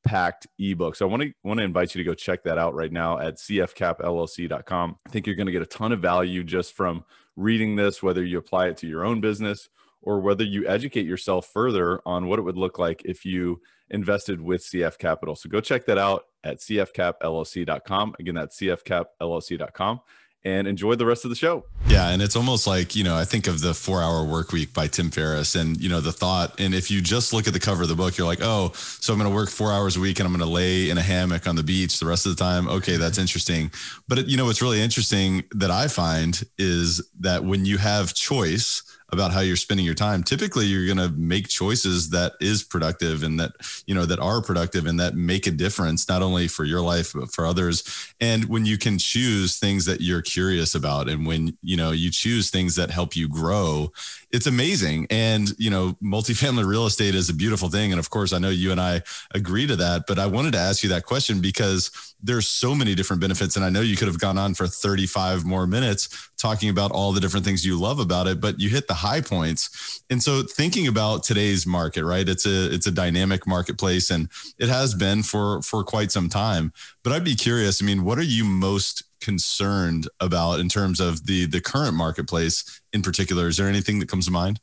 packed 0.05 0.47
ebook. 0.59 0.95
So 0.95 1.07
I 1.07 1.09
want 1.09 1.23
to 1.23 1.33
want 1.43 1.59
to 1.59 1.63
invite 1.63 1.93
you 1.93 1.99
to 2.03 2.09
go 2.09 2.13
check 2.13 2.43
that 2.43 2.57
out 2.57 2.73
right 2.73 2.91
now 2.91 3.19
at 3.19 3.35
cfcapllc.com. 3.35 4.97
I 5.05 5.09
think 5.09 5.27
you're 5.27 5.35
going 5.35 5.47
to 5.47 5.51
get 5.51 5.61
a 5.61 5.67
ton 5.67 5.91
of 5.91 5.99
value 5.99 6.43
just 6.43 6.73
from 6.73 7.03
reading 7.35 7.75
this 7.75 8.01
whether 8.01 8.23
you 8.23 8.37
apply 8.37 8.67
it 8.67 8.77
to 8.77 8.87
your 8.87 9.05
own 9.05 9.21
business 9.21 9.69
or 10.01 10.19
whether 10.19 10.43
you 10.43 10.67
educate 10.67 11.05
yourself 11.05 11.47
further 11.47 12.01
on 12.05 12.27
what 12.27 12.39
it 12.39 12.43
would 12.43 12.57
look 12.57 12.79
like 12.79 13.01
if 13.05 13.25
you 13.25 13.61
invested 13.89 14.41
with 14.41 14.61
CF 14.61 14.97
Capital. 14.97 15.35
So 15.35 15.49
go 15.49 15.61
check 15.61 15.85
that 15.85 15.97
out 15.97 16.25
at 16.43 16.57
cfcapllc.com. 16.59 18.15
Again, 18.19 18.35
that's 18.35 18.59
cfcapllc.com 18.59 19.99
and 20.47 20.65
enjoy 20.65 20.95
the 20.95 21.05
rest 21.05 21.25
of 21.25 21.29
the 21.29 21.35
show. 21.35 21.65
Yeah. 21.87 22.09
And 22.09 22.21
it's 22.21 22.37
almost 22.37 22.67
like, 22.67 22.95
you 22.95 23.03
know, 23.03 23.17
I 23.17 23.25
think 23.25 23.47
of 23.47 23.59
the 23.59 23.73
four 23.73 24.01
hour 24.01 24.23
work 24.23 24.53
week 24.53 24.73
by 24.73 24.87
Tim 24.87 25.09
Ferriss 25.09 25.55
and, 25.55 25.77
you 25.81 25.89
know, 25.89 25.99
the 25.99 26.13
thought. 26.13 26.57
And 26.59 26.73
if 26.73 26.89
you 26.89 27.01
just 27.01 27.33
look 27.33 27.47
at 27.47 27.53
the 27.53 27.59
cover 27.59 27.83
of 27.83 27.89
the 27.89 27.95
book, 27.95 28.17
you're 28.17 28.27
like, 28.27 28.41
oh, 28.41 28.71
so 28.73 29.11
I'm 29.11 29.19
going 29.19 29.29
to 29.29 29.35
work 29.35 29.49
four 29.49 29.73
hours 29.73 29.97
a 29.97 29.99
week 29.99 30.19
and 30.19 30.25
I'm 30.25 30.31
going 30.31 30.47
to 30.47 30.53
lay 30.53 30.89
in 30.89 30.97
a 30.97 31.01
hammock 31.01 31.47
on 31.47 31.57
the 31.57 31.63
beach 31.63 31.99
the 31.99 32.05
rest 32.05 32.25
of 32.25 32.35
the 32.35 32.41
time. 32.41 32.67
Okay. 32.69 32.93
Mm-hmm. 32.93 33.01
That's 33.01 33.17
interesting. 33.17 33.71
But, 34.07 34.19
it, 34.19 34.27
you 34.27 34.37
know, 34.37 34.45
what's 34.45 34.61
really 34.61 34.81
interesting 34.81 35.43
that 35.51 35.69
I 35.69 35.89
find 35.89 36.41
is 36.57 37.05
that 37.19 37.43
when 37.43 37.65
you 37.65 37.77
have 37.77 38.13
choice, 38.13 38.83
about 39.09 39.31
how 39.31 39.39
you're 39.39 39.55
spending 39.55 39.85
your 39.85 39.95
time 39.95 40.23
typically 40.23 40.65
you're 40.65 40.85
going 40.85 40.97
to 40.97 41.15
make 41.17 41.47
choices 41.47 42.09
that 42.09 42.33
is 42.39 42.63
productive 42.63 43.23
and 43.23 43.39
that 43.39 43.51
you 43.85 43.95
know 43.95 44.05
that 44.05 44.19
are 44.19 44.41
productive 44.41 44.85
and 44.85 44.99
that 44.99 45.15
make 45.15 45.47
a 45.47 45.51
difference 45.51 46.07
not 46.09 46.21
only 46.21 46.47
for 46.47 46.63
your 46.63 46.81
life 46.81 47.13
but 47.13 47.31
for 47.33 47.45
others. 47.45 47.83
And 48.19 48.45
when 48.45 48.65
you 48.65 48.77
can 48.77 48.97
choose 48.97 49.57
things 49.57 49.85
that 49.85 50.01
you're 50.01 50.21
curious 50.21 50.75
about 50.75 51.09
and 51.09 51.25
when 51.25 51.57
you 51.61 51.77
know 51.77 51.91
you 51.91 52.11
choose 52.11 52.49
things 52.49 52.75
that 52.75 52.91
help 52.91 53.15
you 53.15 53.27
grow 53.27 53.91
it's 54.37 54.45
amazing. 54.45 55.07
And 55.09 55.51
you 55.57 55.71
know 55.71 55.97
multifamily 56.01 56.63
real 56.63 56.85
estate 56.85 57.15
is 57.15 57.27
a 57.27 57.33
beautiful 57.33 57.69
thing. 57.69 57.91
And 57.91 57.97
of 57.97 58.11
course 58.11 58.33
i 58.33 58.37
know 58.37 58.49
you 58.49 58.71
and 58.71 58.79
i 58.79 59.01
agree 59.33 59.65
to 59.65 59.75
that 59.77 60.03
but 60.07 60.19
i 60.19 60.27
wanted 60.27 60.51
to 60.53 60.59
ask 60.59 60.83
you 60.83 60.89
that 60.89 61.05
question 61.05 61.41
because 61.41 61.89
there's 62.21 62.47
so 62.47 62.75
many 62.75 62.93
different 62.93 63.19
benefits. 63.19 63.55
And 63.55 63.65
i 63.65 63.69
know 63.69 63.81
you 63.81 63.97
could 63.97 64.07
have 64.07 64.19
gone 64.19 64.37
on 64.37 64.53
for 64.53 64.67
35 64.67 65.43
more 65.43 65.65
minutes 65.65 66.29
talking 66.37 66.69
about 66.69 66.91
all 66.91 67.13
the 67.13 67.19
different 67.19 67.45
things 67.47 67.65
you 67.65 67.79
love 67.79 67.99
about 67.99 68.27
it 68.27 68.39
but 68.39 68.59
you 68.59 68.69
hit 68.69 68.87
the 68.87 68.93
high 68.93 69.21
points. 69.21 70.03
And 70.11 70.21
so 70.21 70.43
thinking 70.43 70.85
about 70.87 71.23
today's 71.23 71.65
market 71.65 72.05
right? 72.05 72.29
It's 72.29 72.45
a 72.45 72.71
it's 72.71 72.85
a 72.85 72.91
dynamic 72.91 73.47
marketplace 73.47 74.11
and 74.11 74.29
it 74.59 74.69
has 74.69 74.93
been 74.93 75.23
for 75.23 75.63
for 75.63 75.83
quite 75.83 76.11
some 76.11 76.29
time 76.29 76.71
but 77.03 77.13
i'd 77.13 77.23
be 77.23 77.35
curious 77.35 77.81
i 77.81 77.85
mean 77.85 78.03
what 78.03 78.17
are 78.17 78.29
you 78.37 78.43
most 78.43 79.06
concerned 79.21 80.07
about 80.19 80.59
in 80.59 80.69
terms 80.69 80.99
of 80.99 81.25
the 81.25 81.45
the 81.45 81.61
current 81.61 81.95
marketplace 81.95 82.81
in 82.93 83.01
particular. 83.01 83.47
Is 83.47 83.57
there 83.57 83.67
anything 83.67 83.99
that 83.99 84.09
comes 84.09 84.25
to 84.25 84.31
mind 84.31 84.59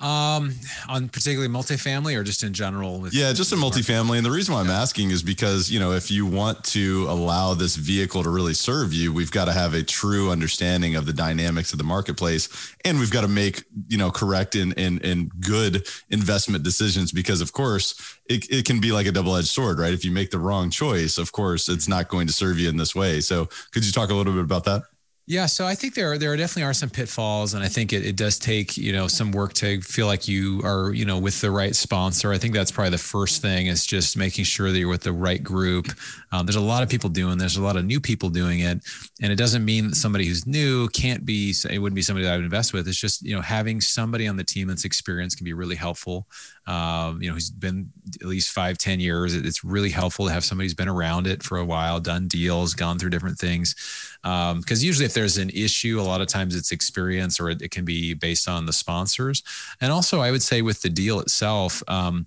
um, 0.00 0.52
on 0.88 1.08
particularly 1.08 1.52
multifamily 1.52 2.16
or 2.16 2.22
just 2.22 2.42
in 2.42 2.52
general? 2.52 3.00
With, 3.00 3.14
yeah, 3.14 3.32
just 3.32 3.52
in 3.52 3.58
multifamily. 3.58 4.16
And 4.16 4.26
the 4.26 4.30
reason 4.30 4.54
why 4.54 4.60
I'm 4.60 4.70
asking 4.70 5.10
is 5.10 5.22
because, 5.22 5.70
you 5.70 5.80
know, 5.80 5.92
if 5.92 6.10
you 6.10 6.26
want 6.26 6.62
to 6.64 7.06
allow 7.08 7.54
this 7.54 7.76
vehicle 7.76 8.22
to 8.22 8.30
really 8.30 8.54
serve 8.54 8.92
you, 8.92 9.12
we've 9.12 9.30
got 9.30 9.46
to 9.46 9.52
have 9.52 9.74
a 9.74 9.82
true 9.82 10.30
understanding 10.30 10.96
of 10.96 11.06
the 11.06 11.12
dynamics 11.12 11.72
of 11.72 11.78
the 11.78 11.84
marketplace. 11.84 12.74
And 12.84 12.98
we've 12.98 13.10
got 13.10 13.22
to 13.22 13.28
make, 13.28 13.64
you 13.88 13.96
know, 13.96 14.10
correct 14.10 14.54
and, 14.54 14.78
and, 14.78 15.02
and 15.04 15.30
good 15.40 15.88
investment 16.10 16.62
decisions 16.62 17.12
because, 17.12 17.40
of 17.40 17.52
course, 17.52 18.18
it, 18.28 18.50
it 18.50 18.66
can 18.66 18.80
be 18.80 18.92
like 18.92 19.06
a 19.06 19.12
double 19.12 19.34
edged 19.36 19.48
sword, 19.48 19.78
right? 19.78 19.94
If 19.94 20.04
you 20.04 20.10
make 20.10 20.30
the 20.30 20.38
wrong 20.38 20.70
choice, 20.70 21.16
of 21.16 21.32
course, 21.32 21.68
it's 21.68 21.88
not 21.88 22.08
going 22.08 22.26
to 22.26 22.32
serve 22.32 22.58
you 22.58 22.68
in 22.68 22.76
this 22.76 22.94
way. 22.94 23.20
So 23.20 23.48
could 23.72 23.84
you 23.84 23.92
talk 23.92 24.10
a 24.10 24.14
little 24.14 24.34
bit 24.34 24.44
about 24.44 24.64
that? 24.64 24.82
Yeah, 25.28 25.46
so 25.46 25.66
I 25.66 25.74
think 25.74 25.94
there 25.94 26.16
there 26.18 26.36
definitely 26.36 26.62
are 26.62 26.72
some 26.72 26.88
pitfalls, 26.88 27.54
and 27.54 27.64
I 27.64 27.66
think 27.66 27.92
it, 27.92 28.06
it 28.06 28.14
does 28.14 28.38
take 28.38 28.76
you 28.76 28.92
know 28.92 29.08
some 29.08 29.32
work 29.32 29.54
to 29.54 29.80
feel 29.80 30.06
like 30.06 30.28
you 30.28 30.60
are 30.62 30.92
you 30.94 31.04
know 31.04 31.18
with 31.18 31.40
the 31.40 31.50
right 31.50 31.74
sponsor. 31.74 32.32
I 32.32 32.38
think 32.38 32.54
that's 32.54 32.70
probably 32.70 32.90
the 32.90 32.98
first 32.98 33.42
thing 33.42 33.66
is 33.66 33.84
just 33.84 34.16
making 34.16 34.44
sure 34.44 34.70
that 34.70 34.78
you're 34.78 34.88
with 34.88 35.02
the 35.02 35.12
right 35.12 35.42
group. 35.42 35.88
Um, 36.36 36.44
there's 36.44 36.56
a 36.56 36.60
lot 36.60 36.82
of 36.82 36.88
people 36.88 37.08
doing. 37.08 37.38
There's 37.38 37.56
a 37.56 37.62
lot 37.62 37.76
of 37.76 37.84
new 37.84 38.00
people 38.00 38.28
doing 38.28 38.60
it, 38.60 38.80
and 39.22 39.32
it 39.32 39.36
doesn't 39.36 39.64
mean 39.64 39.88
that 39.88 39.96
somebody 39.96 40.26
who's 40.26 40.46
new 40.46 40.88
can't 40.88 41.24
be. 41.24 41.54
It 41.70 41.78
wouldn't 41.78 41.94
be 41.94 42.02
somebody 42.02 42.26
that 42.26 42.34
I 42.34 42.36
would 42.36 42.44
invest 42.44 42.72
with. 42.72 42.86
It's 42.88 43.00
just 43.00 43.22
you 43.22 43.34
know 43.34 43.40
having 43.40 43.80
somebody 43.80 44.28
on 44.28 44.36
the 44.36 44.44
team 44.44 44.68
that's 44.68 44.84
experienced 44.84 45.38
can 45.38 45.44
be 45.44 45.54
really 45.54 45.76
helpful. 45.76 46.26
Um, 46.66 47.22
you 47.22 47.28
know, 47.28 47.34
who's 47.34 47.50
been 47.50 47.90
at 48.20 48.26
least 48.26 48.50
five, 48.50 48.76
ten 48.76 49.00
years. 49.00 49.34
It's 49.34 49.64
really 49.64 49.90
helpful 49.90 50.26
to 50.26 50.32
have 50.32 50.44
somebody 50.44 50.66
who's 50.66 50.74
been 50.74 50.88
around 50.88 51.26
it 51.26 51.42
for 51.42 51.58
a 51.58 51.64
while, 51.64 52.00
done 52.00 52.28
deals, 52.28 52.74
gone 52.74 52.98
through 52.98 53.10
different 53.10 53.38
things. 53.38 53.74
Because 54.22 54.52
um, 54.52 54.86
usually, 54.86 55.06
if 55.06 55.14
there's 55.14 55.38
an 55.38 55.50
issue, 55.50 56.00
a 56.00 56.02
lot 56.02 56.20
of 56.20 56.28
times 56.28 56.54
it's 56.54 56.72
experience 56.72 57.40
or 57.40 57.50
it, 57.50 57.62
it, 57.62 57.70
can 57.70 57.84
be 57.84 58.12
based 58.14 58.48
on 58.48 58.66
the 58.66 58.72
sponsors. 58.72 59.42
And 59.80 59.92
also, 59.92 60.20
I 60.20 60.30
would 60.30 60.42
say 60.42 60.60
with 60.62 60.82
the 60.82 60.90
deal 60.90 61.20
itself, 61.20 61.82
um, 61.88 62.24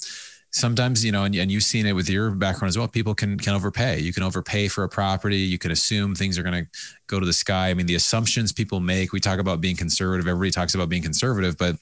sometimes 0.52 1.06
you 1.06 1.12
know 1.12 1.24
and, 1.24 1.36
and 1.36 1.52
you've 1.52 1.64
seen 1.64 1.86
it 1.86 1.94
with 1.94 2.10
your 2.10 2.32
background 2.32 2.70
as 2.70 2.78
well 2.78 2.88
people 2.88 3.14
can 3.14 3.38
can 3.38 3.54
overpay. 3.54 4.00
You 4.00 4.14
can 4.14 4.24
overpay 4.24 4.68
for 4.68 4.84
a 4.84 4.90
property. 4.90 5.38
You 5.38 5.58
can 5.58 5.72
assume 5.72 6.16
things 6.16 6.38
are 6.38 6.44
going 6.44 6.66
to 6.66 6.70
go 7.08 7.20
to 7.20 7.26
the 7.26 7.34
sky. 7.34 7.70
I 7.70 7.74
mean 7.74 7.86
the 7.86 7.96
assumptions 7.96 8.52
people 8.52 8.80
make 8.80 9.12
we 9.12 9.20
talk 9.20 9.40
about 9.40 9.62
being 9.62 9.76
conservative. 9.76 10.28
Everybody 10.28 10.52
talks 10.52 10.76
about 10.76 10.90
being 10.90 11.04
conservative 11.04 11.58
but 11.58 11.76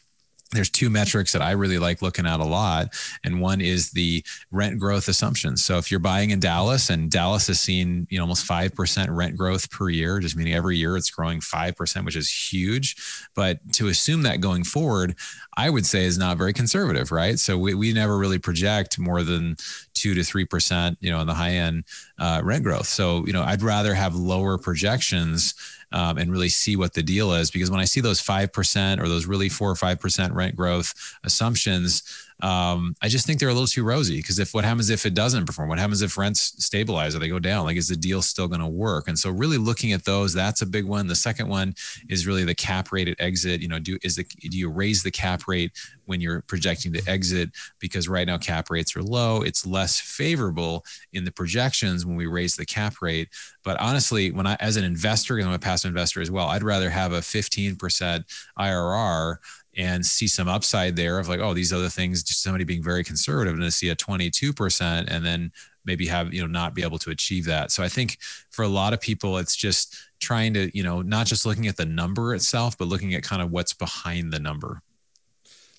there's 0.51 0.69
two 0.69 0.89
metrics 0.89 1.33
that 1.33 1.41
I 1.41 1.51
really 1.51 1.77
like 1.77 2.01
looking 2.01 2.25
at 2.25 2.39
a 2.39 2.45
lot. 2.45 2.93
And 3.23 3.41
one 3.41 3.59
is 3.59 3.91
the 3.91 4.23
rent 4.51 4.79
growth 4.79 5.07
assumptions. 5.07 5.65
So 5.65 5.77
if 5.77 5.91
you're 5.91 5.99
buying 5.99 6.31
in 6.31 6.39
Dallas 6.39 6.89
and 6.89 7.11
Dallas 7.11 7.47
has 7.47 7.59
seen, 7.59 8.07
you 8.09 8.17
know, 8.17 8.23
almost 8.23 8.47
5% 8.47 9.07
rent 9.09 9.35
growth 9.35 9.69
per 9.69 9.89
year, 9.89 10.19
just 10.19 10.37
meaning 10.37 10.53
every 10.53 10.77
year 10.77 10.95
it's 10.95 11.09
growing 11.09 11.41
5%, 11.41 12.05
which 12.05 12.15
is 12.15 12.31
huge. 12.31 12.95
But 13.35 13.59
to 13.73 13.89
assume 13.89 14.21
that 14.23 14.39
going 14.39 14.63
forward, 14.63 15.15
I 15.57 15.69
would 15.69 15.85
say 15.85 16.05
is 16.05 16.17
not 16.17 16.37
very 16.37 16.53
conservative, 16.53 17.11
right? 17.11 17.37
So 17.37 17.57
we, 17.57 17.73
we 17.73 17.91
never 17.91 18.17
really 18.17 18.39
project 18.39 18.97
more 18.97 19.23
than 19.23 19.57
two 19.93 20.13
to 20.13 20.21
3%, 20.21 20.95
you 21.01 21.11
know, 21.11 21.19
in 21.19 21.27
the 21.27 21.33
high 21.33 21.53
end 21.53 21.83
uh, 22.19 22.41
rent 22.43 22.63
growth. 22.63 22.87
So, 22.87 23.25
you 23.25 23.33
know, 23.33 23.43
I'd 23.43 23.61
rather 23.61 23.93
have 23.93 24.15
lower 24.15 24.57
projections 24.57 25.55
um, 25.91 26.17
and 26.17 26.31
really 26.31 26.49
see 26.49 26.75
what 26.75 26.93
the 26.93 27.03
deal 27.03 27.33
is. 27.33 27.51
Because 27.51 27.71
when 27.71 27.79
I 27.79 27.85
see 27.85 28.01
those 28.01 28.21
5% 28.21 29.01
or 29.01 29.07
those 29.07 29.25
really 29.25 29.49
four 29.49 29.71
or 29.71 29.75
5% 29.75 30.33
rent 30.33 30.55
growth 30.55 30.93
assumptions, 31.23 32.03
um, 32.41 32.95
I 33.01 33.07
just 33.07 33.25
think 33.25 33.39
they're 33.39 33.49
a 33.49 33.53
little 33.53 33.67
too 33.67 33.83
rosy 33.83 34.17
because 34.17 34.37
if 34.37 34.53
what 34.53 34.63
happens 34.63 34.91
if 34.91 35.05
it 35.07 35.15
doesn't 35.15 35.45
perform? 35.45 35.69
What 35.69 35.79
happens 35.79 36.03
if 36.03 36.17
rents 36.17 36.53
stabilize 36.63 37.15
or 37.15 37.19
they 37.19 37.29
go 37.29 37.39
down? 37.39 37.65
Like, 37.65 37.77
is 37.77 37.87
the 37.87 37.95
deal 37.95 38.21
still 38.21 38.47
going 38.47 38.61
to 38.61 38.67
work? 38.67 39.07
And 39.07 39.17
so, 39.17 39.31
really 39.31 39.57
looking 39.57 39.91
at 39.93 40.05
those, 40.05 40.33
that's 40.33 40.61
a 40.61 40.65
big 40.67 40.85
one. 40.85 41.07
The 41.07 41.15
second 41.15 41.47
one 41.47 41.73
is 42.09 42.27
really 42.27 42.43
the 42.43 42.53
cap 42.53 42.91
rate 42.91 43.07
at 43.07 43.19
exit. 43.19 43.61
You 43.61 43.67
know, 43.67 43.79
do 43.79 43.97
is 44.03 44.15
the 44.15 44.23
do 44.23 44.57
you 44.57 44.69
raise 44.69 45.01
the 45.01 45.09
cap 45.09 45.47
rate 45.47 45.71
when 46.05 46.21
you're 46.21 46.41
projecting 46.41 46.93
to 46.93 47.09
exit? 47.09 47.49
Because 47.79 48.07
right 48.07 48.27
now 48.27 48.37
cap 48.37 48.69
rates 48.69 48.95
are 48.95 49.03
low. 49.03 49.41
It's 49.41 49.65
less 49.65 49.99
favorable 49.99 50.85
in 51.13 51.23
the 51.23 51.31
projections 51.31 52.05
when 52.05 52.15
we 52.15 52.27
raise 52.27 52.55
the 52.55 52.65
cap 52.65 52.95
rate. 53.01 53.29
But 53.63 53.79
honestly, 53.79 54.31
when 54.31 54.45
I 54.45 54.57
as 54.59 54.77
an 54.77 54.83
investor, 54.83 55.37
and 55.37 55.47
I'm 55.47 55.53
a 55.53 55.59
passive 55.59 55.89
investor 55.89 56.21
as 56.21 56.29
well, 56.29 56.47
I'd 56.47 56.63
rather 56.63 56.91
have 56.91 57.13
a 57.13 57.19
15% 57.19 58.23
IRR 58.59 59.37
and 59.77 60.03
see 60.03 60.27
some 60.27 60.47
upside 60.47 60.95
there 60.95 61.19
of 61.19 61.29
like, 61.29 61.39
oh, 61.39 61.53
these 61.53 61.71
other 61.71 61.87
things, 61.87 62.23
just 62.23 62.41
somebody 62.41 62.63
being 62.63 62.83
very 62.83 63.03
conservative 63.03 63.53
and 63.53 63.63
to 63.63 63.71
see 63.71 63.89
a 63.89 63.95
22% 63.95 65.05
and 65.07 65.25
then 65.25 65.51
maybe 65.85 66.07
have, 66.07 66.33
you 66.33 66.41
know, 66.41 66.47
not 66.47 66.73
be 66.73 66.81
able 66.81 66.97
to 66.97 67.11
achieve 67.11 67.45
that. 67.45 67.71
So 67.71 67.83
I 67.83 67.87
think 67.87 68.17
for 68.49 68.63
a 68.63 68.67
lot 68.67 68.93
of 68.93 68.99
people, 68.99 69.37
it's 69.37 69.55
just 69.55 69.95
trying 70.19 70.53
to, 70.55 70.75
you 70.75 70.83
know, 70.83 71.01
not 71.03 71.27
just 71.27 71.45
looking 71.45 71.67
at 71.67 71.77
the 71.77 71.85
number 71.85 72.33
itself, 72.33 72.77
but 72.77 72.87
looking 72.87 73.13
at 73.13 73.23
kind 73.23 73.41
of 73.41 73.51
what's 73.51 73.73
behind 73.73 74.33
the 74.33 74.39
number. 74.39 74.81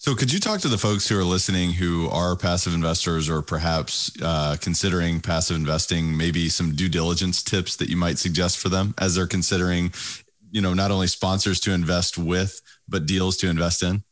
So, 0.00 0.14
could 0.14 0.32
you 0.32 0.38
talk 0.38 0.60
to 0.60 0.68
the 0.68 0.78
folks 0.78 1.08
who 1.08 1.18
are 1.18 1.24
listening 1.24 1.72
who 1.72 2.08
are 2.10 2.36
passive 2.36 2.72
investors 2.72 3.28
or 3.28 3.42
perhaps 3.42 4.12
uh, 4.22 4.56
considering 4.60 5.20
passive 5.20 5.56
investing? 5.56 6.16
Maybe 6.16 6.48
some 6.48 6.76
due 6.76 6.88
diligence 6.88 7.42
tips 7.42 7.74
that 7.76 7.88
you 7.88 7.96
might 7.96 8.16
suggest 8.16 8.58
for 8.58 8.68
them 8.68 8.94
as 8.96 9.16
they're 9.16 9.26
considering, 9.26 9.92
you 10.58 10.62
know, 10.62 10.74
not 10.74 10.90
only 10.90 11.06
sponsors 11.06 11.60
to 11.60 11.72
invest 11.72 12.18
with, 12.18 12.60
but 12.88 13.06
deals 13.06 13.36
to 13.36 13.48
invest 13.48 13.84
in? 13.84 14.02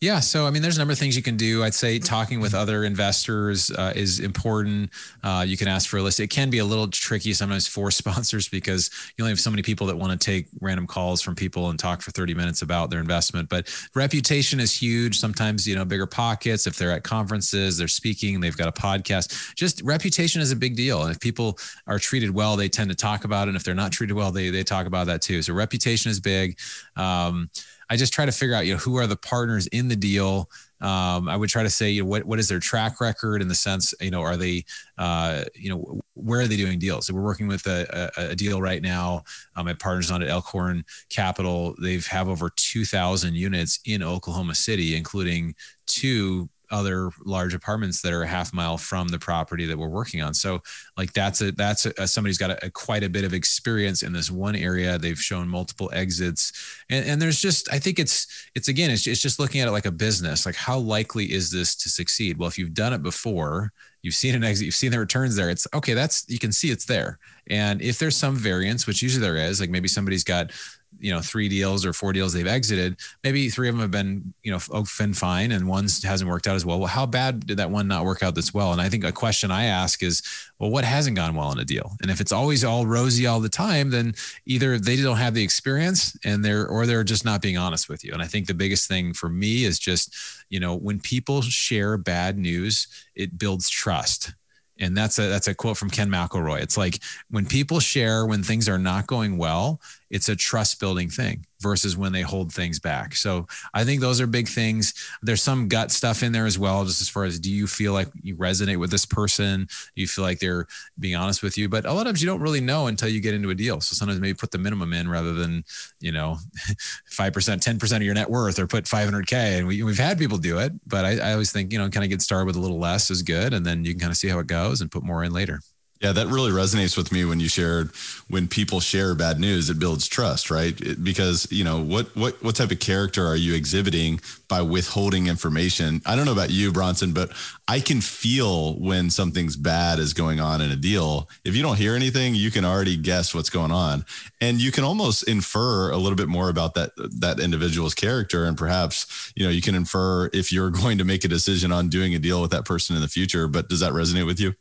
Yeah. 0.00 0.20
So, 0.20 0.46
I 0.46 0.50
mean, 0.50 0.62
there's 0.62 0.76
a 0.76 0.78
number 0.78 0.92
of 0.92 0.98
things 0.98 1.14
you 1.14 1.22
can 1.22 1.36
do. 1.36 1.62
I'd 1.62 1.74
say 1.74 1.98
talking 1.98 2.40
with 2.40 2.54
other 2.54 2.84
investors 2.84 3.70
uh, 3.70 3.92
is 3.94 4.18
important. 4.18 4.88
Uh, 5.22 5.44
you 5.46 5.58
can 5.58 5.68
ask 5.68 5.90
for 5.90 5.98
a 5.98 6.02
list. 6.02 6.20
It 6.20 6.28
can 6.28 6.48
be 6.48 6.56
a 6.56 6.64
little 6.64 6.88
tricky 6.88 7.34
sometimes 7.34 7.66
for 7.66 7.90
sponsors 7.90 8.48
because 8.48 8.88
you 9.18 9.24
only 9.24 9.32
have 9.32 9.40
so 9.40 9.50
many 9.50 9.60
people 9.62 9.86
that 9.88 9.98
want 9.98 10.18
to 10.18 10.24
take 10.24 10.46
random 10.62 10.86
calls 10.86 11.20
from 11.20 11.34
people 11.34 11.68
and 11.68 11.78
talk 11.78 12.00
for 12.00 12.12
30 12.12 12.32
minutes 12.32 12.62
about 12.62 12.88
their 12.88 13.00
investment. 13.00 13.50
But 13.50 13.68
reputation 13.94 14.58
is 14.58 14.74
huge. 14.74 15.18
Sometimes, 15.18 15.68
you 15.68 15.76
know, 15.76 15.84
bigger 15.84 16.06
pockets, 16.06 16.66
if 16.66 16.78
they're 16.78 16.92
at 16.92 17.04
conferences, 17.04 17.76
they're 17.76 17.86
speaking, 17.86 18.40
they've 18.40 18.56
got 18.56 18.68
a 18.68 18.72
podcast. 18.72 19.54
Just 19.54 19.82
reputation 19.82 20.40
is 20.40 20.50
a 20.50 20.56
big 20.56 20.76
deal. 20.76 21.02
And 21.02 21.10
if 21.10 21.20
people 21.20 21.58
are 21.86 21.98
treated 21.98 22.30
well, 22.30 22.56
they 22.56 22.70
tend 22.70 22.88
to 22.88 22.96
talk 22.96 23.24
about 23.24 23.48
it. 23.48 23.50
And 23.50 23.56
if 23.56 23.64
they're 23.64 23.74
not 23.74 23.92
treated 23.92 24.14
well, 24.14 24.32
they, 24.32 24.48
they 24.48 24.64
talk 24.64 24.86
about 24.86 25.08
that 25.08 25.20
too. 25.20 25.42
So 25.42 25.52
reputation 25.52 26.10
is 26.10 26.20
big. 26.20 26.58
Um, 26.96 27.50
I 27.90 27.96
just 27.96 28.12
try 28.12 28.24
to 28.24 28.32
figure 28.32 28.54
out, 28.54 28.66
you 28.66 28.74
know, 28.74 28.78
who 28.78 28.96
are 28.96 29.06
the 29.08 29.16
partners 29.16 29.66
in 29.66 29.88
the 29.88 29.96
deal. 29.96 30.48
Um, 30.80 31.28
I 31.28 31.36
would 31.36 31.50
try 31.50 31.62
to 31.64 31.68
say, 31.68 31.90
you 31.90 32.02
know, 32.02 32.08
what 32.08 32.24
what 32.24 32.38
is 32.38 32.48
their 32.48 32.60
track 32.60 33.00
record 33.00 33.42
in 33.42 33.48
the 33.48 33.54
sense, 33.54 33.92
you 34.00 34.10
know, 34.10 34.22
are 34.22 34.36
they, 34.36 34.64
uh, 34.96 35.44
you 35.54 35.68
know, 35.68 36.00
where 36.14 36.40
are 36.40 36.46
they 36.46 36.56
doing 36.56 36.78
deals? 36.78 37.06
So 37.06 37.14
we're 37.14 37.20
working 37.20 37.48
with 37.48 37.66
a, 37.66 38.12
a, 38.16 38.30
a 38.30 38.34
deal 38.36 38.62
right 38.62 38.80
now. 38.80 39.24
Um, 39.56 39.66
my 39.66 39.74
partners 39.74 40.10
on 40.10 40.22
at 40.22 40.28
Elkhorn 40.28 40.84
Capital. 41.10 41.74
They've 41.82 42.06
have 42.06 42.28
over 42.28 42.50
two 42.56 42.84
thousand 42.84 43.34
units 43.34 43.80
in 43.84 44.02
Oklahoma 44.02 44.54
City, 44.54 44.96
including 44.96 45.54
two 45.86 46.48
other 46.70 47.10
large 47.24 47.54
apartments 47.54 48.00
that 48.02 48.12
are 48.12 48.22
a 48.22 48.26
half 48.26 48.52
mile 48.52 48.78
from 48.78 49.08
the 49.08 49.18
property 49.18 49.66
that 49.66 49.78
we're 49.78 49.88
working 49.88 50.22
on. 50.22 50.34
So 50.34 50.62
like 50.96 51.12
that's 51.12 51.40
a 51.40 51.52
that's 51.52 51.86
a, 51.86 52.06
somebody's 52.06 52.38
got 52.38 52.50
a, 52.50 52.66
a, 52.66 52.70
quite 52.70 53.02
a 53.02 53.08
bit 53.08 53.24
of 53.24 53.34
experience 53.34 54.02
in 54.02 54.12
this 54.12 54.30
one 54.30 54.56
area. 54.56 54.98
They've 54.98 55.20
shown 55.20 55.48
multiple 55.48 55.90
exits, 55.92 56.52
and, 56.88 57.04
and 57.06 57.22
there's 57.22 57.40
just 57.40 57.72
I 57.72 57.78
think 57.78 57.98
it's 57.98 58.48
it's 58.54 58.68
again 58.68 58.90
it's, 58.90 59.06
it's 59.06 59.20
just 59.20 59.38
looking 59.38 59.60
at 59.60 59.68
it 59.68 59.72
like 59.72 59.86
a 59.86 59.92
business. 59.92 60.46
Like 60.46 60.56
how 60.56 60.78
likely 60.78 61.32
is 61.32 61.50
this 61.50 61.74
to 61.76 61.88
succeed? 61.88 62.38
Well, 62.38 62.48
if 62.48 62.58
you've 62.58 62.74
done 62.74 62.92
it 62.92 63.02
before, 63.02 63.72
you've 64.02 64.14
seen 64.14 64.34
an 64.34 64.44
exit, 64.44 64.66
you've 64.66 64.74
seen 64.74 64.92
the 64.92 64.98
returns 64.98 65.36
there. 65.36 65.50
It's 65.50 65.66
okay. 65.74 65.94
That's 65.94 66.24
you 66.28 66.38
can 66.38 66.52
see 66.52 66.70
it's 66.70 66.84
there. 66.84 67.18
And 67.48 67.82
if 67.82 67.98
there's 67.98 68.16
some 68.16 68.36
variance, 68.36 68.86
which 68.86 69.02
usually 69.02 69.22
there 69.22 69.36
is, 69.36 69.60
like 69.60 69.70
maybe 69.70 69.88
somebody's 69.88 70.24
got 70.24 70.52
you 70.98 71.12
know 71.12 71.20
three 71.20 71.48
deals 71.48 71.86
or 71.86 71.92
four 71.92 72.12
deals 72.12 72.32
they've 72.32 72.46
exited 72.46 72.96
maybe 73.22 73.48
three 73.48 73.68
of 73.68 73.74
them 73.74 73.80
have 73.80 73.90
been 73.90 74.34
you 74.42 74.50
know 74.50 74.58
oh, 74.72 74.84
been 74.98 75.14
fine 75.14 75.52
and 75.52 75.68
one 75.68 75.84
hasn't 75.84 76.28
worked 76.28 76.46
out 76.46 76.56
as 76.56 76.64
well. 76.66 76.78
Well 76.78 76.88
how 76.88 77.06
bad 77.06 77.46
did 77.46 77.58
that 77.58 77.70
one 77.70 77.88
not 77.88 78.04
work 78.04 78.22
out 78.22 78.34
this 78.34 78.52
well? 78.52 78.72
And 78.72 78.80
i 78.80 78.88
think 78.88 79.04
a 79.04 79.12
question 79.12 79.50
i 79.50 79.64
ask 79.64 80.02
is 80.02 80.22
well 80.58 80.70
what 80.70 80.84
hasn't 80.84 81.16
gone 81.16 81.34
well 81.34 81.52
in 81.52 81.58
a 81.58 81.64
deal? 81.64 81.96
And 82.02 82.10
if 82.10 82.20
it's 82.20 82.32
always 82.32 82.64
all 82.64 82.86
rosy 82.86 83.26
all 83.26 83.40
the 83.40 83.48
time 83.48 83.90
then 83.90 84.14
either 84.46 84.78
they 84.78 84.96
don't 84.96 85.16
have 85.16 85.34
the 85.34 85.42
experience 85.42 86.16
and 86.24 86.44
they're 86.44 86.66
or 86.66 86.86
they're 86.86 87.04
just 87.04 87.24
not 87.24 87.42
being 87.42 87.56
honest 87.56 87.88
with 87.88 88.04
you. 88.04 88.12
And 88.12 88.22
i 88.22 88.26
think 88.26 88.46
the 88.46 88.54
biggest 88.54 88.88
thing 88.88 89.14
for 89.14 89.28
me 89.28 89.64
is 89.64 89.78
just 89.78 90.14
you 90.48 90.60
know 90.60 90.74
when 90.74 91.00
people 91.00 91.42
share 91.42 91.96
bad 91.96 92.38
news 92.38 92.88
it 93.14 93.38
builds 93.38 93.68
trust. 93.68 94.32
And 94.78 94.96
that's 94.96 95.18
a 95.18 95.28
that's 95.28 95.46
a 95.46 95.54
quote 95.54 95.76
from 95.76 95.90
Ken 95.90 96.08
McElroy. 96.08 96.62
It's 96.62 96.78
like 96.78 97.00
when 97.28 97.44
people 97.44 97.80
share 97.80 98.24
when 98.24 98.42
things 98.42 98.66
are 98.66 98.78
not 98.78 99.06
going 99.06 99.36
well, 99.36 99.78
it's 100.10 100.28
a 100.28 100.36
trust 100.36 100.80
building 100.80 101.08
thing 101.08 101.44
versus 101.60 101.96
when 101.96 102.12
they 102.12 102.22
hold 102.22 102.52
things 102.52 102.78
back. 102.78 103.14
So 103.14 103.46
I 103.74 103.84
think 103.84 104.00
those 104.00 104.20
are 104.20 104.26
big 104.26 104.48
things. 104.48 104.94
There's 105.22 105.42
some 105.42 105.68
gut 105.68 105.90
stuff 105.90 106.22
in 106.22 106.32
there 106.32 106.46
as 106.46 106.58
well, 106.58 106.84
just 106.84 107.00
as 107.00 107.08
far 107.08 107.24
as 107.24 107.38
do 107.38 107.50
you 107.50 107.66
feel 107.66 107.92
like 107.92 108.08
you 108.22 108.36
resonate 108.36 108.78
with 108.78 108.90
this 108.90 109.06
person? 109.06 109.68
Do 109.94 110.00
you 110.00 110.06
feel 110.06 110.24
like 110.24 110.38
they're 110.38 110.66
being 110.98 111.16
honest 111.16 111.42
with 111.42 111.56
you? 111.56 111.68
But 111.68 111.84
a 111.84 111.92
lot 111.92 112.00
of 112.00 112.06
times 112.06 112.22
you 112.22 112.28
don't 112.28 112.40
really 112.40 112.60
know 112.60 112.86
until 112.86 113.08
you 113.08 113.20
get 113.20 113.34
into 113.34 113.50
a 113.50 113.54
deal. 113.54 113.80
So 113.80 113.94
sometimes 113.94 114.20
maybe 114.20 114.34
put 114.34 114.50
the 114.50 114.58
minimum 114.58 114.92
in 114.92 115.08
rather 115.08 115.32
than, 115.32 115.64
you 116.00 116.12
know, 116.12 116.38
5%, 117.10 117.32
10% 117.32 117.96
of 117.96 118.02
your 118.02 118.14
net 118.14 118.30
worth 118.30 118.58
or 118.58 118.66
put 118.66 118.84
500K. 118.84 119.58
And 119.58 119.66
we, 119.66 119.82
we've 119.82 119.98
had 119.98 120.18
people 120.18 120.38
do 120.38 120.58
it, 120.58 120.72
but 120.86 121.04
I, 121.04 121.18
I 121.18 121.32
always 121.32 121.52
think, 121.52 121.72
you 121.72 121.78
know, 121.78 121.88
kind 121.88 122.04
of 122.04 122.10
get 122.10 122.22
started 122.22 122.46
with 122.46 122.56
a 122.56 122.60
little 122.60 122.78
less 122.78 123.10
is 123.10 123.22
good. 123.22 123.52
And 123.52 123.64
then 123.64 123.84
you 123.84 123.92
can 123.92 124.00
kind 124.00 124.10
of 124.10 124.16
see 124.16 124.28
how 124.28 124.38
it 124.38 124.46
goes 124.46 124.80
and 124.80 124.90
put 124.90 125.04
more 125.04 125.22
in 125.22 125.32
later. 125.32 125.60
Yeah, 126.00 126.12
that 126.12 126.28
really 126.28 126.50
resonates 126.50 126.96
with 126.96 127.12
me 127.12 127.26
when 127.26 127.40
you 127.40 127.48
shared 127.48 127.90
when 128.28 128.48
people 128.48 128.80
share 128.80 129.14
bad 129.14 129.38
news, 129.38 129.68
it 129.68 129.78
builds 129.78 130.08
trust, 130.08 130.50
right? 130.50 130.80
It, 130.80 131.04
because 131.04 131.46
you 131.50 131.62
know 131.62 131.78
what 131.82 132.16
what 132.16 132.42
what 132.42 132.56
type 132.56 132.70
of 132.70 132.78
character 132.78 133.26
are 133.26 133.36
you 133.36 133.54
exhibiting 133.54 134.18
by 134.48 134.62
withholding 134.62 135.26
information? 135.26 136.00
I 136.06 136.16
don't 136.16 136.24
know 136.24 136.32
about 136.32 136.48
you, 136.48 136.72
Bronson, 136.72 137.12
but 137.12 137.30
I 137.68 137.80
can 137.80 138.00
feel 138.00 138.78
when 138.78 139.10
something's 139.10 139.56
bad 139.56 139.98
is 139.98 140.14
going 140.14 140.40
on 140.40 140.62
in 140.62 140.70
a 140.70 140.76
deal. 140.76 141.28
If 141.44 141.54
you 141.54 141.62
don't 141.62 141.76
hear 141.76 141.94
anything, 141.94 142.34
you 142.34 142.50
can 142.50 142.64
already 142.64 142.96
guess 142.96 143.34
what's 143.34 143.50
going 143.50 143.70
on, 143.70 144.06
and 144.40 144.58
you 144.58 144.72
can 144.72 144.84
almost 144.84 145.28
infer 145.28 145.90
a 145.90 145.98
little 145.98 146.16
bit 146.16 146.28
more 146.28 146.48
about 146.48 146.72
that 146.74 146.92
that 146.96 147.40
individual's 147.40 147.94
character, 147.94 148.46
and 148.46 148.56
perhaps 148.56 149.32
you 149.36 149.44
know 149.44 149.50
you 149.50 149.60
can 149.60 149.74
infer 149.74 150.30
if 150.32 150.50
you're 150.50 150.70
going 150.82 150.96
to 150.96 151.04
make 151.04 151.24
a 151.24 151.28
decision 151.28 151.72
on 151.72 151.90
doing 151.90 152.14
a 152.14 152.18
deal 152.18 152.40
with 152.40 152.52
that 152.52 152.64
person 152.64 152.96
in 152.96 153.02
the 153.02 153.08
future. 153.08 153.46
But 153.48 153.68
does 153.68 153.80
that 153.80 153.92
resonate 153.92 154.24
with 154.24 154.40
you? 154.40 154.54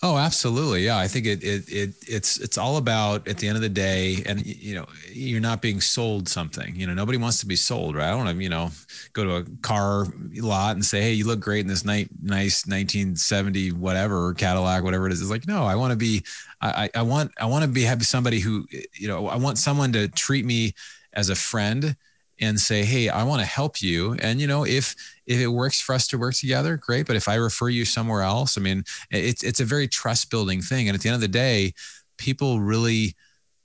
Oh, 0.00 0.16
absolutely. 0.16 0.84
Yeah. 0.84 0.96
I 0.96 1.08
think 1.08 1.26
it, 1.26 1.42
it, 1.42 1.68
it, 1.68 1.94
it's, 2.06 2.38
it's 2.38 2.56
all 2.56 2.76
about 2.76 3.26
at 3.26 3.38
the 3.38 3.48
end 3.48 3.56
of 3.56 3.62
the 3.62 3.68
day, 3.68 4.22
and 4.26 4.46
you 4.46 4.76
know, 4.76 4.86
you're 5.10 5.40
not 5.40 5.60
being 5.60 5.80
sold 5.80 6.28
something, 6.28 6.76
you 6.76 6.86
know, 6.86 6.94
nobody 6.94 7.18
wants 7.18 7.40
to 7.40 7.46
be 7.46 7.56
sold, 7.56 7.96
right? 7.96 8.06
I 8.06 8.10
don't 8.10 8.24
want 8.24 8.36
to, 8.36 8.42
you 8.42 8.48
know, 8.48 8.70
go 9.12 9.24
to 9.24 9.36
a 9.38 9.44
car 9.60 10.06
lot 10.36 10.76
and 10.76 10.84
say, 10.84 11.00
Hey, 11.02 11.14
you 11.14 11.26
look 11.26 11.40
great 11.40 11.60
in 11.62 11.66
this 11.66 11.84
nice, 11.84 12.06
nice 12.22 12.64
1970, 12.68 13.72
whatever 13.72 14.34
Cadillac, 14.34 14.84
whatever 14.84 15.08
it 15.08 15.12
is. 15.12 15.20
It's 15.20 15.30
like, 15.32 15.48
no, 15.48 15.64
I 15.64 15.74
want 15.74 15.90
to 15.90 15.96
be, 15.96 16.22
I, 16.60 16.88
I 16.94 17.02
want, 17.02 17.32
I 17.40 17.46
want 17.46 17.64
to 17.64 17.68
be, 17.68 17.82
have 17.82 18.04
somebody 18.06 18.38
who, 18.38 18.66
you 18.94 19.08
know, 19.08 19.26
I 19.26 19.36
want 19.36 19.58
someone 19.58 19.92
to 19.94 20.06
treat 20.06 20.44
me 20.44 20.74
as 21.12 21.28
a 21.28 21.34
friend 21.34 21.96
and 22.40 22.60
say, 22.60 22.84
Hey, 22.84 23.08
I 23.08 23.24
want 23.24 23.40
to 23.40 23.46
help 23.46 23.82
you. 23.82 24.12
And, 24.22 24.40
you 24.40 24.46
know, 24.46 24.64
if, 24.64 24.94
if 25.28 25.38
it 25.38 25.46
works 25.46 25.80
for 25.80 25.94
us 25.94 26.06
to 26.08 26.18
work 26.18 26.34
together, 26.34 26.76
great. 26.78 27.06
But 27.06 27.16
if 27.16 27.28
I 27.28 27.34
refer 27.34 27.68
you 27.68 27.84
somewhere 27.84 28.22
else, 28.22 28.56
I 28.56 28.62
mean, 28.62 28.82
it's, 29.10 29.44
it's 29.44 29.60
a 29.60 29.64
very 29.64 29.86
trust 29.86 30.30
building 30.30 30.62
thing. 30.62 30.88
And 30.88 30.94
at 30.94 31.02
the 31.02 31.10
end 31.10 31.14
of 31.14 31.20
the 31.20 31.28
day, 31.28 31.74
people 32.16 32.60
really 32.60 33.14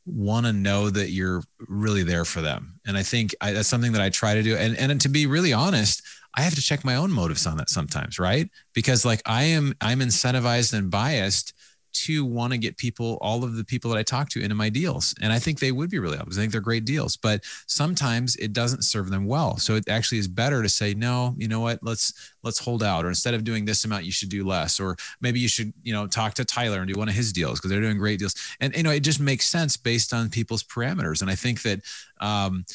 want 0.06 0.46
to 0.46 0.52
know 0.52 0.90
that 0.90 1.12
you're 1.12 1.42
really 1.60 2.04
there 2.04 2.26
for 2.26 2.42
them. 2.42 2.80
And 2.86 2.98
I 2.98 3.04
think 3.04 3.34
I, 3.40 3.54
that's 3.54 3.70
something 3.70 3.94
that 3.94 4.02
I 4.02 4.10
try 4.10 4.34
to 4.34 4.44
do. 4.44 4.58
And, 4.58 4.78
and 4.78 5.00
to 5.00 5.10
be 5.10 5.26
really 5.26 5.54
honest, 5.54 6.04
I 6.36 6.42
have 6.42 6.56
to 6.56 6.62
check 6.62 6.84
my 6.84 6.96
own 6.96 7.12
motives 7.12 7.48
on 7.48 7.56
that 7.58 7.70
sometimes, 7.70 8.20
right? 8.20 8.50
Because 8.74 9.06
like 9.06 9.22
I 9.26 9.44
am, 9.44 9.74
I'm 9.80 10.00
incentivized 10.00 10.74
and 10.74 10.92
biased 10.92 11.54
to 11.94 12.26
want 12.26 12.54
to 12.54 12.58
get 12.58 12.78
people, 12.78 13.18
all 13.22 13.44
of 13.44 13.56
the 13.56 13.64
people 13.64 13.90
that 13.92 13.98
I 13.98 14.04
talk 14.04 14.30
to 14.30 14.42
into 14.42 14.56
my 14.56 14.70
deals. 14.70 15.14
And 15.22 15.32
I 15.32 15.40
think 15.40 15.60
they 15.60 15.72
would 15.72 15.90
be 15.90 16.00
really 16.00 16.18
helpful. 16.18 16.38
I 16.38 16.42
think 16.42 16.52
they're 16.52 16.62
great 16.62 16.86
deals, 16.86 17.16
but 17.18 17.44
sometimes 17.68 18.36
it 18.38 18.54
doesn't 18.54 18.84
serve 18.84 19.10
them 19.10 19.26
well. 19.26 19.58
So 19.58 19.76
it 19.76 19.88
actually 19.88 20.18
is 20.18 20.28
better 20.28 20.64
to 20.64 20.70
say, 20.70 20.94
no, 20.94 21.36
you 21.38 21.48
know 21.48 21.60
what, 21.60 21.80
let's, 21.82 22.34
let's 22.44 22.60
hold 22.60 22.84
out. 22.84 23.06
Or 23.06 23.10
instead 23.10 23.34
of 23.34 23.44
doing 23.44 23.66
this 23.66 23.86
amount, 23.86 24.06
you 24.06 24.12
should 24.12 24.30
do 24.30 24.46
less. 24.46 24.80
Or 24.80 24.96
maybe 25.22 25.40
you 25.40 25.48
should, 25.48 25.74
you 25.84 25.94
know, 25.94 26.08
talk 26.08 26.34
to 26.36 26.46
Tyler 26.46 26.80
and 26.80 26.92
do 26.92 27.00
one 27.00 27.10
of 27.10 27.16
his 27.16 27.32
deals 27.32 27.60
because 27.60 27.72
they're 27.72 27.82
doing 27.82 27.98
great 27.98 28.20
deals. 28.20 28.36
And, 28.60 28.76
you 28.76 28.84
know, 28.84 28.92
it 28.92 29.02
just 29.02 29.20
makes 29.20 29.46
sense 29.46 29.78
based 29.78 30.14
on 30.14 30.30
people's 30.30 30.64
parameters. 30.64 31.22
And 31.22 31.30
I 31.30 31.36
think 31.36 31.62
that, 31.64 31.82
um, 32.20 32.66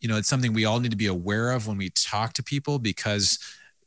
you 0.00 0.08
know, 0.08 0.16
it's 0.16 0.28
something 0.28 0.52
we 0.52 0.64
all 0.64 0.80
need 0.80 0.92
to 0.92 0.96
be 0.96 1.06
aware 1.06 1.52
of 1.52 1.66
when 1.66 1.76
we 1.76 1.90
talk 1.90 2.32
to 2.34 2.42
people 2.42 2.78
because 2.78 3.38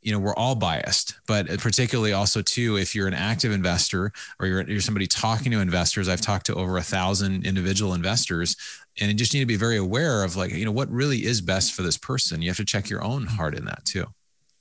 you 0.04 0.12
know 0.12 0.18
we're 0.18 0.34
all 0.34 0.54
biased 0.54 1.16
but 1.26 1.50
uh, 1.50 1.56
particularly 1.56 2.12
also 2.12 2.42
too 2.42 2.76
if 2.76 2.94
you're 2.94 3.08
an 3.08 3.14
active 3.14 3.50
investor 3.50 4.12
or 4.38 4.46
you're, 4.46 4.62
you're 4.62 4.80
somebody 4.80 5.06
talking 5.06 5.50
to 5.50 5.58
investors 5.58 6.08
i've 6.08 6.20
talked 6.20 6.46
to 6.46 6.54
over 6.54 6.76
a 6.76 6.82
thousand 6.82 7.44
individual 7.46 7.94
investors 7.94 8.54
and 9.00 9.10
you 9.10 9.16
just 9.16 9.34
need 9.34 9.40
to 9.40 9.46
be 9.46 9.56
very 9.56 9.78
aware 9.78 10.22
of 10.22 10.36
like 10.36 10.52
you 10.52 10.64
know 10.64 10.72
what 10.72 10.88
really 10.90 11.24
is 11.24 11.40
best 11.40 11.72
for 11.72 11.82
this 11.82 11.96
person 11.96 12.42
you 12.42 12.50
have 12.50 12.56
to 12.56 12.64
check 12.64 12.88
your 12.88 13.02
own 13.02 13.26
heart 13.26 13.54
in 13.54 13.64
that 13.64 13.84
too 13.84 14.06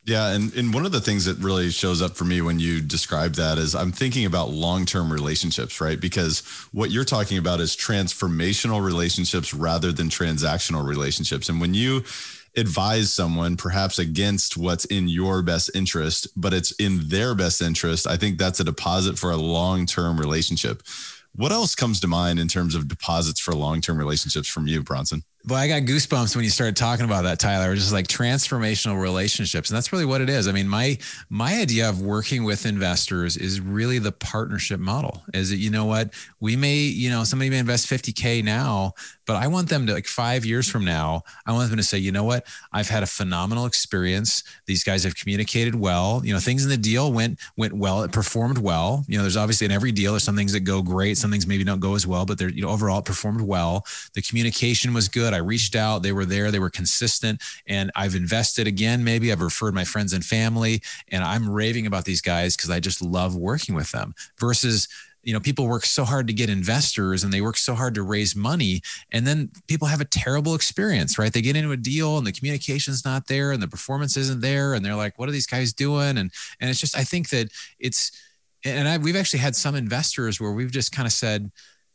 yeah, 0.06 0.32
and, 0.32 0.54
and 0.56 0.74
one 0.74 0.86
of 0.86 0.92
the 0.92 1.00
things 1.00 1.24
that 1.26 1.38
really 1.38 1.70
shows 1.70 2.02
up 2.02 2.18
for 2.18 2.26
me 2.26 2.42
when 2.42 2.60
you 2.60 2.82
describe 2.82 3.36
that 3.36 3.58
is 3.58 3.74
I'm 3.74 3.94
thinking 3.94 4.26
about 4.26 4.50
long-term 4.50 5.14
relationships, 5.14 5.80
right? 5.80 6.00
Because 6.00 6.42
what 6.74 6.92
you're 6.92 7.06
talking 7.06 7.38
about 7.38 7.62
is 7.62 7.74
transformational 7.74 8.84
relationships 8.84 9.54
rather 9.54 9.94
than 9.94 10.10
transactional 10.10 10.86
relationships. 10.86 11.48
And 11.48 11.62
when 11.62 11.74
you 11.74 12.04
advise 12.56 13.12
someone 13.12 13.58
perhaps 13.58 14.00
against 14.00 14.58
what's 14.58 14.86
in 14.86 15.08
your 15.08 15.42
best 15.42 15.72
interest, 15.74 16.28
but 16.36 16.54
it's 16.54 16.72
in 16.74 17.08
their 17.10 17.36
best 17.36 17.62
interest, 17.62 18.08
I 18.08 18.18
think 18.18 18.38
that's 18.38 18.60
a 18.60 18.64
deposit 18.64 19.18
for 19.18 19.32
a 19.32 19.38
long 19.38 19.86
term 19.86 20.20
relationship. 20.20 20.84
What 21.36 21.52
else 21.52 21.74
comes 21.74 22.00
to 22.02 22.08
mind 22.08 22.40
in 22.40 22.48
terms 22.48 22.76
of 22.76 22.88
deposits 22.88 23.40
for 23.40 23.54
long 23.54 23.82
term 23.82 23.98
relationships 23.98 24.48
from 24.48 24.68
you, 24.68 24.84
Bronson? 24.84 25.24
Well, 25.46 25.60
I 25.60 25.68
got 25.68 25.82
goosebumps 25.82 26.38
when 26.38 26.46
you 26.46 26.50
started 26.50 26.78
talking 26.78 27.04
about 27.04 27.24
that, 27.24 27.38
Tyler. 27.38 27.68
It 27.68 27.72
was 27.72 27.82
just 27.82 27.92
like 27.92 28.08
transformational 28.08 29.02
relationships, 29.02 29.70
and 29.70 29.76
that's 29.76 29.92
really 29.92 30.06
what 30.06 30.22
it 30.22 30.30
is. 30.30 30.48
I 30.48 30.54
mean, 30.54 30.70
my 30.70 30.98
my 31.30 31.60
idea 31.60 31.90
of 31.90 32.02
working 32.02 32.46
with 32.46 32.66
investors 32.66 33.36
is 33.36 33.60
really 33.60 34.00
the 34.00 34.14
partnership 34.14 34.80
model. 34.80 35.22
Is 35.34 35.50
that 35.50 35.58
you 35.58 35.70
know 35.70 35.84
what 35.84 36.14
we 36.40 36.56
may, 36.56 36.78
you 36.78 37.10
know, 37.10 37.26
somebody 37.26 37.50
may 37.50 37.58
invest 37.58 37.90
50k 37.90 38.42
now, 38.42 38.94
but 39.26 39.36
I 39.36 39.48
want 39.48 39.68
them 39.68 39.86
to 39.88 39.94
like 39.94 40.08
five 40.08 40.46
years 40.46 40.70
from 40.70 40.86
now, 40.86 41.24
I 41.46 41.52
want 41.52 41.70
them 41.70 41.78
to 41.78 41.84
say, 41.84 41.98
you 41.98 42.14
know 42.14 42.24
what, 42.24 42.48
I've 42.72 42.88
had 42.88 43.04
a 43.04 43.08
phenomenal 43.08 43.66
experience. 43.66 44.44
These 44.66 44.86
guys 44.86 45.04
have 45.04 45.16
communicated 45.16 45.76
well. 45.76 46.22
You 46.24 46.34
know, 46.34 46.40
things 46.40 46.64
in 46.64 46.70
the 46.70 46.78
deal 46.78 47.12
went 47.12 47.40
went 47.58 47.74
well. 47.74 48.04
It 48.04 48.14
performed 48.14 48.60
well. 48.60 49.04
You 49.10 49.18
know, 49.18 49.24
there's 49.24 49.38
obviously 49.38 49.66
in 49.66 49.72
every 49.72 49.92
deal 49.92 50.14
there's 50.14 50.24
some 50.24 50.38
things 50.38 50.54
that 50.54 50.62
go 50.62 50.82
great, 50.82 51.18
some 51.18 51.32
things 51.32 51.46
maybe 51.46 51.66
don't 51.66 51.82
go 51.82 51.96
as 51.96 52.08
well, 52.08 52.26
but 52.26 52.38
they're 52.38 52.48
you 52.50 52.62
know 52.62 52.70
overall 52.70 53.00
it 53.00 53.06
performed 53.06 53.42
well. 53.42 53.86
The 54.14 54.22
communication 54.22 54.94
was 54.94 55.10
good. 55.10 55.33
I 55.34 55.38
reached 55.38 55.76
out, 55.76 56.04
they 56.04 56.12
were 56.12 56.26
there, 56.26 56.52
they 56.52 56.60
were 56.60 56.70
consistent, 56.70 57.42
and 57.68 57.92
I've 57.96 58.16
invested 58.16 58.68
again. 58.68 59.04
Maybe 59.04 59.32
I've 59.32 59.42
referred 59.42 59.74
my 59.74 59.84
friends 59.84 60.14
and 60.14 60.24
family, 60.24 60.82
and 61.10 61.24
I'm 61.24 61.50
raving 61.50 61.88
about 61.88 62.06
these 62.06 62.22
guys 62.22 62.56
because 62.56 62.70
I 62.70 62.80
just 62.80 63.02
love 63.02 63.36
working 63.36 63.76
with 63.76 63.92
them 63.92 64.14
versus 64.40 64.88
you 65.24 65.34
know 65.34 65.40
people 65.40 65.68
work 65.68 65.86
so 65.86 66.04
hard 66.04 66.28
to 66.28 66.34
get 66.34 66.50
investors 66.50 67.24
and 67.24 67.32
they 67.32 67.40
work 67.40 67.56
so 67.56 67.76
hard 67.76 67.96
to 67.96 68.04
raise 68.04 68.36
money 68.36 68.82
and 69.14 69.26
then 69.26 69.50
people 69.68 69.88
have 69.88 70.02
a 70.02 70.06
terrible 70.06 70.54
experience 70.54 71.18
right 71.18 71.32
they 71.32 71.42
get 71.42 71.56
into 71.56 71.72
a 71.72 71.78
deal 71.78 72.18
and 72.18 72.28
the 72.28 72.32
communication's 72.34 73.06
not 73.06 73.28
there 73.28 73.54
and 73.54 73.64
the 73.64 73.68
performance 73.68 74.18
isn't 74.18 74.42
there 74.42 74.74
and 74.74 74.84
they're 74.84 74.96
like 74.96 75.18
what 75.18 75.30
are 75.30 75.32
these 75.32 75.48
guys 75.48 75.72
doing 75.72 76.18
and 76.18 76.30
and 76.60 76.70
it's 76.70 76.80
just 76.82 76.98
i 76.98 77.06
think 77.06 77.30
that 77.30 77.50
it's 77.80 78.12
and 78.66 78.88
I, 78.88 78.98
we've 78.98 79.16
actually 79.16 79.40
had 79.40 79.56
some 79.56 79.76
investors 79.76 80.40
where 80.40 80.52
we've 80.52 80.72
just 80.72 80.92
kind 80.92 81.06
of 81.06 81.12
said 81.12 81.52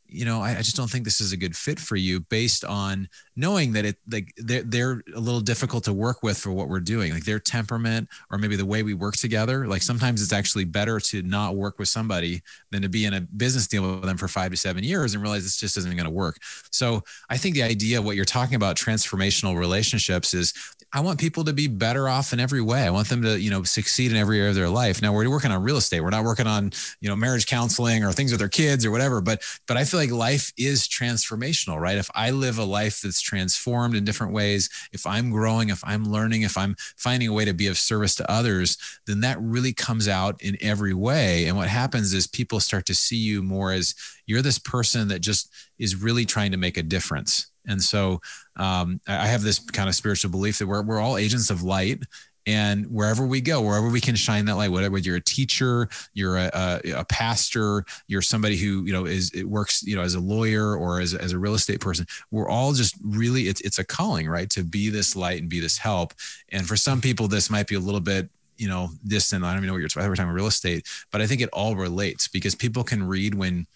you 0.09 0.24
know, 0.24 0.40
I, 0.40 0.52
I, 0.52 0.62
just 0.62 0.76
don't 0.76 0.90
think 0.90 1.04
this 1.04 1.20
is 1.20 1.32
a 1.32 1.36
good 1.36 1.54
fit 1.54 1.78
for 1.78 1.96
you 1.96 2.20
based 2.20 2.64
on 2.64 3.09
knowing 3.36 3.72
that 3.72 3.84
it 3.84 3.96
like 4.11 4.32
they're, 4.38 4.62
they're 4.62 5.02
a 5.14 5.20
little 5.20 5.40
difficult 5.40 5.84
to 5.84 5.92
work 5.92 6.22
with 6.22 6.38
for 6.38 6.50
what 6.50 6.68
we're 6.68 6.80
doing, 6.80 7.12
like 7.12 7.24
their 7.24 7.38
temperament 7.38 8.09
or 8.30 8.38
maybe 8.38 8.56
the 8.56 8.64
way 8.64 8.82
we 8.82 8.94
work 8.94 9.16
together. 9.16 9.66
Like 9.66 9.82
sometimes 9.82 10.22
it's 10.22 10.32
actually 10.32 10.64
better 10.64 10.98
to 11.00 11.22
not 11.22 11.56
work 11.56 11.78
with 11.78 11.88
somebody 11.88 12.42
than 12.70 12.82
to 12.82 12.88
be 12.88 13.04
in 13.04 13.14
a 13.14 13.20
business 13.20 13.66
deal 13.66 13.82
with 13.82 14.02
them 14.02 14.16
for 14.16 14.28
five 14.28 14.50
to 14.50 14.56
seven 14.56 14.82
years 14.82 15.12
and 15.12 15.22
realize 15.22 15.42
this 15.42 15.59
just 15.59 15.76
isn't 15.76 15.94
going 15.94 16.04
to 16.04 16.11
work. 16.11 16.38
So 16.70 17.02
I 17.28 17.36
think 17.36 17.54
the 17.54 17.62
idea 17.62 17.98
of 17.98 18.04
what 18.04 18.16
you're 18.16 18.24
talking 18.24 18.54
about 18.54 18.76
transformational 18.76 19.59
relationships 19.59 20.32
is 20.32 20.54
I 20.92 21.00
want 21.00 21.20
people 21.20 21.44
to 21.44 21.52
be 21.52 21.68
better 21.68 22.09
off 22.09 22.32
in 22.32 22.40
every 22.40 22.62
way. 22.62 22.82
I 22.82 22.90
want 22.90 23.09
them 23.09 23.22
to, 23.22 23.38
you 23.38 23.50
know, 23.50 23.62
succeed 23.62 24.11
in 24.11 24.16
every 24.16 24.38
area 24.38 24.50
of 24.50 24.56
their 24.56 24.70
life. 24.70 25.02
Now 25.02 25.12
we're 25.12 25.28
working 25.28 25.50
on 25.50 25.62
real 25.62 25.76
estate. 25.76 26.00
We're 26.00 26.09
not 26.09 26.24
working 26.24 26.46
on, 26.46 26.72
you 27.00 27.11
know, 27.11 27.16
marriage 27.16 27.46
counseling 27.46 28.04
or 28.04 28.12
things 28.12 28.30
with 28.30 28.40
their 28.40 28.48
kids 28.48 28.86
or 28.86 28.90
whatever. 28.90 29.20
But 29.20 29.42
but 29.66 29.76
I 29.76 29.84
feel 29.84 29.97
like 29.99 30.11
life 30.11 30.53
is 30.57 30.88
transformational, 30.88 31.78
right? 31.78 31.99
If 31.99 32.11
I 32.14 32.30
live 32.30 32.59
a 32.59 32.64
life 32.64 33.03
that's 33.03 33.20
transformed 33.20 33.94
in 33.94 34.05
different 34.05 34.32
ways, 34.32 34.70
if 34.92 35.07
I'm 35.07 35.30
growing, 35.30 35.68
if 35.68 35.82
I'm 35.84 36.05
learning, 36.05 36.42
if 36.42 36.57
I'm 36.57 36.76
finding 36.96 37.28
a 37.28 37.32
way 37.32 37.44
to 37.44 37.53
be 37.53 37.66
of 37.66 37.76
service 37.76 38.14
to 38.16 38.30
others, 38.30 38.78
then 39.07 39.20
that 39.20 39.38
really 39.40 39.72
comes 39.72 40.09
out 40.09 40.40
in 40.42 40.57
every 40.61 40.94
way. 40.94 41.46
And 41.46 41.57
what 41.57 41.68
happens 41.68 42.14
is 42.14 42.26
people 42.26 42.61
start 42.61 42.86
to 42.86 42.94
see 42.94 43.16
you 43.16 43.42
more 43.42 43.72
as 43.72 43.94
you're 44.26 44.42
this 44.42 44.59
person 44.59 45.09
that 45.09 45.20
just 45.20 45.53
is 45.78 45.96
really 45.96 46.24
trying 46.24 46.53
to 46.53 46.57
make 46.57 46.76
a 46.76 46.82
difference 46.82 47.49
and 47.68 47.82
so 47.82 48.20
um, 48.57 49.01
I 49.07 49.26
have 49.26 49.42
this 49.42 49.59
kind 49.59 49.88
of 49.88 49.94
spiritual 49.94 50.30
belief 50.30 50.59
that 50.59 50.66
we're, 50.66 50.82
we're 50.82 51.01
all 51.01 51.16
agents 51.16 51.51
of 51.51 51.62
light 51.62 52.03
and 52.49 52.86
wherever 52.86 53.26
we 53.26 53.42
go 53.42 53.61
wherever 53.61 53.90
we 53.90 54.01
can 54.01 54.16
shine 54.16 54.46
that 54.46 54.57
light 54.57 54.70
whatever 54.70 54.96
you're 54.96 55.16
a 55.16 55.20
teacher 55.20 55.86
you're 56.14 56.38
a, 56.38 56.51
a, 56.55 56.90
a, 56.92 57.05
pastor 57.05 57.84
you're 58.07 58.22
somebody 58.22 58.57
who 58.57 58.84
you 58.84 58.92
know 58.92 59.05
is 59.05 59.30
it 59.34 59.44
works 59.44 59.82
you 59.82 59.94
know 59.94 60.01
as 60.01 60.14
a 60.14 60.20
lawyer 60.20 60.74
or 60.74 60.99
as, 60.99 61.14
as 61.14 61.32
a 61.32 61.38
real 61.38 61.53
estate 61.53 61.78
person 61.78 62.07
we're 62.30 62.49
all 62.49 62.72
just 62.72 62.96
really 63.03 63.49
it's, 63.49 63.61
it's 63.61 63.78
a 63.78 63.84
calling 63.84 64.28
right? 64.28 64.49
To 64.51 64.64
be 64.64 64.88
this 64.88 65.14
light 65.14 65.40
and 65.40 65.51
be 65.51 65.61
this 65.61 65.76
help. 65.76 66.14
And 66.51 66.66
for 66.66 66.76
some 66.76 67.01
people 67.03 67.28
this 67.28 67.51
might 67.51 67.66
be 67.66 67.74
a 67.74 67.80
little 67.80 68.01
bit 68.01 68.30
you 68.57 68.68
know 68.68 68.88
distant. 69.07 69.44
I 69.44 69.51
don't 69.51 69.59
even 69.59 69.66
know 69.66 69.74
what 69.74 69.80
you're 69.80 70.14
time 70.16 70.28
in 70.28 70.34
real 70.34 70.46
estate 70.46 70.86
but 71.12 71.20
i 71.20 71.26
think 71.26 71.40
it 71.40 71.51
all 71.53 71.76
relates 71.76 72.26
because 72.28 72.55
people 72.55 72.82
can 72.82 73.07
read 73.07 73.34
when 73.34 73.66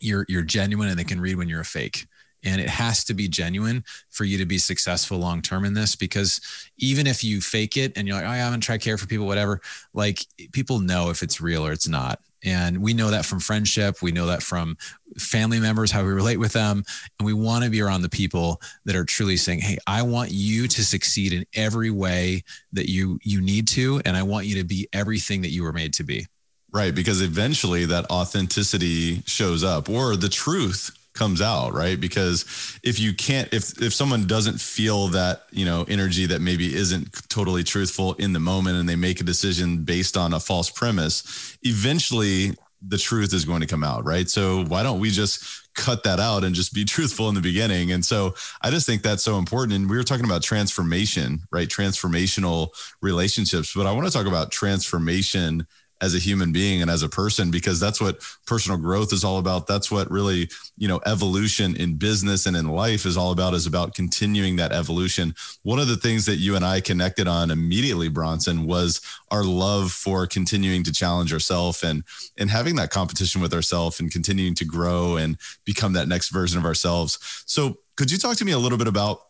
you're 0.00 0.26
you're 0.28 0.42
genuine 0.42 0.88
and 0.88 0.98
they 0.98 1.04
can 1.04 1.20
read 1.20 1.36
when 1.36 1.48
you're 1.48 1.60
a 1.60 1.64
fake 1.64 2.06
and 2.44 2.60
it 2.60 2.68
has 2.68 3.04
to 3.04 3.14
be 3.14 3.28
genuine 3.28 3.84
for 4.10 4.24
you 4.24 4.38
to 4.38 4.46
be 4.46 4.58
successful 4.58 5.18
long 5.18 5.42
term 5.42 5.64
in 5.64 5.74
this 5.74 5.96
because 5.96 6.40
even 6.78 7.06
if 7.06 7.22
you 7.22 7.40
fake 7.40 7.76
it 7.76 7.92
and 7.96 8.06
you're 8.06 8.16
like 8.16 8.26
oh, 8.26 8.28
i'm 8.28 8.52
gonna 8.52 8.60
try 8.60 8.78
care 8.78 8.98
for 8.98 9.06
people 9.06 9.26
whatever 9.26 9.60
like 9.94 10.26
people 10.52 10.78
know 10.78 11.10
if 11.10 11.22
it's 11.22 11.40
real 11.40 11.66
or 11.66 11.72
it's 11.72 11.88
not. 11.88 12.20
And 12.44 12.82
we 12.82 12.92
know 12.92 13.10
that 13.10 13.24
from 13.24 13.38
friendship. 13.38 14.02
We 14.02 14.10
know 14.10 14.26
that 14.26 14.42
from 14.42 14.76
family 15.16 15.60
members 15.60 15.92
how 15.92 16.02
we 16.02 16.10
relate 16.10 16.38
with 16.38 16.52
them. 16.52 16.82
And 17.18 17.26
we 17.26 17.32
want 17.32 17.64
to 17.64 17.70
be 17.70 17.80
around 17.80 18.02
the 18.02 18.08
people 18.08 18.60
that 18.84 18.96
are 18.96 19.04
truly 19.04 19.36
saying 19.36 19.60
hey 19.60 19.78
i 19.86 20.02
want 20.02 20.30
you 20.30 20.66
to 20.66 20.84
succeed 20.84 21.32
in 21.32 21.44
every 21.54 21.90
way 21.90 22.42
that 22.72 22.88
you 22.88 23.18
you 23.22 23.40
need 23.40 23.68
to 23.68 24.00
and 24.04 24.16
i 24.16 24.22
want 24.22 24.46
you 24.46 24.56
to 24.56 24.64
be 24.64 24.88
everything 24.92 25.42
that 25.42 25.50
you 25.50 25.62
were 25.62 25.72
made 25.72 25.92
to 25.94 26.04
be. 26.04 26.26
Right 26.72 26.94
because 26.94 27.20
eventually 27.20 27.84
that 27.86 28.10
authenticity 28.10 29.22
shows 29.26 29.62
up 29.62 29.88
or 29.88 30.16
the 30.16 30.28
truth 30.28 30.90
comes 31.14 31.40
out 31.40 31.72
right? 31.74 32.00
Because 32.00 32.44
if 32.82 32.98
you 32.98 33.12
can't 33.14 33.52
if 33.52 33.80
if 33.80 33.92
someone 33.92 34.26
doesn't 34.26 34.60
feel 34.60 35.08
that 35.08 35.42
you 35.50 35.64
know 35.64 35.84
energy 35.88 36.26
that 36.26 36.40
maybe 36.40 36.74
isn't 36.74 37.28
totally 37.28 37.62
truthful 37.62 38.14
in 38.14 38.32
the 38.32 38.40
moment 38.40 38.78
and 38.78 38.88
they 38.88 38.96
make 38.96 39.20
a 39.20 39.24
decision 39.24 39.84
based 39.84 40.16
on 40.16 40.32
a 40.32 40.40
false 40.40 40.70
premise 40.70 41.56
eventually 41.62 42.52
the 42.84 42.98
truth 42.98 43.32
is 43.32 43.44
going 43.44 43.60
to 43.60 43.66
come 43.66 43.84
out 43.84 44.04
right? 44.04 44.28
So 44.28 44.64
why 44.64 44.82
don't 44.82 45.00
we 45.00 45.10
just 45.10 45.44
cut 45.74 46.02
that 46.02 46.20
out 46.20 46.44
and 46.44 46.54
just 46.54 46.74
be 46.74 46.84
truthful 46.94 47.28
in 47.28 47.34
the 47.34 47.40
beginning? 47.40 47.92
And 47.92 48.04
so 48.04 48.34
i 48.62 48.70
just 48.70 48.86
think 48.86 49.02
that's 49.02 49.22
so 49.22 49.38
important. 49.38 49.74
And 49.74 49.90
we 49.90 49.96
were 49.96 50.04
talking 50.04 50.24
about 50.24 50.42
transformation 50.42 51.40
right? 51.50 51.68
Transformational 51.68 52.68
relationships 53.00 53.74
but 53.74 53.86
i 53.86 53.92
want 53.92 54.06
to 54.06 54.12
talk 54.12 54.26
about 54.26 54.50
transformation 54.50 55.66
as 56.02 56.16
a 56.16 56.18
human 56.18 56.52
being 56.52 56.82
and 56.82 56.90
as 56.90 57.04
a 57.04 57.08
person 57.08 57.50
because 57.50 57.78
that's 57.78 58.00
what 58.00 58.20
personal 58.44 58.76
growth 58.76 59.12
is 59.12 59.22
all 59.22 59.38
about. 59.38 59.68
That's 59.68 59.90
what 59.90 60.10
really 60.10 60.50
you 60.76 60.88
know 60.88 61.00
evolution 61.06 61.76
in 61.76 61.94
business 61.94 62.44
and 62.44 62.56
in 62.56 62.68
life 62.68 63.06
is 63.06 63.16
all 63.16 63.30
about 63.30 63.54
is 63.54 63.66
about 63.66 63.94
continuing 63.94 64.56
that 64.56 64.72
evolution. 64.72 65.34
One 65.62 65.78
of 65.78 65.86
the 65.86 65.96
things 65.96 66.26
that 66.26 66.36
you 66.36 66.56
and 66.56 66.64
i 66.64 66.80
connected 66.80 67.28
on 67.28 67.50
immediately 67.50 68.08
bronson 68.08 68.66
was 68.66 69.00
our 69.30 69.44
love 69.44 69.92
for 69.92 70.26
continuing 70.26 70.82
to 70.82 70.92
challenge 70.92 71.32
ourselves 71.32 71.84
and 71.84 72.02
and 72.36 72.50
having 72.50 72.74
that 72.76 72.90
competition 72.90 73.40
with 73.40 73.54
ourselves 73.54 74.00
and 74.00 74.10
continuing 74.10 74.56
to 74.56 74.64
grow 74.64 75.16
and 75.16 75.38
become 75.64 75.92
that 75.92 76.08
next 76.08 76.30
version 76.30 76.58
of 76.58 76.64
ourselves. 76.64 77.44
So 77.46 77.78
could 77.96 78.10
you 78.10 78.18
talk 78.18 78.36
to 78.38 78.44
me 78.44 78.52
a 78.52 78.58
little 78.58 78.78
bit 78.78 78.88
about 78.88 79.20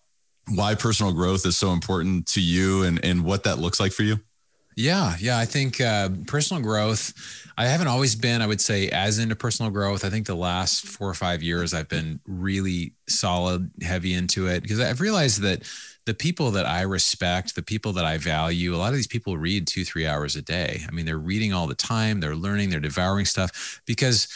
why 0.48 0.74
personal 0.74 1.12
growth 1.12 1.44
is 1.44 1.56
so 1.56 1.72
important 1.72 2.26
to 2.28 2.40
you 2.40 2.82
and 2.84 3.04
and 3.04 3.24
what 3.24 3.44
that 3.44 3.58
looks 3.58 3.78
like 3.78 3.92
for 3.92 4.04
you 4.04 4.18
yeah, 4.76 5.16
yeah. 5.20 5.38
I 5.38 5.44
think 5.44 5.80
uh, 5.80 6.10
personal 6.26 6.62
growth. 6.62 7.12
I 7.58 7.66
haven't 7.66 7.88
always 7.88 8.14
been, 8.16 8.40
I 8.40 8.46
would 8.46 8.60
say, 8.60 8.88
as 8.88 9.18
into 9.18 9.36
personal 9.36 9.70
growth. 9.70 10.04
I 10.04 10.10
think 10.10 10.26
the 10.26 10.34
last 10.34 10.86
four 10.86 11.08
or 11.08 11.14
five 11.14 11.42
years, 11.42 11.74
I've 11.74 11.88
been 11.88 12.20
really 12.26 12.94
solid, 13.08 13.70
heavy 13.82 14.14
into 14.14 14.46
it 14.46 14.62
because 14.62 14.80
I've 14.80 15.00
realized 15.00 15.42
that 15.42 15.62
the 16.04 16.14
people 16.14 16.50
that 16.52 16.66
I 16.66 16.82
respect, 16.82 17.54
the 17.54 17.62
people 17.62 17.92
that 17.92 18.04
I 18.04 18.18
value, 18.18 18.74
a 18.74 18.78
lot 18.78 18.88
of 18.88 18.96
these 18.96 19.06
people 19.06 19.38
read 19.38 19.66
two, 19.66 19.84
three 19.84 20.06
hours 20.06 20.34
a 20.34 20.42
day. 20.42 20.82
I 20.88 20.90
mean, 20.90 21.06
they're 21.06 21.18
reading 21.18 21.52
all 21.52 21.66
the 21.66 21.74
time, 21.74 22.20
they're 22.20 22.34
learning, 22.34 22.70
they're 22.70 22.80
devouring 22.80 23.26
stuff 23.26 23.80
because 23.86 24.26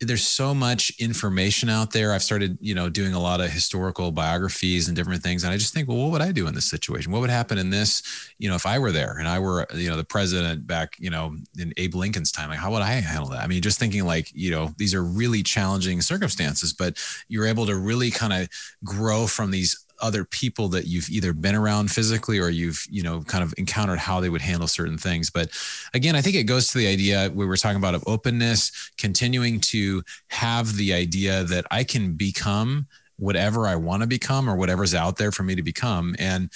there's 0.00 0.26
so 0.26 0.54
much 0.54 0.92
information 1.00 1.68
out 1.68 1.92
there. 1.92 2.12
I've 2.12 2.22
started, 2.22 2.56
you 2.60 2.74
know, 2.74 2.88
doing 2.88 3.14
a 3.14 3.20
lot 3.20 3.40
of 3.40 3.50
historical 3.50 4.12
biographies 4.12 4.86
and 4.86 4.96
different 4.96 5.22
things. 5.22 5.42
And 5.42 5.52
I 5.52 5.56
just 5.56 5.74
think, 5.74 5.88
well, 5.88 5.96
what 5.96 6.12
would 6.12 6.22
I 6.22 6.30
do 6.30 6.46
in 6.46 6.54
this 6.54 6.70
situation? 6.70 7.10
What 7.10 7.20
would 7.20 7.30
happen 7.30 7.58
in 7.58 7.70
this, 7.70 8.02
you 8.38 8.48
know, 8.48 8.54
if 8.54 8.64
I 8.64 8.78
were 8.78 8.92
there 8.92 9.16
and 9.18 9.26
I 9.26 9.40
were, 9.40 9.66
you 9.74 9.90
know, 9.90 9.96
the 9.96 10.04
president 10.04 10.66
back, 10.66 10.96
you 11.00 11.10
know, 11.10 11.36
in 11.58 11.72
Abe 11.76 11.96
Lincoln's 11.96 12.30
time, 12.30 12.50
like 12.50 12.58
how 12.58 12.70
would 12.70 12.82
I 12.82 12.92
handle 12.92 13.30
that? 13.30 13.42
I 13.42 13.48
mean, 13.48 13.60
just 13.60 13.80
thinking 13.80 14.04
like, 14.04 14.30
you 14.32 14.52
know, 14.52 14.72
these 14.78 14.94
are 14.94 15.02
really 15.02 15.42
challenging 15.42 16.00
circumstances, 16.00 16.72
but 16.72 16.96
you're 17.28 17.46
able 17.46 17.66
to 17.66 17.74
really 17.74 18.10
kind 18.10 18.32
of 18.32 18.48
grow 18.84 19.26
from 19.26 19.50
these 19.50 19.84
other 20.00 20.24
people 20.24 20.68
that 20.68 20.86
you've 20.86 21.08
either 21.10 21.32
been 21.32 21.54
around 21.54 21.90
physically 21.90 22.38
or 22.38 22.48
you've 22.48 22.84
you 22.90 23.02
know 23.02 23.22
kind 23.22 23.42
of 23.44 23.54
encountered 23.58 23.98
how 23.98 24.20
they 24.20 24.28
would 24.28 24.40
handle 24.40 24.68
certain 24.68 24.98
things. 24.98 25.30
But 25.30 25.50
again 25.94 26.16
i 26.16 26.20
think 26.20 26.36
it 26.36 26.44
goes 26.44 26.68
to 26.68 26.78
the 26.78 26.86
idea 26.86 27.30
we 27.34 27.46
were 27.46 27.56
talking 27.56 27.78
about 27.78 27.94
of 27.94 28.04
openness 28.06 28.90
continuing 28.98 29.60
to 29.60 30.02
have 30.28 30.76
the 30.76 30.92
idea 30.92 31.44
that 31.44 31.64
i 31.70 31.84
can 31.84 32.12
become 32.12 32.86
whatever 33.16 33.66
i 33.66 33.74
want 33.74 34.02
to 34.02 34.06
become 34.06 34.48
or 34.48 34.56
whatever's 34.56 34.94
out 34.94 35.16
there 35.16 35.32
for 35.32 35.42
me 35.42 35.54
to 35.54 35.62
become. 35.62 36.14
And 36.18 36.50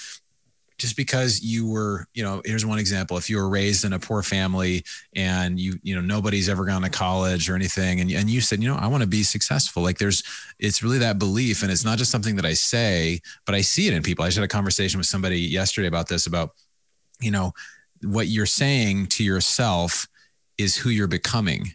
just 0.77 0.97
because 0.97 1.41
you 1.41 1.69
were, 1.69 2.07
you 2.13 2.23
know, 2.23 2.41
here's 2.45 2.65
one 2.65 2.79
example. 2.79 3.17
If 3.17 3.29
you 3.29 3.37
were 3.37 3.49
raised 3.49 3.85
in 3.85 3.93
a 3.93 3.99
poor 3.99 4.23
family 4.23 4.83
and 5.15 5.59
you, 5.59 5.79
you 5.83 5.95
know, 5.95 6.01
nobody's 6.01 6.49
ever 6.49 6.65
gone 6.65 6.81
to 6.81 6.89
college 6.89 7.49
or 7.49 7.55
anything, 7.55 7.99
and, 7.99 8.11
and 8.11 8.29
you 8.29 8.41
said, 8.41 8.61
you 8.61 8.69
know, 8.69 8.75
I 8.75 8.87
want 8.87 9.01
to 9.01 9.07
be 9.07 9.23
successful. 9.23 9.83
Like 9.83 9.97
there's, 9.97 10.23
it's 10.59 10.83
really 10.83 10.97
that 10.99 11.19
belief. 11.19 11.61
And 11.61 11.71
it's 11.71 11.85
not 11.85 11.97
just 11.97 12.11
something 12.11 12.35
that 12.37 12.45
I 12.45 12.53
say, 12.53 13.21
but 13.45 13.55
I 13.55 13.61
see 13.61 13.87
it 13.87 13.93
in 13.93 14.03
people. 14.03 14.25
I 14.25 14.27
just 14.27 14.37
had 14.37 14.45
a 14.45 14.47
conversation 14.47 14.97
with 14.97 15.07
somebody 15.07 15.39
yesterday 15.39 15.87
about 15.87 16.07
this, 16.07 16.25
about, 16.25 16.51
you 17.21 17.31
know, 17.31 17.53
what 18.01 18.27
you're 18.27 18.45
saying 18.45 19.07
to 19.07 19.23
yourself 19.23 20.07
is 20.57 20.75
who 20.75 20.89
you're 20.89 21.07
becoming. 21.07 21.73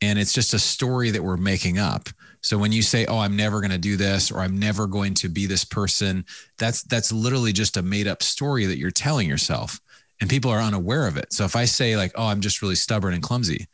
And 0.00 0.18
it's 0.18 0.32
just 0.32 0.54
a 0.54 0.58
story 0.58 1.10
that 1.10 1.22
we're 1.22 1.36
making 1.36 1.78
up. 1.78 2.08
So 2.40 2.58
when 2.58 2.72
you 2.72 2.82
say, 2.82 3.06
"Oh, 3.06 3.18
I'm 3.18 3.36
never 3.36 3.60
going 3.60 3.72
to 3.72 3.78
do 3.78 3.96
this," 3.96 4.30
or 4.30 4.40
"I'm 4.40 4.58
never 4.58 4.86
going 4.86 5.14
to 5.14 5.28
be 5.28 5.46
this 5.46 5.64
person," 5.64 6.24
that's 6.58 6.82
that's 6.82 7.12
literally 7.12 7.52
just 7.52 7.76
a 7.76 7.82
made 7.82 8.06
up 8.06 8.22
story 8.22 8.66
that 8.66 8.78
you're 8.78 8.90
telling 8.90 9.28
yourself, 9.28 9.80
and 10.20 10.30
people 10.30 10.50
are 10.50 10.60
unaware 10.60 11.06
of 11.06 11.16
it. 11.16 11.32
So 11.32 11.44
if 11.44 11.56
I 11.56 11.64
say 11.64 11.96
like, 11.96 12.12
"Oh, 12.14 12.26
I'm 12.26 12.40
just 12.40 12.62
really 12.62 12.76
stubborn 12.76 13.14
and 13.14 13.22
clumsy," 13.22 13.66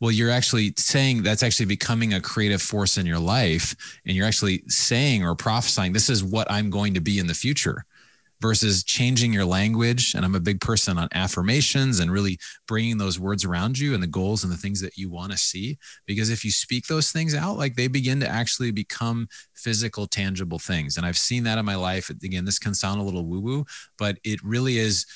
well, 0.00 0.10
you're 0.10 0.30
actually 0.30 0.74
saying 0.76 1.22
that's 1.22 1.44
actually 1.44 1.66
becoming 1.66 2.12
a 2.12 2.20
creative 2.20 2.60
force 2.60 2.98
in 2.98 3.06
your 3.06 3.20
life, 3.20 3.76
and 4.04 4.16
you're 4.16 4.26
actually 4.26 4.64
saying 4.68 5.24
or 5.24 5.34
prophesying, 5.36 5.92
"This 5.92 6.10
is 6.10 6.24
what 6.24 6.50
I'm 6.50 6.70
going 6.70 6.94
to 6.94 7.00
be 7.00 7.18
in 7.18 7.28
the 7.28 7.34
future." 7.34 7.84
Versus 8.42 8.82
changing 8.82 9.32
your 9.32 9.44
language. 9.44 10.14
And 10.14 10.24
I'm 10.24 10.34
a 10.34 10.40
big 10.40 10.60
person 10.60 10.98
on 10.98 11.08
affirmations 11.14 12.00
and 12.00 12.10
really 12.10 12.38
bringing 12.66 12.98
those 12.98 13.18
words 13.18 13.44
around 13.44 13.78
you 13.78 13.94
and 13.94 14.02
the 14.02 14.08
goals 14.08 14.42
and 14.42 14.52
the 14.52 14.56
things 14.56 14.80
that 14.80 14.98
you 14.98 15.08
want 15.08 15.30
to 15.30 15.38
see. 15.38 15.78
Because 16.06 16.28
if 16.28 16.44
you 16.44 16.50
speak 16.50 16.88
those 16.88 17.12
things 17.12 17.34
out, 17.34 17.56
like 17.56 17.76
they 17.76 17.86
begin 17.86 18.18
to 18.20 18.28
actually 18.28 18.72
become 18.72 19.28
physical, 19.54 20.08
tangible 20.08 20.58
things. 20.58 20.96
And 20.96 21.06
I've 21.06 21.16
seen 21.16 21.44
that 21.44 21.56
in 21.56 21.64
my 21.64 21.76
life. 21.76 22.10
Again, 22.10 22.44
this 22.44 22.58
can 22.58 22.74
sound 22.74 23.00
a 23.00 23.04
little 23.04 23.24
woo 23.24 23.40
woo, 23.40 23.64
but 23.96 24.18
it 24.24 24.42
really 24.42 24.76
is 24.78 25.06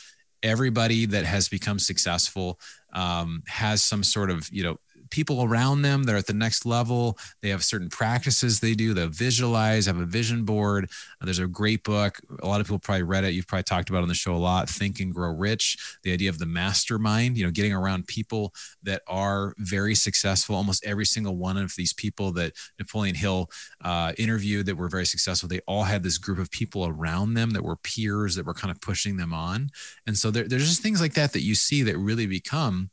everybody 0.43 1.07
that 1.07 1.25
has 1.25 1.49
become 1.49 1.79
successful 1.79 2.61
um, 2.93 3.43
has 3.49 3.83
some 3.83 4.05
sort 4.05 4.31
of 4.31 4.49
you 4.53 4.63
know 4.63 4.77
people 5.11 5.43
around 5.43 5.83
them 5.83 6.05
that 6.05 6.15
are 6.15 6.19
at 6.19 6.27
the 6.27 6.33
next 6.33 6.67
level. 6.67 7.19
They 7.43 7.49
have 7.51 7.65
certain 7.65 7.89
practices 7.89 8.61
they 8.61 8.75
do. 8.75 8.95
They 8.95 9.07
visualize, 9.07 9.87
have 9.87 9.99
a 9.99 10.05
vision 10.07 10.45
board. 10.45 10.91
There's 11.21 11.39
a 11.39 11.47
great 11.47 11.83
book. 11.85 12.19
A 12.43 12.47
lot 12.47 12.61
of 12.61 12.67
people 12.67 12.79
probably 12.79 13.03
read 13.03 13.25
it. 13.25 13.33
You've 13.33 13.47
probably 13.47 13.65
talked 13.65 13.91
about 13.91 14.03
on 14.03 14.09
the 14.09 14.15
show 14.15 14.35
a 14.35 14.37
lot. 14.37 14.69
Think 14.69 15.01
and 15.01 15.13
Grow 15.13 15.31
Rich. 15.31 15.99
The 16.03 16.13
idea 16.13 16.31
of 16.31 16.39
the 16.39 16.47
mastermind. 16.47 17.37
You 17.37 17.45
know, 17.45 17.51
getting 17.51 17.73
around 17.73 18.07
people 18.07 18.55
that 18.83 19.03
are 19.07 19.55
very 19.59 19.95
successful. 19.95 20.57
Almost 20.57 20.85
every 20.85 21.07
single 21.07 21.37
one 21.37 21.57
of 21.57 21.75
these 21.77 21.93
people 21.93 22.33
that 22.33 22.53
Napoleon 22.79 23.15
Hill 23.15 23.51
uh, 23.83 24.13
interviewed 24.19 24.67
that 24.67 24.77
were 24.77 24.89
very 24.89 25.07
successful, 25.07 25.49
they 25.49 25.61
all 25.67 25.85
had 25.85 26.03
this 26.03 26.19
group 26.19 26.39
of 26.39 26.51
people 26.51 26.87
around 26.87 27.35
them 27.35 27.51
that 27.51 27.65
were 27.65 27.77
peers 27.77 28.35
that 28.37 28.47
were 28.47 28.55
kind 28.55 28.71
of 28.71 28.81
pushing 28.81 29.17
them 29.17 29.33
on. 29.33 29.71
And 30.07 30.17
so 30.17 30.31
there, 30.31 30.45
there's 30.45 30.69
just 30.69 30.83
things 30.83 31.01
like 31.01 31.15
that 31.15 31.33
that 31.33 31.43
you 31.43 31.55
see 31.55 31.83
that 31.83 31.99
really 31.99 32.27
become 32.27 32.91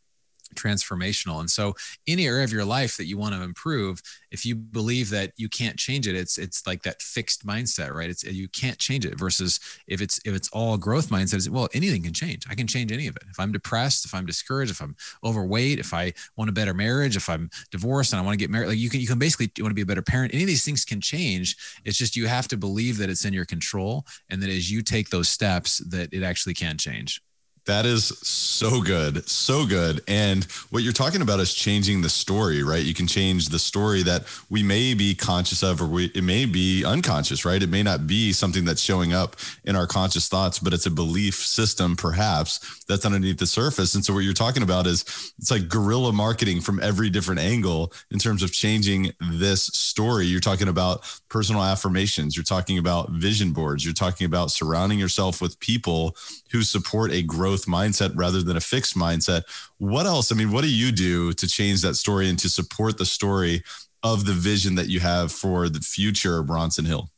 transformational. 0.55 1.39
And 1.39 1.49
so 1.49 1.75
any 2.07 2.27
area 2.27 2.43
of 2.43 2.51
your 2.51 2.65
life 2.65 2.97
that 2.97 3.05
you 3.05 3.17
want 3.17 3.35
to 3.35 3.41
improve, 3.41 4.01
if 4.31 4.45
you 4.45 4.55
believe 4.55 5.09
that 5.11 5.31
you 5.37 5.49
can't 5.49 5.77
change 5.77 6.07
it, 6.07 6.15
it's 6.15 6.37
it's 6.37 6.65
like 6.65 6.83
that 6.83 7.01
fixed 7.01 7.45
mindset, 7.45 7.93
right? 7.93 8.09
It's 8.09 8.23
you 8.23 8.47
can't 8.47 8.77
change 8.77 9.05
it 9.05 9.17
versus 9.17 9.59
if 9.87 10.01
it's 10.01 10.19
if 10.25 10.33
it's 10.33 10.49
all 10.49 10.77
growth 10.77 11.09
mindset, 11.09 11.47
well, 11.49 11.69
anything 11.73 12.03
can 12.03 12.13
change. 12.13 12.45
I 12.49 12.55
can 12.55 12.67
change 12.67 12.91
any 12.91 13.07
of 13.07 13.15
it. 13.15 13.23
If 13.29 13.39
I'm 13.39 13.51
depressed, 13.51 14.05
if 14.05 14.13
I'm 14.13 14.25
discouraged, 14.25 14.71
if 14.71 14.81
I'm 14.81 14.95
overweight, 15.23 15.79
if 15.79 15.93
I 15.93 16.13
want 16.35 16.49
a 16.49 16.53
better 16.53 16.73
marriage, 16.73 17.15
if 17.15 17.29
I'm 17.29 17.49
divorced 17.71 18.13
and 18.13 18.19
I 18.19 18.23
want 18.23 18.33
to 18.33 18.43
get 18.43 18.49
married, 18.49 18.67
like 18.67 18.77
you 18.77 18.89
can 18.89 18.99
you 18.99 19.07
can 19.07 19.19
basically 19.19 19.51
you 19.57 19.63
want 19.63 19.71
to 19.71 19.75
be 19.75 19.81
a 19.81 19.85
better 19.85 20.01
parent. 20.01 20.33
Any 20.33 20.43
of 20.43 20.47
these 20.47 20.65
things 20.65 20.85
can 20.85 21.01
change. 21.01 21.55
It's 21.85 21.97
just 21.97 22.15
you 22.15 22.27
have 22.27 22.47
to 22.49 22.57
believe 22.57 22.97
that 22.97 23.09
it's 23.09 23.25
in 23.25 23.33
your 23.33 23.45
control 23.45 24.05
and 24.29 24.41
that 24.41 24.49
as 24.49 24.71
you 24.71 24.81
take 24.81 25.09
those 25.09 25.29
steps 25.29 25.77
that 25.89 26.13
it 26.13 26.23
actually 26.23 26.53
can 26.53 26.77
change. 26.77 27.21
That 27.65 27.85
is 27.85 28.07
so 28.21 28.81
good. 28.81 29.27
So 29.29 29.65
good. 29.65 30.01
And 30.05 30.43
what 30.69 30.83
you're 30.83 30.91
talking 30.91 31.21
about 31.21 31.39
is 31.39 31.53
changing 31.53 32.01
the 32.01 32.09
story, 32.09 32.61
right? 32.61 32.83
You 32.83 32.93
can 32.93 33.07
change 33.07 33.49
the 33.49 33.59
story 33.59 34.03
that 34.03 34.25
we 34.49 34.63
may 34.63 34.93
be 34.93 35.15
conscious 35.15 35.63
of, 35.63 35.81
or 35.81 35.87
we, 35.87 36.05
it 36.13 36.25
may 36.25 36.45
be 36.45 36.83
unconscious, 36.83 37.45
right? 37.45 37.63
It 37.63 37.69
may 37.69 37.81
not 37.81 38.05
be 38.05 38.33
something 38.33 38.65
that's 38.65 38.81
showing 38.81 39.13
up 39.13 39.37
in 39.63 39.77
our 39.77 39.87
conscious 39.87 40.27
thoughts, 40.27 40.59
but 40.59 40.73
it's 40.73 40.87
a 40.87 40.91
belief 40.91 41.35
system, 41.35 41.95
perhaps, 41.95 42.83
that's 42.89 43.05
underneath 43.05 43.37
the 43.37 43.47
surface. 43.47 43.95
And 43.95 44.03
so 44.03 44.13
what 44.13 44.25
you're 44.25 44.33
talking 44.33 44.63
about 44.63 44.85
is 44.85 45.03
it's 45.39 45.49
like 45.49 45.69
guerrilla 45.69 46.11
marketing 46.11 46.59
from 46.59 46.81
every 46.81 47.09
different 47.09 47.39
angle 47.39 47.93
in 48.11 48.19
terms 48.19 48.43
of 48.43 48.51
changing 48.51 49.11
this 49.31 49.67
story. 49.67 50.25
You're 50.25 50.41
talking 50.41 50.67
about 50.67 51.09
personal 51.29 51.63
affirmations, 51.63 52.35
you're 52.35 52.43
talking 52.43 52.77
about 52.77 53.09
vision 53.11 53.53
boards, 53.53 53.85
you're 53.85 53.93
talking 53.93 54.25
about 54.25 54.51
surrounding 54.51 54.99
yourself 54.99 55.41
with 55.41 55.57
people 55.61 56.17
who 56.51 56.61
support 56.61 57.11
a 57.11 57.21
growth 57.21 57.52
mindset 57.61 58.11
rather 58.15 58.41
than 58.41 58.57
a 58.57 58.61
fixed 58.61 58.97
mindset. 58.97 59.43
What 59.77 60.05
else? 60.05 60.31
I 60.31 60.35
mean, 60.35 60.51
what 60.51 60.63
do 60.63 60.73
you 60.73 60.91
do 60.91 61.33
to 61.33 61.47
change 61.47 61.81
that 61.81 61.95
story 61.95 62.29
and 62.29 62.37
to 62.39 62.49
support 62.49 62.97
the 62.97 63.05
story 63.05 63.63
of 64.03 64.25
the 64.25 64.33
vision 64.33 64.75
that 64.75 64.89
you 64.89 64.99
have 64.99 65.31
for 65.31 65.69
the 65.69 65.79
future 65.79 66.39
of 66.39 66.47
Bronson 66.47 66.85
Hale? 66.85 67.09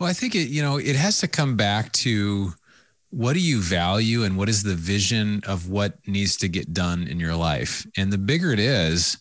Well, 0.00 0.08
I 0.08 0.12
think 0.12 0.34
it, 0.34 0.48
you 0.48 0.62
know, 0.62 0.78
it 0.78 0.96
has 0.96 1.20
to 1.20 1.28
come 1.28 1.56
back 1.56 1.92
to 1.92 2.52
what 3.10 3.34
do 3.34 3.40
you 3.40 3.60
value 3.60 4.24
and 4.24 4.36
what 4.36 4.48
is 4.48 4.62
the 4.62 4.74
vision 4.74 5.42
of 5.46 5.68
what 5.68 5.96
needs 6.08 6.36
to 6.38 6.48
get 6.48 6.72
done 6.72 7.06
in 7.06 7.20
your 7.20 7.36
life? 7.36 7.86
And 7.96 8.12
the 8.12 8.18
bigger 8.18 8.52
it 8.52 8.58
is, 8.58 9.18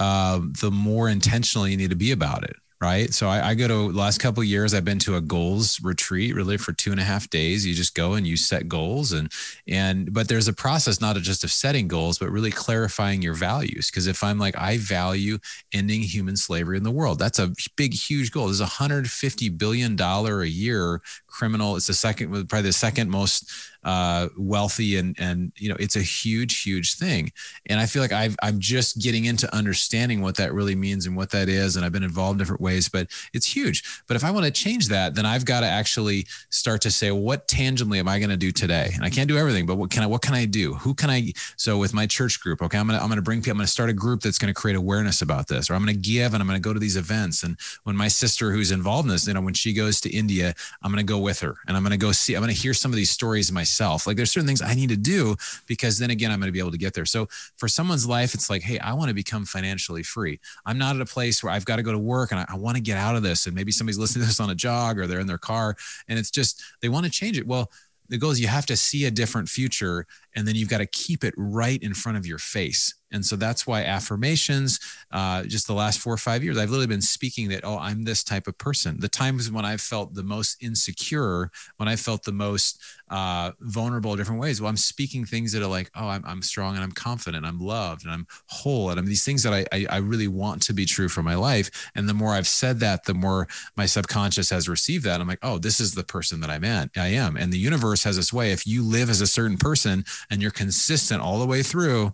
uh, 0.00 0.40
the 0.60 0.70
more 0.70 1.08
intentional 1.08 1.68
you 1.68 1.76
need 1.76 1.90
to 1.90 1.96
be 1.96 2.12
about 2.12 2.44
it 2.44 2.56
right? 2.84 3.14
So 3.14 3.28
I, 3.28 3.48
I 3.48 3.54
go 3.54 3.66
to 3.66 3.90
last 3.90 4.18
couple 4.18 4.44
years. 4.44 4.74
I've 4.74 4.84
been 4.84 4.98
to 5.00 5.16
a 5.16 5.20
goals 5.22 5.80
retreat, 5.82 6.34
really 6.34 6.58
for 6.58 6.72
two 6.74 6.90
and 6.90 7.00
a 7.00 7.04
half 7.04 7.30
days. 7.30 7.64
You 7.64 7.74
just 7.74 7.94
go 7.94 8.12
and 8.12 8.26
you 8.26 8.36
set 8.36 8.68
goals, 8.68 9.12
and 9.12 9.32
and 9.66 10.12
but 10.12 10.28
there's 10.28 10.48
a 10.48 10.52
process 10.52 11.00
not 11.00 11.16
just 11.16 11.44
of 11.44 11.50
setting 11.50 11.88
goals, 11.88 12.18
but 12.18 12.30
really 12.30 12.50
clarifying 12.50 13.22
your 13.22 13.32
values. 13.32 13.90
Because 13.90 14.06
if 14.06 14.22
I'm 14.22 14.38
like 14.38 14.56
I 14.58 14.76
value 14.76 15.38
ending 15.72 16.02
human 16.02 16.36
slavery 16.36 16.76
in 16.76 16.82
the 16.82 16.90
world, 16.90 17.18
that's 17.18 17.38
a 17.38 17.52
big, 17.76 17.94
huge 17.94 18.30
goal. 18.30 18.46
There's 18.46 18.60
a 18.60 18.64
150 18.64 19.48
billion 19.48 19.96
dollar 19.96 20.42
a 20.42 20.48
year 20.48 21.00
criminal. 21.26 21.76
It's 21.76 21.86
the 21.86 21.94
second, 21.94 22.30
probably 22.48 22.68
the 22.68 22.72
second 22.72 23.10
most 23.10 23.50
uh, 23.84 24.28
wealthy 24.36 24.96
and 24.96 25.14
and 25.18 25.52
you 25.56 25.68
know 25.68 25.76
it's 25.78 25.96
a 25.96 26.02
huge 26.02 26.62
huge 26.62 26.94
thing. 26.94 27.30
And 27.66 27.80
i 27.80 27.86
feel 27.86 28.02
like 28.02 28.12
I've, 28.12 28.36
i'm 28.42 28.58
just 28.58 29.00
getting 29.00 29.26
into 29.26 29.52
understanding 29.54 30.22
what 30.22 30.36
that 30.36 30.52
really 30.52 30.74
means 30.74 31.06
and 31.06 31.16
what 31.16 31.30
that 31.30 31.48
is 31.48 31.76
and 31.76 31.84
i've 31.84 31.92
been 31.92 32.02
involved 32.02 32.34
in 32.34 32.38
different 32.38 32.62
ways 32.62 32.88
but 32.88 33.08
it's 33.32 33.46
huge. 33.46 34.02
But 34.06 34.16
if 34.16 34.24
i 34.24 34.30
want 34.30 34.46
to 34.46 34.50
change 34.50 34.88
that 34.88 35.14
then 35.14 35.26
i've 35.26 35.44
got 35.44 35.60
to 35.60 35.66
actually 35.66 36.26
start 36.50 36.80
to 36.82 36.90
say 36.90 37.10
well, 37.10 37.20
what 37.20 37.48
tangibly 37.48 37.98
am 37.98 38.08
i 38.08 38.18
going 38.18 38.30
to 38.30 38.36
do 38.36 38.50
today? 38.50 38.90
And 38.94 39.04
i 39.04 39.10
can't 39.10 39.28
do 39.28 39.36
everything 39.36 39.66
but 39.66 39.76
what 39.76 39.90
can 39.90 40.02
i 40.02 40.06
what 40.06 40.22
can 40.22 40.34
i 40.34 40.44
do? 40.44 40.74
Who 40.74 40.94
can 40.94 41.10
i 41.10 41.32
so 41.56 41.78
with 41.78 41.94
my 41.94 42.06
church 42.06 42.40
group 42.40 42.62
okay 42.62 42.78
i'm 42.78 42.86
going 42.86 42.98
to 42.98 43.02
i'm 43.02 43.08
going 43.08 43.16
to 43.16 43.22
bring 43.22 43.40
people 43.40 43.52
i'm 43.52 43.58
going 43.58 43.66
to 43.66 43.72
start 43.72 43.90
a 43.90 43.92
group 43.92 44.20
that's 44.20 44.38
going 44.38 44.52
to 44.52 44.58
create 44.58 44.76
awareness 44.76 45.22
about 45.22 45.48
this 45.48 45.68
or 45.68 45.74
i'm 45.74 45.84
going 45.84 45.94
to 45.94 46.00
give 46.00 46.32
and 46.34 46.40
i'm 46.40 46.46
going 46.46 46.60
to 46.60 46.66
go 46.66 46.72
to 46.72 46.80
these 46.80 46.96
events. 46.96 47.42
And 47.42 47.58
when 47.84 47.96
my 47.96 48.08
sister 48.08 48.50
who's 48.50 48.70
involved 48.70 49.06
in 49.06 49.12
this 49.12 49.26
you 49.26 49.34
know 49.34 49.40
when 49.40 49.54
she 49.54 49.72
goes 49.72 50.00
to 50.02 50.10
india 50.10 50.54
i'm 50.82 50.90
going 50.90 51.04
to 51.04 51.12
go 51.12 51.18
with 51.18 51.40
her 51.40 51.56
and 51.66 51.76
i'm 51.76 51.82
going 51.82 51.90
to 51.90 51.96
go 51.98 52.12
see 52.12 52.34
i'm 52.34 52.42
going 52.42 52.54
to 52.54 52.60
hear 52.60 52.74
some 52.74 52.92
of 52.92 52.96
these 52.96 53.10
stories 53.10 53.52
myself 53.52 53.73
myself. 53.74 54.06
Like 54.06 54.16
there's 54.16 54.30
certain 54.30 54.46
things 54.46 54.62
I 54.62 54.74
need 54.74 54.90
to 54.90 54.96
do 54.96 55.36
because 55.66 55.98
then 55.98 56.10
again, 56.10 56.30
I'm 56.30 56.38
going 56.38 56.48
to 56.48 56.52
be 56.52 56.58
able 56.58 56.70
to 56.70 56.78
get 56.78 56.94
there. 56.94 57.04
So 57.04 57.26
for 57.56 57.68
someone's 57.68 58.06
life, 58.06 58.34
it's 58.34 58.48
like, 58.48 58.62
hey, 58.62 58.78
I 58.78 58.92
want 58.92 59.08
to 59.08 59.14
become 59.14 59.44
financially 59.44 60.02
free. 60.02 60.40
I'm 60.64 60.78
not 60.78 60.96
at 60.96 61.02
a 61.02 61.06
place 61.06 61.42
where 61.42 61.52
I've 61.52 61.64
got 61.64 61.76
to 61.76 61.82
go 61.82 61.92
to 61.92 61.98
work 61.98 62.30
and 62.30 62.40
I, 62.40 62.46
I 62.48 62.56
want 62.56 62.76
to 62.76 62.82
get 62.82 62.96
out 62.96 63.16
of 63.16 63.22
this. 63.22 63.46
And 63.46 63.54
maybe 63.54 63.72
somebody's 63.72 63.98
listening 63.98 64.22
to 64.22 64.28
this 64.28 64.40
on 64.40 64.50
a 64.50 64.54
jog 64.54 64.98
or 64.98 65.06
they're 65.06 65.20
in 65.20 65.26
their 65.26 65.38
car 65.38 65.76
and 66.08 66.18
it's 66.18 66.30
just 66.30 66.62
they 66.80 66.88
want 66.88 67.04
to 67.04 67.10
change 67.10 67.38
it. 67.38 67.46
Well, 67.46 67.70
the 68.08 68.18
goal 68.18 68.30
is 68.30 68.40
you 68.40 68.48
have 68.48 68.66
to 68.66 68.76
see 68.76 69.06
a 69.06 69.10
different 69.10 69.48
future 69.48 70.06
and 70.36 70.46
then 70.46 70.54
you've 70.54 70.68
got 70.68 70.78
to 70.78 70.86
keep 70.86 71.24
it 71.24 71.34
right 71.36 71.82
in 71.82 71.94
front 71.94 72.18
of 72.18 72.26
your 72.26 72.38
face 72.38 72.94
and 73.14 73.24
so 73.24 73.36
that's 73.36 73.64
why 73.64 73.84
affirmations, 73.84 74.80
uh, 75.12 75.44
just 75.44 75.68
the 75.68 75.72
last 75.72 76.00
four 76.00 76.12
or 76.12 76.18
five 76.18 76.42
years, 76.42 76.58
I've 76.58 76.68
literally 76.68 76.88
been 76.88 77.00
speaking 77.00 77.48
that, 77.50 77.64
oh, 77.64 77.78
I'm 77.78 78.02
this 78.02 78.24
type 78.24 78.48
of 78.48 78.58
person. 78.58 78.98
The 78.98 79.08
times 79.08 79.52
when 79.52 79.64
I've 79.64 79.80
felt 79.80 80.14
the 80.14 80.24
most 80.24 80.60
insecure, 80.60 81.52
when 81.76 81.88
I 81.88 81.94
felt 81.94 82.24
the 82.24 82.32
most 82.32 82.82
uh, 83.10 83.52
vulnerable 83.60 84.16
different 84.16 84.40
ways, 84.40 84.60
well, 84.60 84.68
I'm 84.68 84.76
speaking 84.76 85.24
things 85.24 85.52
that 85.52 85.62
are 85.62 85.68
like, 85.68 85.92
oh, 85.94 86.08
I'm, 86.08 86.24
I'm 86.26 86.42
strong 86.42 86.74
and 86.74 86.82
I'm 86.82 86.90
confident, 86.90 87.46
I'm 87.46 87.60
loved 87.60 88.04
and 88.04 88.12
I'm 88.12 88.26
whole. 88.48 88.90
And 88.90 88.98
I'm 88.98 89.06
these 89.06 89.24
things 89.24 89.44
that 89.44 89.52
I, 89.52 89.64
I, 89.70 89.86
I 89.90 89.96
really 89.98 90.28
want 90.28 90.60
to 90.62 90.72
be 90.72 90.84
true 90.84 91.08
for 91.08 91.22
my 91.22 91.36
life. 91.36 91.70
And 91.94 92.08
the 92.08 92.14
more 92.14 92.32
I've 92.32 92.48
said 92.48 92.80
that, 92.80 93.04
the 93.04 93.14
more 93.14 93.46
my 93.76 93.86
subconscious 93.86 94.50
has 94.50 94.68
received 94.68 95.04
that. 95.04 95.20
I'm 95.20 95.28
like, 95.28 95.38
oh, 95.44 95.58
this 95.58 95.78
is 95.78 95.94
the 95.94 96.02
person 96.02 96.40
that 96.40 96.50
I'm 96.50 96.64
at. 96.64 96.90
I 96.96 97.08
am. 97.08 97.36
And 97.36 97.52
the 97.52 97.58
universe 97.58 98.02
has 98.02 98.16
this 98.16 98.32
way. 98.32 98.50
If 98.50 98.66
you 98.66 98.82
live 98.82 99.08
as 99.08 99.20
a 99.20 99.26
certain 99.28 99.56
person 99.56 100.04
and 100.30 100.42
you're 100.42 100.50
consistent 100.50 101.22
all 101.22 101.38
the 101.38 101.46
way 101.46 101.62
through, 101.62 102.12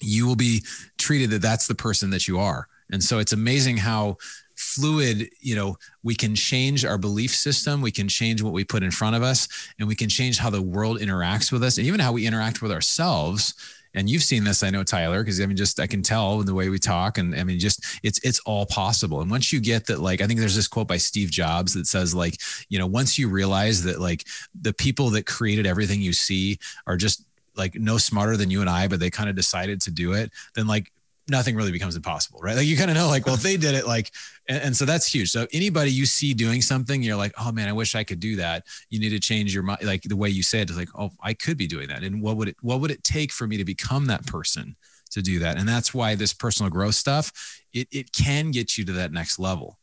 you 0.00 0.26
will 0.26 0.36
be 0.36 0.62
treated 0.96 1.30
that 1.30 1.42
that's 1.42 1.66
the 1.66 1.74
person 1.74 2.10
that 2.10 2.28
you 2.28 2.38
are. 2.38 2.68
And 2.90 3.02
so 3.02 3.18
it's 3.18 3.32
amazing 3.32 3.76
how 3.76 4.16
fluid, 4.56 5.28
you 5.40 5.54
know, 5.54 5.76
we 6.02 6.14
can 6.14 6.34
change 6.34 6.84
our 6.84 6.98
belief 6.98 7.34
system, 7.34 7.80
we 7.80 7.92
can 7.92 8.08
change 8.08 8.42
what 8.42 8.52
we 8.52 8.64
put 8.64 8.82
in 8.82 8.90
front 8.90 9.14
of 9.14 9.22
us, 9.22 9.46
and 9.78 9.86
we 9.86 9.94
can 9.94 10.08
change 10.08 10.38
how 10.38 10.50
the 10.50 10.60
world 10.60 10.98
interacts 10.98 11.52
with 11.52 11.62
us 11.62 11.78
and 11.78 11.86
even 11.86 12.00
how 12.00 12.12
we 12.12 12.26
interact 12.26 12.60
with 12.60 12.72
ourselves. 12.72 13.54
And 13.94 14.10
you've 14.10 14.22
seen 14.22 14.44
this, 14.44 14.62
I 14.62 14.70
know, 14.70 14.84
Tyler, 14.84 15.22
because 15.22 15.40
I 15.40 15.46
mean, 15.46 15.56
just 15.56 15.80
I 15.80 15.86
can 15.86 16.02
tell 16.02 16.40
in 16.40 16.46
the 16.46 16.54
way 16.54 16.68
we 16.68 16.78
talk, 16.78 17.18
and 17.18 17.34
I 17.34 17.42
mean, 17.44 17.58
just 17.58 17.84
it's 18.02 18.18
it's 18.22 18.38
all 18.40 18.66
possible. 18.66 19.22
And 19.22 19.30
once 19.30 19.52
you 19.52 19.60
get 19.60 19.86
that, 19.86 20.00
like 20.00 20.20
I 20.20 20.26
think 20.26 20.40
there's 20.40 20.56
this 20.56 20.68
quote 20.68 20.88
by 20.88 20.98
Steve 20.98 21.30
Jobs 21.30 21.72
that 21.74 21.86
says, 21.86 22.14
like, 22.14 22.36
you 22.68 22.78
know, 22.78 22.86
once 22.86 23.18
you 23.18 23.28
realize 23.28 23.82
that, 23.84 24.00
like, 24.00 24.26
the 24.60 24.74
people 24.74 25.08
that 25.10 25.24
created 25.24 25.66
everything 25.66 26.02
you 26.02 26.12
see 26.12 26.58
are 26.86 26.96
just 26.96 27.24
like 27.58 27.74
no 27.74 27.98
smarter 27.98 28.36
than 28.36 28.50
you 28.50 28.60
and 28.60 28.70
I, 28.70 28.88
but 28.88 29.00
they 29.00 29.10
kind 29.10 29.28
of 29.28 29.36
decided 29.36 29.80
to 29.82 29.90
do 29.90 30.12
it, 30.12 30.30
then 30.54 30.66
like 30.66 30.92
nothing 31.28 31.54
really 31.54 31.72
becomes 31.72 31.94
impossible, 31.94 32.40
right? 32.42 32.56
Like 32.56 32.66
you 32.66 32.76
kind 32.76 32.90
of 32.90 32.96
know, 32.96 33.08
like, 33.08 33.26
well, 33.26 33.34
if 33.34 33.42
they 33.42 33.56
did 33.56 33.74
it, 33.74 33.86
like, 33.86 34.12
and, 34.48 34.62
and, 34.62 34.76
so 34.76 34.84
that's 34.84 35.06
huge. 35.06 35.30
So 35.30 35.46
anybody 35.52 35.90
you 35.90 36.06
see 36.06 36.32
doing 36.32 36.62
something, 36.62 37.02
you're 37.02 37.16
like, 37.16 37.34
oh 37.38 37.52
man, 37.52 37.68
I 37.68 37.72
wish 37.72 37.94
I 37.94 38.04
could 38.04 38.20
do 38.20 38.36
that. 38.36 38.64
You 38.88 38.98
need 38.98 39.10
to 39.10 39.20
change 39.20 39.52
your 39.52 39.62
mind, 39.62 39.82
like 39.82 40.02
the 40.02 40.16
way 40.16 40.30
you 40.30 40.42
say 40.42 40.60
it 40.60 40.70
is 40.70 40.76
like, 40.76 40.88
oh, 40.94 41.10
I 41.22 41.34
could 41.34 41.58
be 41.58 41.66
doing 41.66 41.88
that. 41.88 42.02
And 42.02 42.22
what 42.22 42.36
would 42.38 42.48
it, 42.48 42.56
what 42.62 42.80
would 42.80 42.90
it 42.90 43.04
take 43.04 43.30
for 43.30 43.46
me 43.46 43.58
to 43.58 43.64
become 43.64 44.06
that 44.06 44.26
person 44.26 44.76
to 45.10 45.20
do 45.20 45.38
that? 45.40 45.58
And 45.58 45.68
that's 45.68 45.92
why 45.92 46.14
this 46.14 46.32
personal 46.32 46.70
growth 46.70 46.94
stuff, 46.94 47.60
it, 47.72 47.88
it 47.90 48.12
can 48.12 48.50
get 48.50 48.78
you 48.78 48.84
to 48.86 48.92
that 48.92 49.12
next 49.12 49.38
level. 49.38 49.78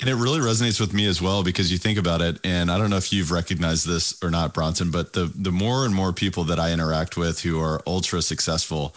And 0.00 0.10
it 0.10 0.16
really 0.16 0.40
resonates 0.40 0.80
with 0.80 0.92
me 0.92 1.06
as 1.06 1.22
well 1.22 1.44
because 1.44 1.70
you 1.70 1.78
think 1.78 1.98
about 1.98 2.20
it, 2.20 2.38
and 2.44 2.70
I 2.70 2.78
don't 2.78 2.90
know 2.90 2.96
if 2.96 3.12
you've 3.12 3.30
recognized 3.30 3.86
this 3.86 4.22
or 4.22 4.30
not, 4.30 4.52
Bronson, 4.52 4.90
but 4.90 5.12
the 5.12 5.30
the 5.34 5.52
more 5.52 5.84
and 5.86 5.94
more 5.94 6.12
people 6.12 6.44
that 6.44 6.58
I 6.58 6.72
interact 6.72 7.16
with 7.16 7.42
who 7.42 7.60
are 7.60 7.80
ultra 7.86 8.20
successful, 8.20 8.94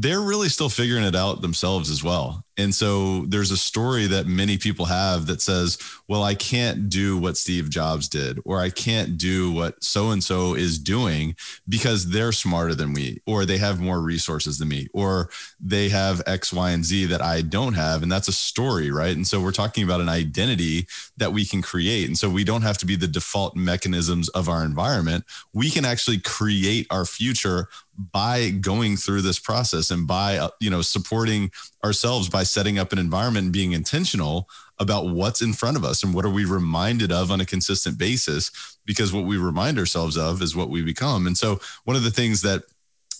they're 0.00 0.20
really 0.20 0.48
still 0.48 0.68
figuring 0.68 1.02
it 1.02 1.16
out 1.16 1.42
themselves 1.42 1.90
as 1.90 2.04
well. 2.04 2.44
And 2.56 2.72
so 2.72 3.24
there's 3.26 3.50
a 3.50 3.56
story 3.56 4.06
that 4.06 4.26
many 4.26 4.58
people 4.58 4.84
have 4.86 5.26
that 5.26 5.40
says, 5.40 5.78
well, 6.08 6.22
I 6.22 6.34
can't 6.34 6.88
do 6.88 7.16
what 7.16 7.36
Steve 7.36 7.68
Jobs 7.68 8.08
did, 8.08 8.40
or 8.44 8.60
I 8.60 8.70
can't 8.70 9.18
do 9.18 9.52
what 9.52 9.82
so 9.82 10.10
and 10.10 10.22
so 10.22 10.54
is 10.54 10.78
doing 10.78 11.34
because 11.68 12.10
they're 12.10 12.32
smarter 12.32 12.74
than 12.74 12.92
me, 12.92 13.18
or 13.26 13.44
they 13.44 13.58
have 13.58 13.80
more 13.80 14.00
resources 14.00 14.58
than 14.58 14.68
me, 14.68 14.88
or 14.92 15.30
they 15.60 15.88
have 15.88 16.22
X, 16.26 16.52
Y, 16.52 16.70
and 16.70 16.84
Z 16.84 17.06
that 17.06 17.22
I 17.22 17.42
don't 17.42 17.74
have. 17.74 18.02
And 18.02 18.10
that's 18.10 18.28
a 18.28 18.32
story, 18.32 18.90
right? 18.90 19.14
And 19.14 19.26
so 19.26 19.40
we're 19.40 19.52
talking 19.52 19.84
about 19.84 20.00
an 20.00 20.08
identity 20.08 20.86
that 21.16 21.32
we 21.32 21.44
can 21.44 21.60
create. 21.60 22.06
And 22.06 22.18
so 22.18 22.28
we 22.30 22.44
don't 22.44 22.62
have 22.62 22.78
to 22.78 22.86
be 22.86 22.96
the 22.96 23.08
default 23.08 23.56
mechanisms 23.56 24.28
of 24.30 24.48
our 24.48 24.64
environment. 24.64 25.24
We 25.52 25.70
can 25.70 25.84
actually 25.84 26.18
create 26.18 26.86
our 26.90 27.04
future 27.04 27.68
by 27.98 28.50
going 28.50 28.96
through 28.96 29.22
this 29.22 29.40
process 29.40 29.90
and 29.90 30.06
by 30.06 30.36
uh, 30.36 30.48
you 30.60 30.70
know 30.70 30.82
supporting 30.82 31.50
ourselves 31.84 32.28
by 32.28 32.44
setting 32.44 32.78
up 32.78 32.92
an 32.92 32.98
environment 32.98 33.44
and 33.44 33.52
being 33.52 33.72
intentional 33.72 34.48
about 34.78 35.08
what's 35.08 35.42
in 35.42 35.52
front 35.52 35.76
of 35.76 35.84
us 35.84 36.02
and 36.02 36.14
what 36.14 36.24
are 36.24 36.30
we 36.30 36.44
reminded 36.44 37.10
of 37.10 37.30
on 37.30 37.40
a 37.40 37.46
consistent 37.46 37.98
basis 37.98 38.78
because 38.86 39.12
what 39.12 39.24
we 39.24 39.36
remind 39.36 39.78
ourselves 39.78 40.16
of 40.16 40.40
is 40.40 40.54
what 40.54 40.70
we 40.70 40.82
become. 40.82 41.26
And 41.26 41.36
so 41.36 41.60
one 41.84 41.96
of 41.96 42.04
the 42.04 42.10
things 42.10 42.42
that 42.42 42.62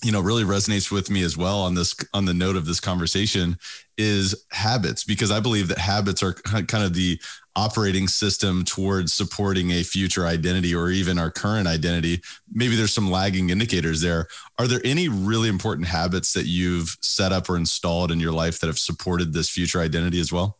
you 0.03 0.13
know 0.13 0.21
really 0.21 0.45
resonates 0.45 0.91
with 0.91 1.11
me 1.11 1.23
as 1.23 1.37
well 1.37 1.61
on 1.61 1.75
this 1.75 1.95
on 2.15 2.25
the 2.25 2.35
note 2.35 2.57
of 2.57 2.67
this 2.67 2.81
conversation 2.81 3.59
is 3.97 4.45
habits 4.53 5.03
because 5.03 5.31
i 5.31 5.41
believe 5.41 5.69
that 5.69 5.79
habits 5.79 6.23
are 6.23 6.35
kind 6.35 6.85
of 6.85 6.95
the 6.95 7.19
operating 7.59 8.07
system 8.07 8.65
towards 8.65 9.13
supporting 9.13 9.73
a 9.73 9.83
future 9.83 10.25
identity 10.27 10.73
or 10.73 10.91
even 10.91 11.19
our 11.19 11.29
current 11.29 11.67
identity. 11.67 12.23
Maybe 12.53 12.77
there's 12.77 12.93
some 12.93 13.11
lagging 13.11 13.51
indicators 13.51 14.01
there. 14.01 14.29
Are 14.61 14.69
there 14.69 14.81
any 14.85 15.09
really 15.09 15.49
important 15.49 15.89
habits 15.89 16.33
that 16.35 16.47
you've 16.47 16.97
set 17.03 17.33
up 17.33 17.51
or 17.51 17.57
installed 17.57 18.13
in 18.13 18.21
your 18.21 18.31
life 18.31 18.61
that 18.61 18.69
have 18.69 18.79
supported 18.79 19.33
this 19.33 19.51
future 19.51 19.81
identity 19.81 20.21
as 20.21 20.33
well 20.33 20.59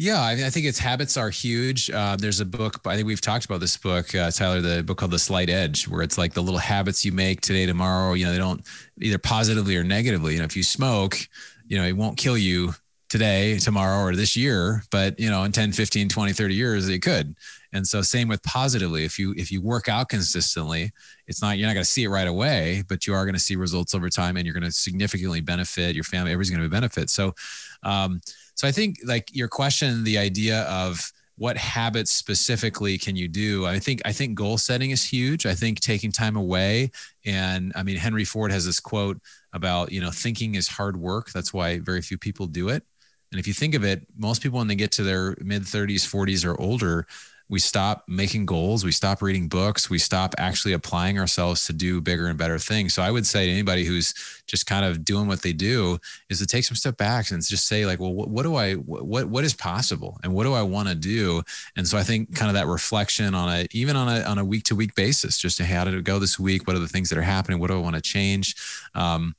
yeah, 0.00 0.22
I, 0.22 0.34
mean, 0.34 0.46
I 0.46 0.48
think 0.48 0.64
its 0.64 0.78
habits 0.78 1.18
are 1.18 1.28
huge. 1.28 1.90
Uh, 1.90 2.16
there's 2.16 2.40
a 2.40 2.46
book, 2.46 2.80
I 2.86 2.96
think 2.96 3.06
we've 3.06 3.20
talked 3.20 3.44
about 3.44 3.60
this 3.60 3.76
book, 3.76 4.14
uh, 4.14 4.30
Tyler, 4.30 4.62
the 4.62 4.82
book 4.82 4.96
called 4.96 5.10
The 5.10 5.18
Slight 5.18 5.50
Edge, 5.50 5.86
where 5.86 6.00
it's 6.00 6.16
like 6.16 6.32
the 6.32 6.42
little 6.42 6.58
habits 6.58 7.04
you 7.04 7.12
make 7.12 7.42
today, 7.42 7.66
tomorrow. 7.66 8.14
You 8.14 8.24
know, 8.24 8.32
they 8.32 8.38
don't 8.38 8.66
either 9.02 9.18
positively 9.18 9.76
or 9.76 9.84
negatively. 9.84 10.32
You 10.32 10.38
know, 10.38 10.46
if 10.46 10.56
you 10.56 10.62
smoke, 10.62 11.18
you 11.66 11.76
know, 11.76 11.84
it 11.84 11.92
won't 11.92 12.16
kill 12.16 12.38
you 12.38 12.72
today, 13.10 13.58
tomorrow, 13.58 14.02
or 14.02 14.16
this 14.16 14.34
year, 14.34 14.82
but 14.90 15.20
you 15.20 15.28
know, 15.28 15.44
in 15.44 15.52
10, 15.52 15.72
15, 15.72 16.08
20, 16.08 16.32
30 16.32 16.54
years, 16.54 16.88
it 16.88 17.00
could. 17.00 17.36
And 17.74 17.86
so 17.86 18.00
same 18.00 18.26
with 18.26 18.42
positively. 18.42 19.04
If 19.04 19.18
you 19.18 19.34
if 19.36 19.52
you 19.52 19.60
work 19.60 19.90
out 19.90 20.08
consistently, 20.08 20.92
it's 21.26 21.42
not 21.42 21.58
you're 21.58 21.68
not 21.68 21.74
going 21.74 21.84
to 21.84 21.90
see 21.90 22.04
it 22.04 22.08
right 22.08 22.26
away, 22.26 22.84
but 22.88 23.06
you 23.06 23.12
are 23.12 23.26
going 23.26 23.34
to 23.34 23.40
see 23.40 23.54
results 23.54 23.94
over 23.94 24.08
time 24.08 24.38
and 24.38 24.46
you're 24.46 24.54
going 24.54 24.64
to 24.64 24.72
significantly 24.72 25.42
benefit 25.42 25.94
your 25.94 26.04
family, 26.04 26.32
everybody's 26.32 26.50
going 26.50 26.62
to 26.62 26.68
benefit. 26.70 27.10
So 27.10 27.34
um, 27.82 28.20
so 28.60 28.68
I 28.68 28.72
think 28.72 28.98
like 29.06 29.34
your 29.34 29.48
question, 29.48 30.04
the 30.04 30.18
idea 30.18 30.64
of 30.64 31.10
what 31.36 31.56
habits 31.56 32.12
specifically 32.12 32.98
can 32.98 33.16
you 33.16 33.26
do? 33.26 33.64
I 33.64 33.78
think 33.78 34.02
I 34.04 34.12
think 34.12 34.34
goal 34.34 34.58
setting 34.58 34.90
is 34.90 35.02
huge. 35.02 35.46
I 35.46 35.54
think 35.54 35.80
taking 35.80 36.12
time 36.12 36.36
away 36.36 36.90
and 37.24 37.72
I 37.74 37.82
mean 37.82 37.96
Henry 37.96 38.26
Ford 38.26 38.52
has 38.52 38.66
this 38.66 38.78
quote 38.78 39.18
about, 39.54 39.92
you 39.92 40.02
know, 40.02 40.10
thinking 40.10 40.56
is 40.56 40.68
hard 40.68 40.98
work. 40.98 41.30
That's 41.32 41.54
why 41.54 41.78
very 41.78 42.02
few 42.02 42.18
people 42.18 42.44
do 42.44 42.68
it. 42.68 42.84
And 43.32 43.40
if 43.40 43.46
you 43.46 43.54
think 43.54 43.74
of 43.74 43.82
it, 43.82 44.06
most 44.18 44.42
people 44.42 44.58
when 44.58 44.68
they 44.68 44.74
get 44.74 44.92
to 44.92 45.04
their 45.04 45.38
mid 45.40 45.62
30s, 45.62 46.06
40s 46.06 46.44
or 46.44 46.60
older, 46.60 47.06
we 47.50 47.58
stop 47.58 48.04
making 48.06 48.46
goals, 48.46 48.84
we 48.84 48.92
stop 48.92 49.20
reading 49.20 49.48
books, 49.48 49.90
we 49.90 49.98
stop 49.98 50.36
actually 50.38 50.72
applying 50.72 51.18
ourselves 51.18 51.66
to 51.66 51.72
do 51.72 52.00
bigger 52.00 52.28
and 52.28 52.38
better 52.38 52.60
things. 52.60 52.94
So 52.94 53.02
I 53.02 53.10
would 53.10 53.26
say 53.26 53.46
to 53.46 53.52
anybody 53.52 53.84
who's 53.84 54.14
just 54.46 54.66
kind 54.66 54.84
of 54.84 55.04
doing 55.04 55.26
what 55.26 55.42
they 55.42 55.52
do 55.52 55.98
is 56.28 56.38
to 56.38 56.46
take 56.46 56.64
some 56.64 56.76
step 56.76 56.96
back 56.96 57.32
and 57.32 57.44
just 57.44 57.66
say 57.66 57.86
like, 57.86 57.98
well, 57.98 58.14
what, 58.14 58.28
what 58.28 58.44
do 58.44 58.54
I, 58.54 58.74
what, 58.74 59.26
what 59.26 59.44
is 59.44 59.52
possible 59.52 60.16
and 60.22 60.32
what 60.32 60.44
do 60.44 60.52
I 60.54 60.62
want 60.62 60.88
to 60.90 60.94
do? 60.94 61.42
And 61.76 61.88
so 61.88 61.98
I 61.98 62.04
think 62.04 62.36
kind 62.36 62.48
of 62.48 62.54
that 62.54 62.68
reflection 62.68 63.34
on 63.34 63.48
a, 63.48 63.66
even 63.72 63.96
on 63.96 64.08
a, 64.08 64.22
on 64.22 64.38
a 64.38 64.44
week 64.44 64.62
to 64.64 64.76
week 64.76 64.94
basis, 64.94 65.36
just 65.36 65.56
to, 65.56 65.64
how 65.64 65.82
did 65.82 65.94
it 65.94 66.04
go 66.04 66.20
this 66.20 66.38
week? 66.38 66.68
What 66.68 66.76
are 66.76 66.80
the 66.80 66.88
things 66.88 67.08
that 67.08 67.18
are 67.18 67.22
happening? 67.22 67.58
What 67.58 67.66
do 67.66 67.74
I 67.74 67.80
want 67.80 67.96
to 67.96 68.02
change? 68.02 68.54
Um, 68.94 69.34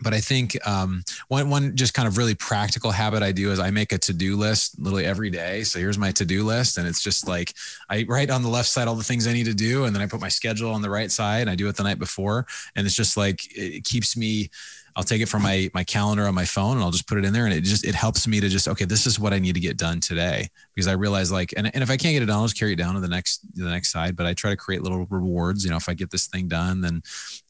but 0.00 0.14
I 0.14 0.20
think 0.20 0.56
um, 0.66 1.04
one 1.28 1.50
one 1.50 1.76
just 1.76 1.94
kind 1.94 2.08
of 2.08 2.16
really 2.16 2.34
practical 2.34 2.90
habit 2.90 3.22
I 3.22 3.32
do 3.32 3.50
is 3.50 3.58
I 3.58 3.70
make 3.70 3.92
a 3.92 3.98
to 3.98 4.12
do 4.12 4.36
list 4.36 4.78
literally 4.78 5.04
every 5.04 5.30
day. 5.30 5.64
So 5.64 5.78
here's 5.78 5.98
my 5.98 6.12
to 6.12 6.24
do 6.24 6.44
list, 6.44 6.78
and 6.78 6.86
it's 6.86 7.02
just 7.02 7.28
like 7.28 7.54
I 7.88 8.04
write 8.08 8.30
on 8.30 8.42
the 8.42 8.48
left 8.48 8.68
side 8.68 8.88
all 8.88 8.94
the 8.94 9.04
things 9.04 9.26
I 9.26 9.32
need 9.32 9.46
to 9.46 9.54
do, 9.54 9.84
and 9.84 9.94
then 9.94 10.02
I 10.02 10.06
put 10.06 10.20
my 10.20 10.28
schedule 10.28 10.72
on 10.72 10.82
the 10.82 10.90
right 10.90 11.10
side. 11.10 11.42
And 11.42 11.50
I 11.50 11.54
do 11.54 11.68
it 11.68 11.76
the 11.76 11.82
night 11.82 11.98
before, 11.98 12.46
and 12.76 12.86
it's 12.86 12.96
just 12.96 13.16
like 13.16 13.40
it 13.56 13.84
keeps 13.84 14.16
me 14.16 14.50
I'll 14.94 15.04
take 15.04 15.22
it 15.22 15.28
from 15.28 15.42
my 15.42 15.70
my 15.74 15.84
calendar 15.84 16.26
on 16.26 16.34
my 16.34 16.44
phone 16.44 16.76
and 16.76 16.82
I'll 16.84 16.90
just 16.90 17.08
put 17.08 17.18
it 17.18 17.24
in 17.24 17.32
there 17.32 17.46
and 17.46 17.54
it 17.54 17.62
just 17.62 17.84
it 17.84 17.94
helps 17.94 18.26
me 18.26 18.40
to 18.40 18.48
just 18.48 18.68
okay 18.68 18.84
this 18.84 19.06
is 19.06 19.18
what 19.18 19.32
I 19.32 19.38
need 19.38 19.54
to 19.54 19.60
get 19.60 19.76
done 19.76 20.00
today. 20.00 20.48
Because 20.74 20.86
I 20.88 20.92
realize 20.92 21.32
like 21.32 21.54
and, 21.56 21.66
and 21.72 21.82
if 21.82 21.90
I 21.90 21.96
can't 21.96 22.12
get 22.12 22.22
it 22.22 22.26
done 22.26 22.38
I'll 22.38 22.44
just 22.44 22.58
carry 22.58 22.72
it 22.72 22.76
down 22.76 22.94
to 22.94 23.00
the 23.00 23.08
next 23.08 23.40
the 23.54 23.68
next 23.68 23.90
side. 23.90 24.16
But 24.16 24.26
I 24.26 24.34
try 24.34 24.50
to 24.50 24.56
create 24.56 24.82
little 24.82 25.06
rewards. 25.10 25.64
You 25.64 25.70
know 25.70 25.76
if 25.76 25.88
I 25.88 25.94
get 25.94 26.10
this 26.10 26.26
thing 26.26 26.48
done 26.48 26.80
then 26.80 27.02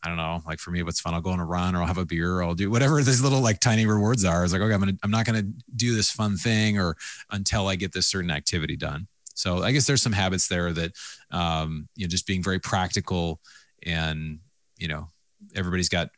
I 0.03 0.09
don't 0.09 0.17
know 0.17 0.43
like 0.47 0.59
for 0.59 0.71
me 0.71 0.83
what's 0.83 1.01
fun 1.01 1.15
I'll 1.15 1.21
go 1.21 1.31
on 1.31 1.41
a 1.41 1.45
run 1.45 1.75
or 1.75 1.81
I'll 1.81 1.87
have 1.87 1.99
a 1.99 2.07
beer 2.07 2.37
or 2.37 2.45
I'll 2.45 2.55
do 2.55 2.71
whatever 2.71 2.97
these 3.03 3.23
little 3.23 3.41
like 3.41 3.61
tiny 3.61 3.87
rewards 3.87 4.25
are. 4.25 4.45
It's 4.45 4.53
like 4.53 4.63
okay 4.63 4.75
I'm 4.75 4.81
gonna 4.81 4.99
I'm 5.03 5.11
not 5.11 5.27
gonna 5.27 5.45
do 5.75 5.95
this 5.95 6.11
fun 6.11 6.37
thing 6.37 6.79
or 6.79 6.97
until 7.31 7.69
I 7.69 7.77
get 7.77 7.93
this 7.93 8.07
certain 8.07 8.31
activity 8.31 8.77
done. 8.77 9.09
So 9.35 9.63
I 9.63 9.73
guess 9.73 9.87
there's 9.87 10.03
some 10.03 10.13
habits 10.13 10.49
there 10.49 10.73
that 10.73 10.93
um, 11.31 11.89
you 11.97 12.07
know 12.07 12.11
just 12.11 12.27
being 12.27 12.43
very 12.43 12.59
practical 12.59 13.41
and 13.85 14.39
you 14.77 14.89
know 14.89 15.09
everybody's 15.55 15.89
got 15.89 16.11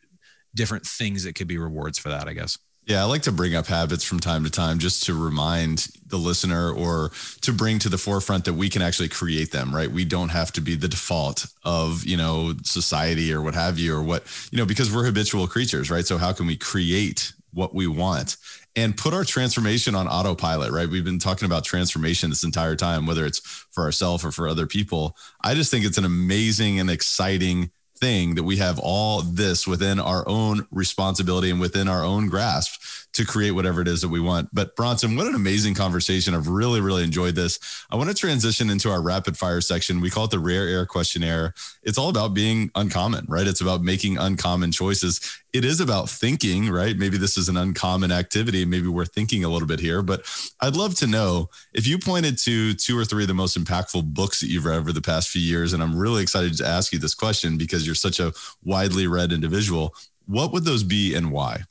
different 0.55 0.87
things 0.87 1.25
that 1.25 1.35
could 1.35 1.49
be 1.49 1.59
rewards 1.59 1.99
for 1.99 2.09
that, 2.11 2.29
I 2.29 2.33
guess. 2.33 2.59
Yeah, 2.87 3.01
I 3.01 3.05
like 3.05 3.23
to 3.23 3.33
bring 3.33 3.55
up 3.55 3.67
habits 3.67 4.05
from 4.05 4.21
time 4.21 4.45
to 4.45 4.51
time 4.51 4.79
just 4.79 5.05
to 5.05 5.15
remind 5.15 5.89
the 6.07 6.19
listener 6.19 6.71
or 6.71 7.13
to 7.41 7.53
bring 7.53 7.79
to 7.79 7.89
the 7.89 7.97
forefront 7.97 8.45
that 8.45 8.53
we 8.53 8.69
can 8.69 8.83
actually 8.83 9.09
create 9.09 9.53
them, 9.53 9.75
right? 9.75 9.91
We 9.91 10.05
don't 10.05 10.29
have 10.29 10.53
to 10.53 10.61
be 10.61 10.75
the 10.75 10.89
default 10.89 11.47
of, 11.65 12.05
you 12.05 12.19
know, 12.19 12.53
society 12.63 13.33
or 13.33 13.41
what 13.41 13.55
have 13.55 13.79
you, 13.79 13.95
or 13.95 14.03
what, 14.03 14.25
you 14.51 14.59
know, 14.59 14.67
because 14.67 14.95
we're 14.95 15.07
habitual 15.07 15.47
creatures, 15.49 15.91
right? 15.91 16.05
So, 16.05 16.19
how 16.19 16.35
can 16.35 16.47
we 16.47 16.59
create 16.59 17.33
what 17.55 17.75
we 17.75 17.87
want 17.87 18.37
and 18.77 18.97
put 18.97 19.15
our 19.15 19.25
transformation 19.25 19.95
on 19.95 20.07
autopilot, 20.07 20.73
right? 20.73 20.89
We've 20.89 21.05
been 21.05 21.21
talking 21.21 21.47
about 21.47 21.65
transformation 21.65 22.31
this 22.31 22.45
entire 22.45 22.77
time, 22.77 23.07
whether 23.07 23.25
it's 23.25 23.39
for 23.71 23.85
ourselves 23.85 24.25
or 24.25 24.33
for 24.33 24.49
other 24.49 24.67
people. 24.67 25.17
I 25.43 25.55
just 25.55 25.71
think 25.71 25.87
it's 25.87 25.99
an 25.99 26.05
amazing 26.05 26.81
and 26.81 26.91
exciting 26.91 27.71
thing 28.05 28.35
that 28.35 28.43
we 28.43 28.59
have 28.59 28.79
all 28.79 29.23
this 29.23 29.67
within 29.67 29.99
our 29.99 30.29
own 30.29 30.67
responsibility 30.71 31.51
and 31.51 31.59
within 31.59 31.89
our 31.89 32.05
own 32.05 32.29
grasp 32.29 33.04
to 33.15 33.25
create 33.25 33.53
whatever 33.53 33.81
it 33.81 33.89
is 33.89 34.01
that 34.01 34.09
we 34.09 34.21
want. 34.21 34.49
But 34.53 34.77
Bronson, 34.77 35.17
what 35.17 35.27
an 35.27 35.35
amazing 35.35 35.75
conversation. 35.75 36.35
I've 36.35 36.49
really, 36.49 36.81
really 36.81 37.05
enjoyed 37.05 37.35
this. 37.35 37.59
I 37.91 37.97
want 37.97 38.11
to 38.11 38.15
transition 38.15 38.71
into 38.71 38.91
our 38.91 39.01
rapid 39.01 39.37
fire 39.37 39.61
section. 39.61 40.01
We 40.01 40.11
call 40.11 40.25
it 40.25 40.31
the 40.31 40.39
rare 40.39 40.69
air 40.69 40.85
questionnaire. 40.85 41.55
It's 41.83 41.97
all 41.97 42.09
about 42.09 42.35
being 42.35 42.71
uncommon, 42.75 43.27
right? 43.29 43.47
It's 43.47 43.61
about 43.61 43.83
making 43.83 44.19
uncommon 44.19 44.73
choices. 44.73 45.21
It 45.53 45.65
is 45.65 45.81
about 45.81 46.11
thinking, 46.11 46.69
right? 46.69 46.97
Maybe 46.97 47.17
this 47.17 47.39
is 47.39 47.49
an 47.49 47.57
uncommon 47.57 48.11
activity. 48.11 48.65
Maybe 48.65 48.89
we're 48.89 49.05
thinking 49.05 49.45
a 49.45 49.49
little 49.49 49.69
bit 49.69 49.79
here, 49.79 50.03
but 50.03 50.27
I'd 50.61 50.75
love 50.75 50.97
to 50.97 51.07
know 51.07 51.51
if 51.73 51.87
you 51.87 51.99
pointed 51.99 52.37
to 52.39 52.75
two 52.75 52.99
or 52.99 53.05
three 53.05 53.23
of 53.23 53.29
the 53.29 53.35
most 53.35 53.57
impactful 53.57 54.13
books 54.13 54.41
that 54.41 54.49
you've 54.49 54.65
read 54.65 54.79
over 54.79 54.93
the 54.93 55.01
past 55.01 55.29
few 55.29 55.43
years. 55.43 55.73
And 55.73 55.83
I'm 55.83 55.97
really 55.97 56.23
excited 56.23 56.57
to 56.59 56.67
ask 56.67 56.93
you 56.93 56.99
this 56.99 57.15
question 57.15 57.57
because 57.57 57.87
you're 57.87 57.95
such 57.95 58.19
a 58.19 58.33
widely 58.65 59.07
read 59.07 59.31
individual. 59.31 59.95
What 60.27 60.53
would 60.53 60.65
those 60.65 60.83
be 60.83 61.15
and 61.15 61.31
why? 61.31 61.65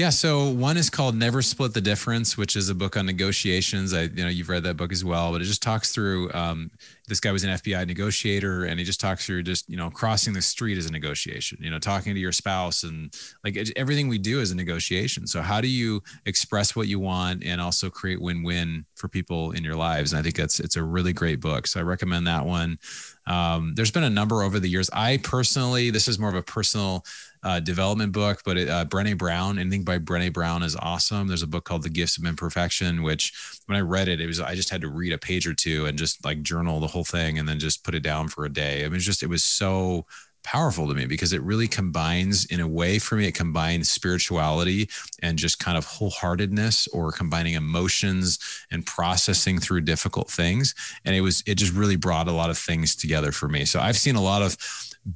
Yeah, 0.00 0.08
so 0.08 0.48
one 0.48 0.78
is 0.78 0.88
called 0.88 1.14
Never 1.14 1.42
Split 1.42 1.74
the 1.74 1.80
Difference, 1.82 2.38
which 2.38 2.56
is 2.56 2.70
a 2.70 2.74
book 2.74 2.96
on 2.96 3.04
negotiations. 3.04 3.92
I, 3.92 4.04
you 4.04 4.24
know, 4.24 4.30
you've 4.30 4.48
read 4.48 4.62
that 4.62 4.78
book 4.78 4.92
as 4.92 5.04
well, 5.04 5.30
but 5.30 5.42
it 5.42 5.44
just 5.44 5.60
talks 5.60 5.92
through. 5.92 6.32
Um, 6.32 6.70
this 7.06 7.20
guy 7.20 7.32
was 7.32 7.44
an 7.44 7.50
FBI 7.50 7.86
negotiator, 7.86 8.64
and 8.64 8.78
he 8.78 8.86
just 8.86 8.98
talks 8.98 9.26
through 9.26 9.42
just 9.42 9.68
you 9.68 9.76
know 9.76 9.90
crossing 9.90 10.32
the 10.32 10.40
street 10.40 10.78
as 10.78 10.86
a 10.86 10.90
negotiation. 10.90 11.58
You 11.60 11.70
know, 11.70 11.78
talking 11.78 12.14
to 12.14 12.18
your 12.18 12.32
spouse, 12.32 12.82
and 12.82 13.14
like 13.44 13.58
everything 13.76 14.08
we 14.08 14.16
do 14.16 14.40
is 14.40 14.50
a 14.52 14.56
negotiation. 14.56 15.26
So 15.26 15.42
how 15.42 15.60
do 15.60 15.68
you 15.68 16.02
express 16.24 16.74
what 16.74 16.88
you 16.88 16.98
want 16.98 17.44
and 17.44 17.60
also 17.60 17.90
create 17.90 18.22
win-win 18.22 18.86
for 18.94 19.06
people 19.06 19.50
in 19.50 19.64
your 19.64 19.76
lives? 19.76 20.14
And 20.14 20.20
I 20.20 20.22
think 20.22 20.34
that's 20.34 20.60
it's 20.60 20.76
a 20.76 20.82
really 20.82 21.12
great 21.12 21.40
book. 21.40 21.66
So 21.66 21.78
I 21.78 21.82
recommend 21.82 22.26
that 22.26 22.46
one. 22.46 22.78
Um, 23.26 23.74
there's 23.74 23.90
been 23.90 24.04
a 24.04 24.10
number 24.10 24.42
over 24.42 24.58
the 24.58 24.68
years. 24.68 24.88
I 24.94 25.18
personally, 25.18 25.90
this 25.90 26.08
is 26.08 26.18
more 26.18 26.30
of 26.30 26.36
a 26.36 26.42
personal 26.42 27.04
uh, 27.42 27.60
development 27.60 28.12
book, 28.12 28.42
but 28.44 28.56
it, 28.56 28.68
uh, 28.68 28.84
Brene 28.84 29.16
Brown, 29.16 29.58
anything 29.58 29.82
by 29.82 29.98
Brene 29.98 30.32
Brown 30.32 30.62
is 30.62 30.76
awesome. 30.76 31.26
There's 31.26 31.42
a 31.42 31.46
book 31.46 31.64
called 31.64 31.82
The 31.82 31.88
Gifts 31.88 32.18
of 32.18 32.24
Imperfection, 32.24 33.02
which 33.02 33.32
when 33.66 33.78
I 33.78 33.80
read 33.80 34.08
it, 34.08 34.20
it 34.20 34.26
was 34.26 34.40
I 34.40 34.54
just 34.54 34.70
had 34.70 34.82
to 34.82 34.88
read 34.88 35.12
a 35.12 35.18
page 35.18 35.46
or 35.46 35.54
two 35.54 35.86
and 35.86 35.96
just 35.96 36.24
like 36.24 36.42
journal 36.42 36.80
the 36.80 36.86
whole 36.86 37.04
thing 37.04 37.38
and 37.38 37.48
then 37.48 37.58
just 37.58 37.84
put 37.84 37.94
it 37.94 38.02
down 38.02 38.28
for 38.28 38.44
a 38.44 38.52
day. 38.52 38.82
It 38.82 38.90
was 38.90 39.04
just 39.04 39.22
it 39.22 39.28
was 39.28 39.44
so 39.44 40.06
powerful 40.42 40.88
to 40.88 40.94
me 40.94 41.06
because 41.06 41.32
it 41.32 41.42
really 41.42 41.68
combines 41.68 42.46
in 42.46 42.60
a 42.60 42.68
way 42.68 42.98
for 42.98 43.16
me 43.16 43.26
it 43.26 43.34
combines 43.34 43.90
spirituality 43.90 44.88
and 45.20 45.38
just 45.38 45.58
kind 45.58 45.76
of 45.76 45.86
wholeheartedness 45.86 46.88
or 46.92 47.12
combining 47.12 47.54
emotions 47.54 48.38
and 48.70 48.86
processing 48.86 49.58
through 49.58 49.82
difficult 49.82 50.30
things 50.30 50.74
and 51.04 51.14
it 51.14 51.20
was 51.20 51.42
it 51.46 51.56
just 51.56 51.74
really 51.74 51.96
brought 51.96 52.26
a 52.26 52.32
lot 52.32 52.48
of 52.48 52.56
things 52.56 52.96
together 52.96 53.32
for 53.32 53.48
me 53.48 53.66
so 53.66 53.80
i've 53.80 53.98
seen 53.98 54.16
a 54.16 54.22
lot 54.22 54.40
of 54.40 54.56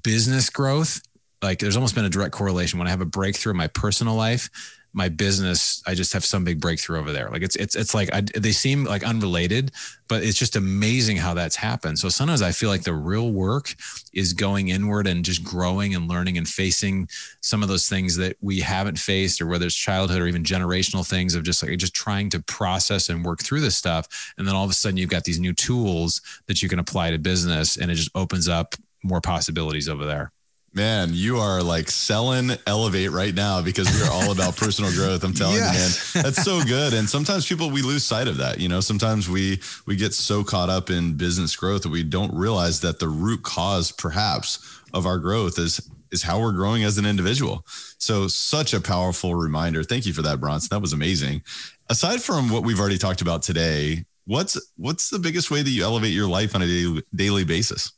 business 0.03 0.51
growth 0.51 1.01
like 1.45 1.59
there's 1.59 1.77
almost 1.77 1.95
been 1.95 2.05
a 2.05 2.11
direct 2.11 2.33
correlation. 2.33 2.79
When 2.79 2.89
I 2.89 2.91
have 2.91 3.01
a 3.01 3.07
breakthrough 3.07 3.53
in 3.53 3.57
my 3.57 3.69
personal 3.69 4.15
life 4.15 4.51
my 4.95 5.09
business 5.09 5.83
i 5.87 5.95
just 5.95 6.13
have 6.13 6.25
some 6.25 6.45
big 6.45 6.61
breakthrough 6.61 7.01
over 7.01 7.13
there. 7.13 7.29
Like 7.29 7.43
it's 7.43 7.57
it's 7.57 7.75
it's 7.75 7.95
like 7.95 8.15
I, 8.15 8.21
they 8.21 8.53
seem 8.53 8.85
like 8.85 9.03
unrelated 9.03 9.73
but 10.07 10.23
it's 10.23 10.39
just 10.39 10.55
amazing 10.55 11.17
how 11.17 11.35
that's 11.35 11.57
happened. 11.57 11.99
So 11.99 12.09
sometimes 12.09 12.43
i 12.43 12.53
feel 12.53 12.71
like 12.71 12.85
the 12.85 12.95
real 12.95 13.33
work 13.33 13.75
is 14.13 14.33
going 14.33 14.69
inward 14.69 15.07
and 15.07 15.25
just 15.25 15.43
growing 15.43 15.95
and 15.95 16.09
learning 16.09 16.39
and 16.39 16.47
facing 16.47 17.09
some 17.41 17.63
of 17.63 17.69
those 17.69 17.89
things 17.89 18.17
that 18.17 18.37
we 18.41 18.61
haven't 18.61 18.99
faced 18.99 19.41
or 19.41 19.47
whether 19.47 19.67
it's 19.67 19.75
childhood 19.75 20.23
or 20.23 20.29
even 20.29 20.45
generational 20.45 21.07
things 21.07 21.35
of 21.35 21.43
just 21.43 21.63
like 21.63 21.77
just 21.77 21.95
trying 21.95 22.31
to 22.31 22.41
process 22.41 23.09
and 23.09 23.25
work 23.25 23.43
through 23.43 23.61
this 23.61 23.77
stuff. 23.77 24.33
And 24.39 24.47
then 24.47 24.55
all 24.55 24.65
of 24.65 24.71
a 24.71 24.75
sudden 24.75 24.97
you've 24.97 25.11
got 25.11 25.25
these 25.25 25.41
new 25.41 25.53
tools 25.53 26.21
that 26.47 26.63
you 26.63 26.69
can 26.69 26.79
apply 26.79 27.11
to 27.11 27.19
business 27.19 27.77
and 27.77 27.91
it 27.91 27.97
just 27.97 28.11
opens 28.15 28.49
up 28.49 28.77
more 29.03 29.21
possibilities 29.21 29.89
over 29.89 30.07
there 30.07 30.33
Man, 30.75 31.11
you 31.13 31.39
are 31.39 31.63
like 31.63 31.89
selling 31.89 32.51
Elevate 32.67 33.13
right 33.13 33.33
now 33.33 33.63
because 33.63 33.89
we 33.95 34.03
are 34.03 34.11
all 34.11 34.33
about 34.33 34.57
personal 34.59 34.91
growth. 34.91 35.23
I'm 35.23 35.33
telling 35.33 35.55
yes. 35.55 36.13
you, 36.15 36.19
man, 36.19 36.25
that's 36.25 36.43
so 36.43 36.65
good. 36.65 36.93
And 36.93 37.09
sometimes 37.09 37.47
people 37.47 37.71
we 37.71 37.81
lose 37.81 38.05
sight 38.05 38.27
of 38.27 38.39
that. 38.39 38.59
You 38.59 38.69
know, 38.69 38.81
sometimes 38.81 39.31
we 39.31 39.61
we 39.87 39.95
get 39.95 40.15
so 40.15 40.43
caught 40.43 40.71
up 40.71 40.91
in 40.91 41.15
business 41.15 41.55
growth 41.55 41.83
that 41.83 41.91
we 41.91 42.03
don't 42.03 42.35
realize 42.35 42.81
that 42.81 42.99
the 42.99 43.07
root 43.07 43.45
cause, 43.45 43.93
perhaps, 43.93 44.81
of 44.93 45.07
our 45.07 45.19
growth 45.19 45.61
is 45.61 45.89
is 46.11 46.25
how 46.25 46.41
we're 46.41 46.53
growing 46.53 46.83
as 46.83 46.99
an 46.99 47.07
individual. 47.07 47.65
So, 47.99 48.27
such 48.27 48.75
a 48.75 48.81
powerful 48.81 49.37
reminder. 49.37 49.85
Thank 49.85 50.07
you 50.07 50.13
for 50.13 50.23
that, 50.23 50.41
Bronson. 50.41 50.69
That 50.73 50.81
was 50.81 50.93
amazing. 50.93 51.43
Aside 51.89 52.21
from 52.21 52.51
what 52.51 52.65
we've 52.65 52.81
already 52.81 52.99
talked 52.99 53.21
about 53.21 53.43
today, 53.43 54.07
what's 54.25 54.61
what's 54.77 55.09
the 55.09 55.21
biggest 55.21 55.53
way 55.53 55.63
that 55.63 55.71
you 55.71 55.85
elevate 55.85 56.13
your 56.13 56.29
life 56.29 56.57
on 56.57 56.63
a 56.63 56.67
daily, 56.67 57.03
daily 57.15 57.45
basis? 57.45 57.93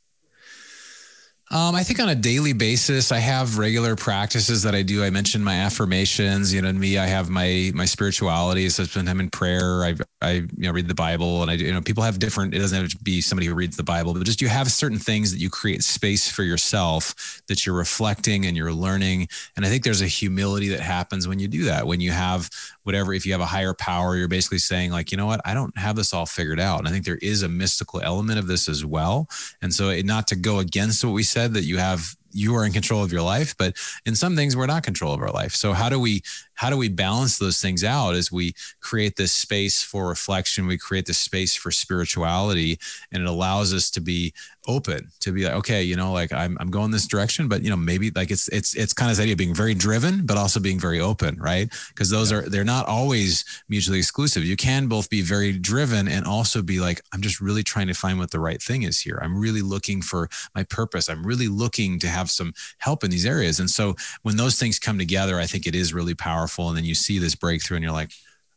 Um, 1.49 1.77
I 1.77 1.85
think 1.85 2.01
on 2.01 2.09
a 2.09 2.15
daily 2.17 2.53
basis, 2.55 3.13
I 3.13 3.19
have 3.19 3.57
regular 3.57 3.95
practices 3.95 4.65
that 4.65 4.75
I 4.75 4.83
do. 4.83 5.05
I 5.05 5.11
mentioned 5.11 5.45
my 5.45 5.55
affirmations. 5.55 6.53
You 6.53 6.61
know, 6.61 6.73
me, 6.73 6.99
I 6.99 7.07
have 7.07 7.31
my 7.31 7.71
my 7.73 7.85
spirituality. 7.85 8.69
So 8.69 8.83
I 8.83 8.87
spend 8.87 9.07
time 9.07 9.21
in 9.21 9.31
prayer. 9.31 9.85
I 9.85 9.95
I 10.21 10.33
you 10.33 10.49
know 10.57 10.73
read 10.73 10.89
the 10.89 10.95
Bible, 10.95 11.43
and 11.43 11.51
I 11.51 11.55
you 11.55 11.73
know 11.73 11.81
people 11.81 12.03
have 12.03 12.19
different. 12.19 12.53
It 12.53 12.59
doesn't 12.59 12.81
have 12.81 12.91
to 12.91 12.99
be 12.99 13.21
somebody 13.21 13.47
who 13.47 13.55
reads 13.55 13.77
the 13.77 13.85
Bible, 13.85 14.13
but 14.13 14.25
just 14.25 14.41
you 14.41 14.49
have 14.49 14.73
certain 14.73 14.99
things 14.99 15.31
that 15.31 15.39
you 15.39 15.49
create 15.49 15.85
space 15.85 16.29
for 16.29 16.43
yourself 16.43 17.41
that 17.47 17.65
you're 17.65 17.77
reflecting 17.77 18.45
and 18.45 18.57
you're 18.57 18.73
learning. 18.73 19.29
And 19.55 19.65
I 19.65 19.69
think 19.69 19.85
there's 19.85 20.03
a 20.03 20.09
humility 20.09 20.71
that 20.71 20.81
happens 20.81 21.29
when 21.29 21.39
you 21.39 21.47
do 21.47 21.65
that. 21.67 21.87
When 21.87 22.01
you 22.01 22.11
have 22.11 22.51
whatever, 22.87 23.13
if 23.13 23.27
you 23.27 23.33
have 23.33 23.41
a 23.41 23.47
higher 23.47 23.75
power, 23.75 24.17
you're 24.17 24.29
basically 24.29 24.59
saying 24.59 24.93
like, 24.93 25.11
you 25.11 25.17
know 25.17 25.27
what, 25.27 25.41
I 25.45 25.55
don't 25.55 25.77
have 25.77 25.97
this 25.97 26.15
all 26.15 26.27
figured 26.27 26.61
out. 26.61 26.79
And 26.79 26.89
I 26.89 26.93
think 26.93 27.05
there 27.05 27.19
is 27.21 27.43
a 27.43 27.49
mystical 27.49 28.01
element 28.01 28.39
of 28.39 28.47
this 28.47 28.69
as 28.69 28.85
well. 28.85 29.29
And 29.61 29.75
so, 29.75 29.91
it, 29.91 30.07
not 30.07 30.29
to 30.29 30.37
go 30.37 30.61
against 30.61 31.05
what 31.05 31.13
we 31.13 31.23
said 31.25 31.55
that 31.55 31.65
you 31.65 31.79
have 31.79 32.15
you 32.33 32.55
are 32.55 32.67
in 32.67 32.73
control 32.73 33.03
of 33.03 33.11
your 33.11 33.23
life 33.23 33.57
but 33.57 33.75
in 34.05 34.15
some 34.15 34.37
things 34.37 34.55
we're 34.55 34.67
not 34.67 34.83
control 34.83 35.15
of 35.15 35.21
our 35.23 35.31
life 35.31 35.55
so 35.55 35.73
how 35.73 35.89
do 35.89 35.99
we 35.99 36.21
how 36.57 36.69
do 36.71 36.77
we 36.77 36.89
balance 36.89 37.39
those 37.39 37.61
things 37.61 37.85
out 37.85 38.15
as 38.15 38.31
we 38.31 38.55
create 38.81 39.17
this 39.17 39.33
space 39.33 39.83
for 39.83 40.09
reflection 40.09 40.67
we 40.67 40.79
create 40.79 41.07
this 41.07 41.19
space 41.19 41.55
for 41.55 41.71
spirituality 41.71 42.79
and 43.13 43.23
it 43.23 43.29
allows 43.29 43.73
us 43.73 43.91
to 43.91 44.01
be 44.01 44.33
open 44.69 45.09
to 45.21 45.33
be 45.33 45.45
like 45.45 45.55
okay 45.55 45.83
you 45.83 45.95
know 45.95 46.13
like 46.13 46.33
i'm, 46.33 46.57
I'm 46.61 46.71
going 46.71 46.91
this 46.91 47.07
direction 47.07 47.49
but 47.49 47.63
you 47.63 47.71
know 47.71 47.77
maybe 47.77 48.11
like 48.11 48.31
it's 48.31 48.49
it's 48.49 48.75
it's 48.75 48.93
kind 48.93 49.11
of 49.11 49.17
this 49.17 49.23
idea 49.23 49.35
of 49.35 49.39
being 49.39 49.55
very 49.55 49.75
driven 49.75 50.27
but 50.27 50.37
also 50.37 50.59
being 50.59 50.81
very 50.81 51.01
open 51.01 51.37
right? 51.47 51.73
Because 51.89 52.11
those 52.11 52.31
yeah. 52.31 52.39
are 52.39 52.43
they're 52.43 52.65
not 52.65 52.87
always 52.87 53.45
mutually 53.69 53.99
exclusive. 53.99 54.45
You 54.45 54.57
can 54.57 54.89
both 54.89 55.09
be 55.09 55.23
very 55.23 55.53
driven 55.53 56.09
and 56.09 56.27
also 56.27 56.63
be 56.63 56.81
like 56.81 57.01
i'm 57.13 57.21
just 57.21 57.41
really 57.41 57.63
trying 57.63 57.87
to 57.87 57.95
find 57.95 58.19
what 58.19 58.31
the 58.31 58.41
right 58.41 58.63
thing 58.63 58.83
is 58.83 59.01
here. 59.01 59.19
I'm 59.23 59.39
really 59.39 59.63
looking 59.63 60.03
for 60.03 60.29
my 60.55 60.65
purpose. 60.65 61.09
I'm 61.09 61.27
really 61.27 61.49
looking 61.49 61.99
to 62.01 62.09
have 62.09 62.31
some 62.31 62.53
help 62.79 63.05
in 63.05 63.11
these 63.11 63.27
areas. 63.27 63.61
And 63.61 63.71
so 63.71 63.95
when 64.23 64.37
those 64.37 64.59
things 64.59 64.79
come 64.79 64.99
together 64.99 65.39
i 65.39 65.47
think 65.47 65.67
it 65.67 65.75
is 65.75 65.95
really 65.95 66.15
powerful 66.15 66.46
and 66.69 66.77
then 66.77 66.85
you 66.85 66.95
see 66.95 67.19
this 67.19 67.35
breakthrough 67.35 67.77
and 67.77 67.85
you're 67.85 67.93
like 67.93 68.13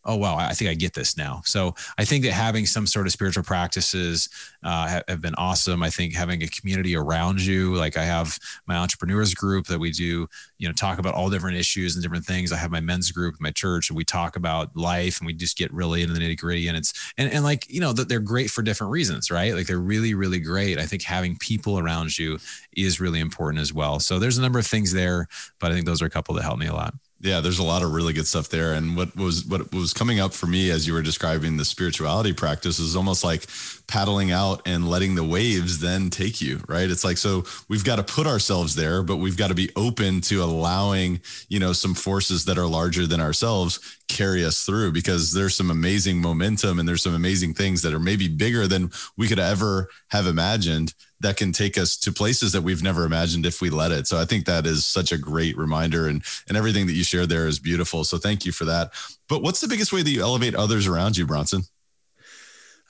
oh 0.05 0.15
wow 0.15 0.35
i 0.37 0.53
think 0.53 0.69
i 0.69 0.73
get 0.73 0.93
this 0.93 1.17
now. 1.17 1.41
So 1.45 1.75
i 1.97 2.05
think 2.05 2.23
that 2.23 2.31
having 2.31 2.65
some 2.65 2.87
sort 2.87 3.05
of 3.05 3.11
spiritual 3.11 3.43
practices 3.43 4.29
uh, 4.63 5.01
have 5.07 5.21
been 5.21 5.35
awesome. 5.35 5.83
I 5.83 5.89
think 5.89 6.13
having 6.13 6.43
a 6.43 6.47
community 6.47 6.95
around 6.95 7.41
you 7.41 7.75
like 7.75 7.97
i 7.97 8.03
have 8.03 8.37
my 8.65 8.75
entrepreneurs 8.75 9.33
group 9.33 9.67
that 9.67 9.79
we 9.79 9.91
do 9.91 10.27
you 10.57 10.67
know 10.67 10.73
talk 10.73 10.99
about 10.99 11.13
all 11.13 11.29
different 11.29 11.57
issues 11.57 11.95
and 11.95 12.03
different 12.03 12.25
things. 12.25 12.51
I 12.51 12.57
have 12.57 12.71
my 12.71 12.79
men's 12.79 13.11
group 13.11 13.35
my 13.39 13.51
church 13.51 13.89
and 13.89 13.97
we 13.97 14.05
talk 14.05 14.35
about 14.35 14.75
life 14.75 15.19
and 15.19 15.27
we 15.27 15.33
just 15.33 15.57
get 15.57 15.71
really 15.73 16.01
into 16.01 16.13
the 16.13 16.19
nitty 16.19 16.37
gritty 16.37 16.67
and 16.67 16.77
it's 16.77 16.93
and, 17.17 17.31
and 17.31 17.43
like 17.43 17.69
you 17.69 17.81
know 17.81 17.93
that 17.93 18.09
they're 18.09 18.19
great 18.19 18.49
for 18.49 18.61
different 18.61 18.91
reasons 18.91 19.29
right? 19.29 19.53
Like 19.53 19.67
they're 19.67 19.77
really 19.77 20.13
really 20.13 20.39
great. 20.39 20.79
I 20.79 20.85
think 20.85 21.03
having 21.03 21.37
people 21.37 21.77
around 21.77 22.17
you 22.17 22.39
is 22.75 22.99
really 22.99 23.19
important 23.19 23.61
as 23.61 23.73
well. 23.73 23.99
So 23.99 24.17
there's 24.17 24.37
a 24.37 24.41
number 24.41 24.59
of 24.59 24.65
things 24.65 24.93
there 24.93 25.27
but 25.59 25.71
i 25.71 25.73
think 25.73 25.85
those 25.85 26.01
are 26.01 26.05
a 26.05 26.09
couple 26.09 26.33
that 26.35 26.43
help 26.43 26.59
me 26.59 26.67
a 26.67 26.73
lot 26.73 26.93
yeah, 27.21 27.41
there's 27.41 27.59
a 27.59 27.63
lot 27.63 27.83
of 27.83 27.93
really 27.93 28.13
good 28.13 28.27
stuff 28.27 28.49
there. 28.49 28.73
And 28.73 28.95
what 28.95 29.15
was 29.15 29.45
what 29.45 29.73
was 29.73 29.93
coming 29.93 30.19
up 30.19 30.33
for 30.33 30.47
me 30.47 30.71
as 30.71 30.87
you 30.87 30.93
were 30.93 31.01
describing 31.01 31.57
the 31.57 31.65
spirituality 31.65 32.33
practice 32.33 32.79
is 32.79 32.95
almost 32.95 33.23
like 33.23 33.45
paddling 33.89 34.31
out 34.31 34.61
and 34.67 34.87
letting 34.87 35.15
the 35.15 35.23
waves 35.23 35.79
then 35.79 36.11
take 36.11 36.39
you, 36.39 36.61
right? 36.67 36.89
It's 36.89 37.03
like 37.03 37.17
so 37.17 37.43
we've 37.67 37.83
got 37.83 37.95
to 37.95 38.03
put 38.03 38.27
ourselves 38.27 38.75
there, 38.75 39.01
but 39.01 39.17
we've 39.17 39.35
got 39.35 39.47
to 39.47 39.55
be 39.55 39.71
open 39.75 40.21
to 40.21 40.43
allowing, 40.43 41.21
you 41.49 41.59
know, 41.59 41.73
some 41.73 41.95
forces 41.95 42.45
that 42.45 42.59
are 42.59 42.67
larger 42.67 43.07
than 43.07 43.19
ourselves 43.19 43.97
carry 44.07 44.45
us 44.45 44.63
through 44.63 44.91
because 44.91 45.33
there's 45.33 45.55
some 45.55 45.71
amazing 45.71 46.21
momentum 46.21 46.77
and 46.77 46.87
there's 46.87 47.01
some 47.01 47.15
amazing 47.15 47.55
things 47.55 47.81
that 47.81 47.93
are 47.93 47.99
maybe 47.99 48.27
bigger 48.27 48.67
than 48.67 48.91
we 49.17 49.27
could 49.27 49.39
ever 49.39 49.89
have 50.09 50.27
imagined 50.27 50.93
that 51.19 51.35
can 51.35 51.51
take 51.51 51.77
us 51.77 51.97
to 51.97 52.11
places 52.11 52.51
that 52.51 52.61
we've 52.61 52.83
never 52.83 53.05
imagined 53.05 53.45
if 53.45 53.59
we 53.59 53.71
let 53.71 53.91
it. 53.91 54.05
So 54.05 54.19
I 54.19 54.25
think 54.25 54.45
that 54.45 54.67
is 54.67 54.85
such 54.85 55.11
a 55.11 55.17
great 55.17 55.57
reminder 55.57 56.07
and 56.07 56.23
and 56.47 56.55
everything 56.55 56.85
that 56.85 56.93
you 56.93 57.03
shared 57.03 57.29
there 57.29 57.47
is 57.47 57.57
beautiful. 57.57 58.03
So 58.03 58.19
thank 58.19 58.45
you 58.45 58.51
for 58.51 58.65
that. 58.65 58.91
But 59.27 59.41
what's 59.41 59.61
the 59.61 59.67
biggest 59.67 59.91
way 59.91 60.03
that 60.03 60.09
you 60.11 60.21
elevate 60.21 60.53
others 60.53 60.85
around 60.85 61.17
you, 61.17 61.25
Bronson? 61.25 61.63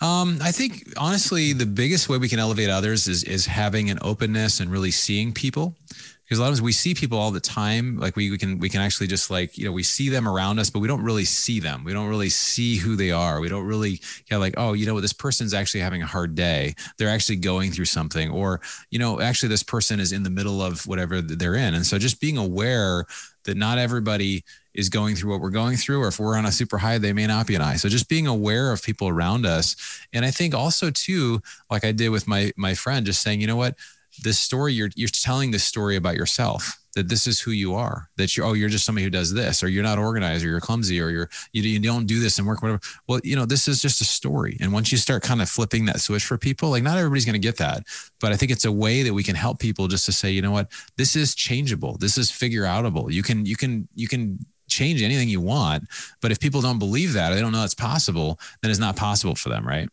Um, 0.01 0.39
I 0.41 0.51
think 0.51 0.93
honestly, 0.97 1.53
the 1.53 1.65
biggest 1.65 2.07
way 2.07 2.17
we 2.17 2.29
can 2.29 2.39
elevate 2.39 2.69
others 2.69 3.07
is 3.07 3.23
is 3.23 3.45
having 3.45 3.89
an 3.89 3.99
openness 4.01 4.59
and 4.59 4.71
really 4.71 4.91
seeing 4.91 5.33
people. 5.33 5.75
Because 6.23 6.37
a 6.37 6.43
lot 6.43 6.49
of 6.49 6.53
times 6.53 6.61
we 6.61 6.71
see 6.73 6.93
people 6.93 7.17
all 7.17 7.31
the 7.31 7.39
time 7.39 7.97
like 7.97 8.15
we, 8.15 8.29
we 8.29 8.37
can 8.37 8.59
we 8.59 8.69
can 8.69 8.81
actually 8.81 9.07
just 9.07 9.31
like 9.31 9.57
you 9.57 9.65
know 9.65 9.71
we 9.71 9.81
see 9.81 10.09
them 10.09 10.27
around 10.27 10.59
us 10.59 10.69
but 10.69 10.77
we 10.79 10.87
don't 10.87 11.01
really 11.01 11.25
see 11.25 11.59
them. 11.59 11.83
We 11.83 11.91
don't 11.91 12.07
really 12.07 12.29
see 12.29 12.77
who 12.77 12.95
they 12.95 13.11
are. 13.11 13.41
We 13.41 13.49
don't 13.49 13.65
really 13.65 13.99
get 14.29 14.37
like 14.37 14.53
oh 14.55 14.73
you 14.73 14.85
know 14.85 14.93
what 14.93 15.01
this 15.01 15.11
person's 15.11 15.53
actually 15.53 15.81
having 15.81 16.03
a 16.03 16.07
hard 16.07 16.35
day. 16.35 16.75
They're 16.97 17.09
actually 17.09 17.37
going 17.37 17.71
through 17.71 17.85
something. 17.85 18.29
Or 18.29 18.61
you 18.91 18.99
know 18.99 19.19
actually 19.19 19.49
this 19.49 19.63
person 19.63 19.99
is 19.99 20.11
in 20.11 20.23
the 20.23 20.29
middle 20.29 20.61
of 20.61 20.85
whatever 20.87 21.19
they're 21.19 21.55
in. 21.55 21.73
And 21.73 21.85
so 21.85 21.97
just 21.97 22.21
being 22.21 22.37
aware 22.37 23.05
that 23.45 23.57
not 23.57 23.79
everybody 23.79 24.43
is 24.73 24.89
going 24.89 25.15
through 25.15 25.31
what 25.31 25.41
we're 25.41 25.49
going 25.49 25.75
through 25.75 26.01
or 26.01 26.07
if 26.07 26.19
we're 26.19 26.37
on 26.37 26.45
a 26.45 26.51
super 26.51 26.77
high 26.77 26.97
they 26.97 27.13
may 27.13 27.27
not 27.27 27.47
be 27.47 27.55
an 27.55 27.61
high 27.61 27.75
so 27.75 27.89
just 27.89 28.09
being 28.09 28.27
aware 28.27 28.71
of 28.71 28.83
people 28.83 29.07
around 29.07 29.45
us. 29.45 29.75
And 30.13 30.25
i 30.25 30.31
think 30.31 30.53
also 30.53 30.91
too 30.91 31.41
like 31.69 31.83
i 31.83 31.91
did 31.91 32.09
with 32.09 32.27
my 32.27 32.51
my 32.55 32.73
friend 32.73 33.05
just 33.05 33.21
saying 33.21 33.41
you 33.41 33.47
know 33.47 33.55
what? 33.55 33.75
This 34.21 34.39
story 34.39 34.73
you're 34.73 34.89
you're 34.95 35.09
telling 35.09 35.51
this 35.51 35.63
story 35.63 35.95
about 35.95 36.15
yourself 36.15 36.77
that 36.95 37.07
this 37.07 37.27
is 37.27 37.39
who 37.39 37.51
you 37.51 37.75
are 37.75 38.09
that 38.17 38.35
you 38.35 38.43
oh 38.43 38.53
you're 38.53 38.67
just 38.67 38.83
somebody 38.83 39.03
who 39.03 39.09
does 39.09 39.33
this 39.33 39.63
or 39.63 39.69
you're 39.69 39.83
not 39.83 39.99
organized 39.99 40.43
or 40.43 40.49
you're 40.49 40.59
clumsy 40.59 40.99
or 40.99 41.09
you're 41.09 41.29
you, 41.53 41.61
you 41.61 41.79
don't 41.79 42.07
do 42.07 42.19
this 42.19 42.37
and 42.37 42.47
work 42.47 42.61
whatever. 42.61 42.81
Well 43.07 43.21
you 43.23 43.35
know 43.35 43.45
this 43.45 43.67
is 43.67 43.81
just 43.81 44.01
a 44.01 44.05
story. 44.05 44.57
And 44.59 44.73
once 44.73 44.91
you 44.91 44.97
start 44.97 45.23
kind 45.23 45.41
of 45.41 45.49
flipping 45.49 45.85
that 45.85 46.01
switch 46.01 46.25
for 46.25 46.37
people 46.37 46.69
like 46.69 46.83
not 46.83 46.97
everybody's 46.97 47.25
going 47.25 47.33
to 47.33 47.39
get 47.39 47.57
that 47.57 47.83
but 48.19 48.31
i 48.31 48.35
think 48.35 48.51
it's 48.51 48.65
a 48.65 48.71
way 48.71 49.03
that 49.03 49.13
we 49.13 49.23
can 49.23 49.35
help 49.35 49.59
people 49.59 49.87
just 49.87 50.05
to 50.05 50.11
say 50.11 50.31
you 50.31 50.41
know 50.41 50.51
what? 50.51 50.71
This 50.97 51.15
is 51.15 51.35
changeable. 51.35 51.97
This 51.97 52.17
is 52.17 52.31
figure 52.31 52.63
outable. 52.63 53.11
You 53.11 53.23
can 53.23 53.45
you 53.45 53.55
can 53.55 53.87
you 53.95 54.07
can 54.07 54.45
change 54.69 55.01
anything 55.01 55.29
you 55.29 55.41
want 55.41 55.83
but 56.21 56.31
if 56.31 56.39
people 56.39 56.61
don't 56.61 56.79
believe 56.79 57.13
that 57.13 57.31
or 57.31 57.35
they 57.35 57.41
don't 57.41 57.51
know 57.51 57.63
it's 57.63 57.73
possible 57.73 58.39
then 58.61 58.71
it's 58.71 58.79
not 58.79 58.95
possible 58.95 59.35
for 59.35 59.49
them 59.49 59.67
right 59.67 59.89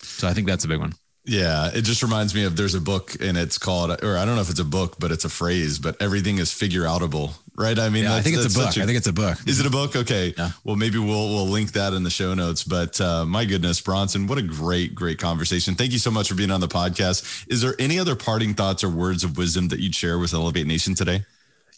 so 0.00 0.28
i 0.28 0.32
think 0.32 0.46
that's 0.46 0.64
a 0.64 0.68
big 0.68 0.80
one 0.80 0.92
yeah, 1.24 1.70
it 1.72 1.82
just 1.82 2.02
reminds 2.02 2.34
me 2.34 2.44
of 2.44 2.56
there's 2.56 2.74
a 2.74 2.80
book 2.80 3.14
and 3.20 3.36
it's 3.36 3.58
called, 3.58 3.90
or 4.02 4.16
I 4.16 4.24
don't 4.24 4.36
know 4.36 4.40
if 4.40 4.50
it's 4.50 4.58
a 4.58 4.64
book, 4.64 4.96
but 4.98 5.12
it's 5.12 5.24
a 5.24 5.28
phrase, 5.28 5.78
but 5.78 6.00
everything 6.00 6.38
is 6.38 6.50
figure 6.50 6.82
outable, 6.82 7.34
right? 7.56 7.78
I 7.78 7.90
mean, 7.90 8.04
yeah, 8.04 8.14
I 8.14 8.22
think 8.22 8.36
it's 8.36 8.54
a 8.54 8.58
book. 8.58 8.76
A, 8.76 8.82
I 8.82 8.86
think 8.86 8.96
it's 8.96 9.06
a 9.06 9.12
book. 9.12 9.38
Is 9.46 9.60
it 9.60 9.66
a 9.66 9.70
book? 9.70 9.94
Okay. 9.94 10.32
Yeah. 10.36 10.50
Well, 10.64 10.76
maybe 10.76 10.98
we'll 10.98 11.28
we'll 11.28 11.46
link 11.46 11.72
that 11.72 11.92
in 11.92 12.04
the 12.04 12.10
show 12.10 12.32
notes. 12.32 12.64
But 12.64 13.00
uh, 13.00 13.26
my 13.26 13.44
goodness, 13.44 13.80
Bronson, 13.82 14.26
what 14.28 14.38
a 14.38 14.42
great 14.42 14.94
great 14.94 15.18
conversation. 15.18 15.74
Thank 15.74 15.92
you 15.92 15.98
so 15.98 16.10
much 16.10 16.28
for 16.28 16.34
being 16.34 16.50
on 16.50 16.60
the 16.60 16.68
podcast. 16.68 17.46
Is 17.48 17.60
there 17.60 17.74
any 17.78 17.98
other 17.98 18.16
parting 18.16 18.54
thoughts 18.54 18.82
or 18.82 18.88
words 18.88 19.22
of 19.22 19.36
wisdom 19.36 19.68
that 19.68 19.78
you'd 19.78 19.94
share 19.94 20.18
with 20.18 20.32
Elevate 20.32 20.66
Nation 20.66 20.94
today? 20.94 21.26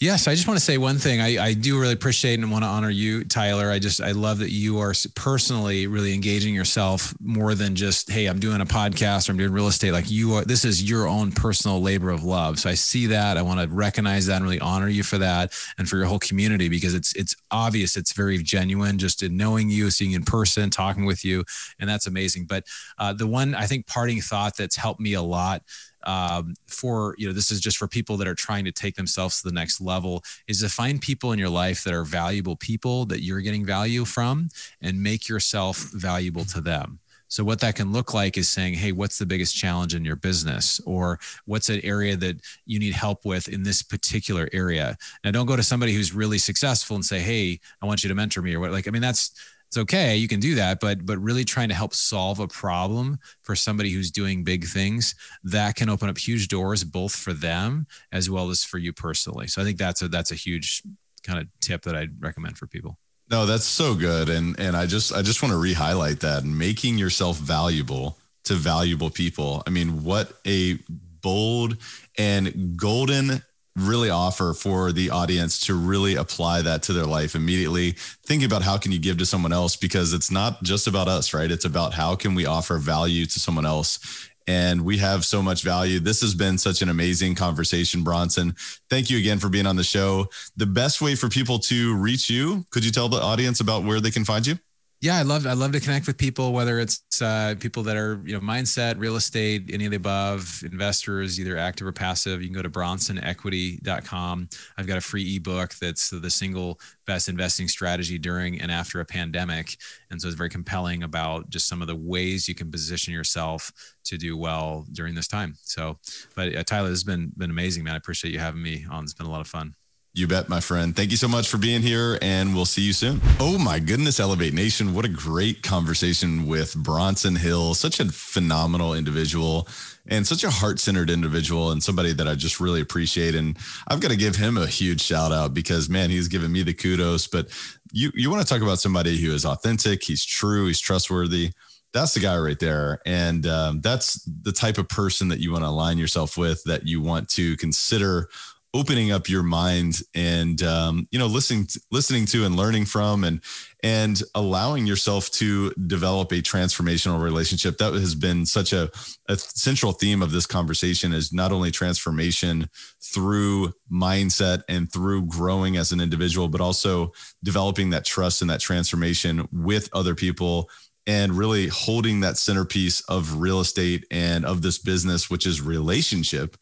Yes, 0.00 0.26
I 0.26 0.34
just 0.34 0.48
want 0.48 0.58
to 0.58 0.64
say 0.64 0.78
one 0.78 0.98
thing. 0.98 1.20
I, 1.20 1.42
I 1.42 1.54
do 1.54 1.78
really 1.80 1.92
appreciate 1.92 2.40
and 2.40 2.50
want 2.50 2.64
to 2.64 2.68
honor 2.68 2.90
you, 2.90 3.22
Tyler. 3.24 3.70
I 3.70 3.78
just 3.78 4.00
I 4.00 4.12
love 4.12 4.38
that 4.38 4.50
you 4.50 4.78
are 4.80 4.92
personally 5.14 5.86
really 5.86 6.12
engaging 6.12 6.54
yourself 6.54 7.14
more 7.20 7.54
than 7.54 7.76
just 7.76 8.10
hey, 8.10 8.26
I'm 8.26 8.40
doing 8.40 8.60
a 8.60 8.66
podcast 8.66 9.28
or 9.28 9.32
I'm 9.32 9.38
doing 9.38 9.52
real 9.52 9.68
estate. 9.68 9.92
Like 9.92 10.10
you 10.10 10.34
are, 10.34 10.44
this 10.44 10.64
is 10.64 10.88
your 10.88 11.06
own 11.06 11.30
personal 11.30 11.80
labor 11.80 12.10
of 12.10 12.24
love. 12.24 12.58
So 12.58 12.68
I 12.68 12.74
see 12.74 13.06
that. 13.06 13.36
I 13.36 13.42
want 13.42 13.60
to 13.60 13.68
recognize 13.72 14.26
that 14.26 14.36
and 14.36 14.44
really 14.44 14.60
honor 14.60 14.88
you 14.88 15.04
for 15.04 15.18
that 15.18 15.52
and 15.78 15.88
for 15.88 15.96
your 15.96 16.06
whole 16.06 16.18
community 16.18 16.68
because 16.68 16.94
it's 16.94 17.14
it's 17.14 17.36
obvious, 17.52 17.96
it's 17.96 18.12
very 18.12 18.38
genuine. 18.38 18.98
Just 18.98 19.22
in 19.22 19.36
knowing 19.36 19.70
you, 19.70 19.90
seeing 19.90 20.10
you 20.10 20.16
in 20.16 20.24
person, 20.24 20.68
talking 20.70 21.04
with 21.04 21.24
you, 21.24 21.44
and 21.78 21.88
that's 21.88 22.08
amazing. 22.08 22.46
But 22.46 22.64
uh, 22.98 23.12
the 23.12 23.28
one 23.28 23.54
I 23.54 23.66
think 23.66 23.86
parting 23.86 24.20
thought 24.20 24.56
that's 24.56 24.76
helped 24.76 25.00
me 25.00 25.14
a 25.14 25.22
lot 25.22 25.62
um, 26.04 26.54
for 26.66 27.14
you 27.18 27.26
know 27.26 27.32
this 27.32 27.50
is 27.50 27.60
just 27.60 27.76
for 27.76 27.88
people 27.88 28.16
that 28.16 28.28
are 28.28 28.34
trying 28.34 28.64
to 28.64 28.72
take 28.72 28.94
themselves 28.96 29.40
to 29.40 29.48
the 29.48 29.54
next 29.54 29.80
level 29.80 30.22
is 30.48 30.60
to 30.60 30.68
find 30.68 31.00
people 31.00 31.32
in 31.32 31.38
your 31.38 31.48
life 31.48 31.84
that 31.84 31.94
are 31.94 32.04
valuable 32.04 32.56
people 32.56 33.06
that 33.06 33.22
you're 33.22 33.40
getting 33.40 33.64
value 33.64 34.04
from 34.04 34.48
and 34.80 35.02
make 35.02 35.28
yourself 35.28 35.78
valuable 35.92 36.44
to 36.44 36.60
them 36.60 36.98
so 37.32 37.44
what 37.44 37.60
that 37.60 37.76
can 37.76 37.92
look 37.92 38.12
like 38.12 38.36
is 38.36 38.50
saying, 38.50 38.74
"Hey, 38.74 38.92
what's 38.92 39.16
the 39.16 39.24
biggest 39.24 39.56
challenge 39.56 39.94
in 39.94 40.04
your 40.04 40.16
business 40.16 40.82
or 40.84 41.18
what's 41.46 41.70
an 41.70 41.80
area 41.82 42.14
that 42.14 42.42
you 42.66 42.78
need 42.78 42.92
help 42.92 43.24
with 43.24 43.48
in 43.48 43.62
this 43.62 43.80
particular 43.80 44.50
area?" 44.52 44.98
Now 45.24 45.30
don't 45.30 45.46
go 45.46 45.56
to 45.56 45.62
somebody 45.62 45.94
who's 45.94 46.12
really 46.12 46.36
successful 46.36 46.94
and 46.94 47.02
say, 47.02 47.20
"Hey, 47.20 47.58
I 47.80 47.86
want 47.86 48.04
you 48.04 48.08
to 48.08 48.14
mentor 48.14 48.42
me," 48.42 48.54
or 48.54 48.60
what 48.60 48.70
like 48.70 48.86
I 48.86 48.90
mean 48.90 49.00
that's 49.00 49.30
it's 49.72 49.78
okay 49.78 50.16
you 50.16 50.28
can 50.28 50.38
do 50.38 50.54
that 50.54 50.80
but 50.80 51.06
but 51.06 51.18
really 51.18 51.44
trying 51.44 51.70
to 51.70 51.74
help 51.74 51.94
solve 51.94 52.40
a 52.40 52.46
problem 52.46 53.18
for 53.40 53.56
somebody 53.56 53.90
who's 53.90 54.10
doing 54.10 54.44
big 54.44 54.66
things 54.66 55.14
that 55.42 55.76
can 55.76 55.88
open 55.88 56.10
up 56.10 56.18
huge 56.18 56.48
doors 56.48 56.84
both 56.84 57.16
for 57.16 57.32
them 57.32 57.86
as 58.12 58.28
well 58.28 58.50
as 58.50 58.62
for 58.62 58.76
you 58.76 58.92
personally 58.92 59.46
so 59.46 59.62
i 59.62 59.64
think 59.64 59.78
that's 59.78 60.02
a 60.02 60.08
that's 60.08 60.30
a 60.30 60.34
huge 60.34 60.82
kind 61.22 61.38
of 61.38 61.46
tip 61.60 61.80
that 61.82 61.96
i'd 61.96 62.22
recommend 62.22 62.58
for 62.58 62.66
people 62.66 62.98
no, 63.30 63.46
that's 63.46 63.64
so 63.64 63.94
good. 63.94 64.28
And 64.28 64.60
and 64.60 64.76
I 64.76 64.84
just 64.84 65.10
I 65.10 65.22
just 65.22 65.42
want 65.42 65.52
to 65.52 65.58
re-highlight 65.58 66.20
that 66.20 66.44
making 66.44 66.98
yourself 66.98 67.38
valuable 67.38 68.18
to 68.44 68.54
valuable 68.54 69.08
people. 69.08 69.62
I 69.66 69.70
mean, 69.70 70.04
what 70.04 70.34
a 70.46 70.78
bold 71.22 71.78
and 72.18 72.76
golden 72.76 73.42
really 73.76 74.10
offer 74.10 74.52
for 74.52 74.92
the 74.92 75.10
audience 75.10 75.58
to 75.58 75.74
really 75.74 76.14
apply 76.14 76.60
that 76.62 76.82
to 76.82 76.92
their 76.92 77.06
life 77.06 77.34
immediately 77.34 77.92
thinking 78.26 78.44
about 78.44 78.62
how 78.62 78.76
can 78.76 78.92
you 78.92 78.98
give 78.98 79.16
to 79.16 79.24
someone 79.24 79.52
else 79.52 79.76
because 79.76 80.12
it's 80.12 80.30
not 80.30 80.62
just 80.62 80.86
about 80.86 81.08
us 81.08 81.32
right 81.32 81.50
it's 81.50 81.64
about 81.64 81.94
how 81.94 82.14
can 82.14 82.34
we 82.34 82.44
offer 82.44 82.76
value 82.76 83.24
to 83.24 83.40
someone 83.40 83.64
else 83.64 84.28
and 84.46 84.84
we 84.84 84.98
have 84.98 85.24
so 85.24 85.42
much 85.42 85.62
value. 85.62 86.00
This 86.00 86.20
has 86.20 86.34
been 86.34 86.58
such 86.58 86.82
an 86.82 86.88
amazing 86.88 87.34
conversation, 87.34 88.02
Bronson. 88.02 88.54
Thank 88.90 89.10
you 89.10 89.18
again 89.18 89.38
for 89.38 89.48
being 89.48 89.66
on 89.66 89.76
the 89.76 89.84
show. 89.84 90.26
The 90.56 90.66
best 90.66 91.00
way 91.00 91.14
for 91.14 91.28
people 91.28 91.58
to 91.60 91.94
reach 91.96 92.28
you, 92.28 92.64
could 92.70 92.84
you 92.84 92.90
tell 92.90 93.08
the 93.08 93.20
audience 93.20 93.60
about 93.60 93.84
where 93.84 94.00
they 94.00 94.10
can 94.10 94.24
find 94.24 94.46
you? 94.46 94.58
Yeah, 95.02 95.16
I 95.16 95.22
love 95.22 95.48
I 95.48 95.54
love 95.54 95.72
to 95.72 95.80
connect 95.80 96.06
with 96.06 96.16
people, 96.16 96.52
whether 96.52 96.78
it's 96.78 97.02
uh, 97.20 97.56
people 97.58 97.82
that 97.82 97.96
are 97.96 98.22
you 98.24 98.34
know 98.34 98.40
mindset, 98.40 99.00
real 99.00 99.16
estate, 99.16 99.68
any 99.72 99.84
of 99.84 99.90
the 99.90 99.96
above, 99.96 100.62
investors, 100.64 101.40
either 101.40 101.58
active 101.58 101.88
or 101.88 101.92
passive. 101.92 102.40
You 102.40 102.46
can 102.46 102.54
go 102.54 102.62
to 102.62 102.70
bronsonequity.com. 102.70 104.48
I've 104.78 104.86
got 104.86 104.98
a 104.98 105.00
free 105.00 105.36
ebook 105.36 105.74
that's 105.74 106.10
the 106.10 106.30
single 106.30 106.78
best 107.04 107.28
investing 107.28 107.66
strategy 107.66 108.16
during 108.16 108.60
and 108.60 108.70
after 108.70 109.00
a 109.00 109.04
pandemic, 109.04 109.76
and 110.12 110.22
so 110.22 110.28
it's 110.28 110.36
very 110.36 110.50
compelling 110.50 111.02
about 111.02 111.50
just 111.50 111.66
some 111.66 111.82
of 111.82 111.88
the 111.88 111.96
ways 111.96 112.48
you 112.48 112.54
can 112.54 112.70
position 112.70 113.12
yourself 113.12 113.72
to 114.04 114.16
do 114.16 114.36
well 114.36 114.86
during 114.92 115.16
this 115.16 115.26
time. 115.26 115.56
So, 115.62 115.98
but 116.36 116.54
uh, 116.54 116.62
Tyler, 116.62 116.90
this 116.90 117.00
has 117.00 117.04
been 117.04 117.32
been 117.36 117.50
amazing, 117.50 117.82
man. 117.82 117.94
I 117.94 117.96
appreciate 117.96 118.32
you 118.32 118.38
having 118.38 118.62
me 118.62 118.86
on. 118.88 119.02
It's 119.02 119.14
been 119.14 119.26
a 119.26 119.30
lot 119.30 119.40
of 119.40 119.48
fun. 119.48 119.74
You 120.14 120.26
bet, 120.26 120.46
my 120.46 120.60
friend. 120.60 120.94
Thank 120.94 121.10
you 121.10 121.16
so 121.16 121.26
much 121.26 121.48
for 121.48 121.56
being 121.56 121.80
here, 121.80 122.18
and 122.20 122.54
we'll 122.54 122.66
see 122.66 122.82
you 122.82 122.92
soon. 122.92 123.18
Oh 123.40 123.56
my 123.56 123.78
goodness, 123.78 124.20
Elevate 124.20 124.52
Nation. 124.52 124.92
What 124.92 125.06
a 125.06 125.08
great 125.08 125.62
conversation 125.62 126.46
with 126.46 126.74
Bronson 126.76 127.34
Hale. 127.34 127.72
Such 127.72 127.98
a 127.98 128.04
phenomenal 128.04 128.92
individual 128.92 129.66
and 130.06 130.26
such 130.26 130.44
a 130.44 130.50
heart 130.50 130.78
centered 130.80 131.08
individual, 131.08 131.70
and 131.70 131.82
somebody 131.82 132.12
that 132.12 132.28
I 132.28 132.34
just 132.34 132.60
really 132.60 132.82
appreciate. 132.82 133.34
And 133.34 133.56
I've 133.88 134.00
got 134.00 134.10
to 134.10 134.16
give 134.18 134.36
him 134.36 134.58
a 134.58 134.66
huge 134.66 135.00
shout 135.00 135.32
out 135.32 135.54
because, 135.54 135.88
man, 135.88 136.10
he's 136.10 136.28
given 136.28 136.52
me 136.52 136.62
the 136.62 136.74
kudos. 136.74 137.26
But 137.26 137.48
you, 137.90 138.10
you 138.14 138.30
want 138.30 138.46
to 138.46 138.48
talk 138.52 138.60
about 138.60 138.80
somebody 138.80 139.16
who 139.16 139.32
is 139.32 139.46
authentic, 139.46 140.04
he's 140.04 140.26
true, 140.26 140.66
he's 140.66 140.80
trustworthy 140.80 141.52
that's 141.92 142.14
the 142.14 142.20
guy 142.20 142.38
right 142.38 142.58
there 142.58 143.00
and 143.04 143.46
um, 143.46 143.80
that's 143.82 144.22
the 144.24 144.52
type 144.52 144.78
of 144.78 144.88
person 144.88 145.28
that 145.28 145.40
you 145.40 145.52
want 145.52 145.62
to 145.62 145.68
align 145.68 145.98
yourself 145.98 146.38
with 146.38 146.64
that 146.64 146.86
you 146.86 147.02
want 147.02 147.28
to 147.28 147.54
consider 147.58 148.30
opening 148.74 149.12
up 149.12 149.28
your 149.28 149.42
mind 149.42 150.00
and 150.14 150.62
um, 150.62 151.06
you 151.10 151.18
know 151.18 151.26
listening 151.26 151.66
to, 151.66 151.80
listening 151.90 152.24
to 152.26 152.44
and 152.44 152.56
learning 152.56 152.86
from 152.86 153.24
and 153.24 153.40
and 153.82 154.22
allowing 154.34 154.86
yourself 154.86 155.30
to 155.30 155.70
develop 155.86 156.32
a 156.32 156.36
transformational 156.36 157.22
relationship. 157.22 157.78
That 157.78 157.92
has 157.94 158.14
been 158.14 158.46
such 158.46 158.72
a, 158.72 158.90
a 159.28 159.36
central 159.36 159.92
theme 159.92 160.22
of 160.22 160.32
this 160.32 160.46
conversation 160.46 161.12
is 161.12 161.32
not 161.32 161.52
only 161.52 161.70
transformation 161.70 162.68
through 163.02 163.72
mindset 163.90 164.62
and 164.68 164.90
through 164.90 165.26
growing 165.26 165.76
as 165.76 165.92
an 165.92 166.00
individual 166.00 166.48
but 166.48 166.60
also 166.60 167.12
developing 167.42 167.90
that 167.90 168.04
trust 168.04 168.40
and 168.40 168.50
that 168.50 168.60
transformation 168.60 169.46
with 169.52 169.88
other 169.92 170.14
people 170.14 170.70
and 171.06 171.32
really 171.32 171.66
holding 171.66 172.20
that 172.20 172.38
centerpiece 172.38 173.00
of 173.02 173.40
real 173.40 173.60
estate 173.60 174.06
and 174.10 174.46
of 174.46 174.62
this 174.62 174.78
business 174.78 175.28
which 175.28 175.46
is 175.46 175.60
relationship 175.60 176.56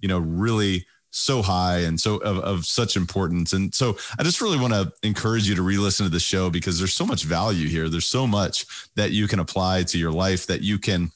you 0.00 0.08
know 0.08 0.18
really 0.18 0.84
so 1.14 1.42
high 1.42 1.78
and 1.78 2.00
so 2.00 2.16
of, 2.16 2.38
of 2.38 2.66
such 2.66 2.96
importance. 2.96 3.52
And 3.52 3.74
so 3.74 3.96
I 4.18 4.24
just 4.24 4.40
really 4.40 4.58
want 4.58 4.72
to 4.72 4.92
encourage 5.02 5.48
you 5.48 5.54
to 5.54 5.62
re-listen 5.62 6.04
to 6.04 6.10
the 6.10 6.20
show 6.20 6.50
because 6.50 6.78
there's 6.78 6.92
so 6.92 7.06
much 7.06 7.22
value 7.22 7.68
here. 7.68 7.88
There's 7.88 8.06
so 8.06 8.26
much 8.26 8.66
that 8.96 9.12
you 9.12 9.28
can 9.28 9.38
apply 9.38 9.84
to 9.84 9.98
your 9.98 10.10
life 10.10 10.46
that 10.48 10.62
you 10.62 10.78
can 10.78 11.12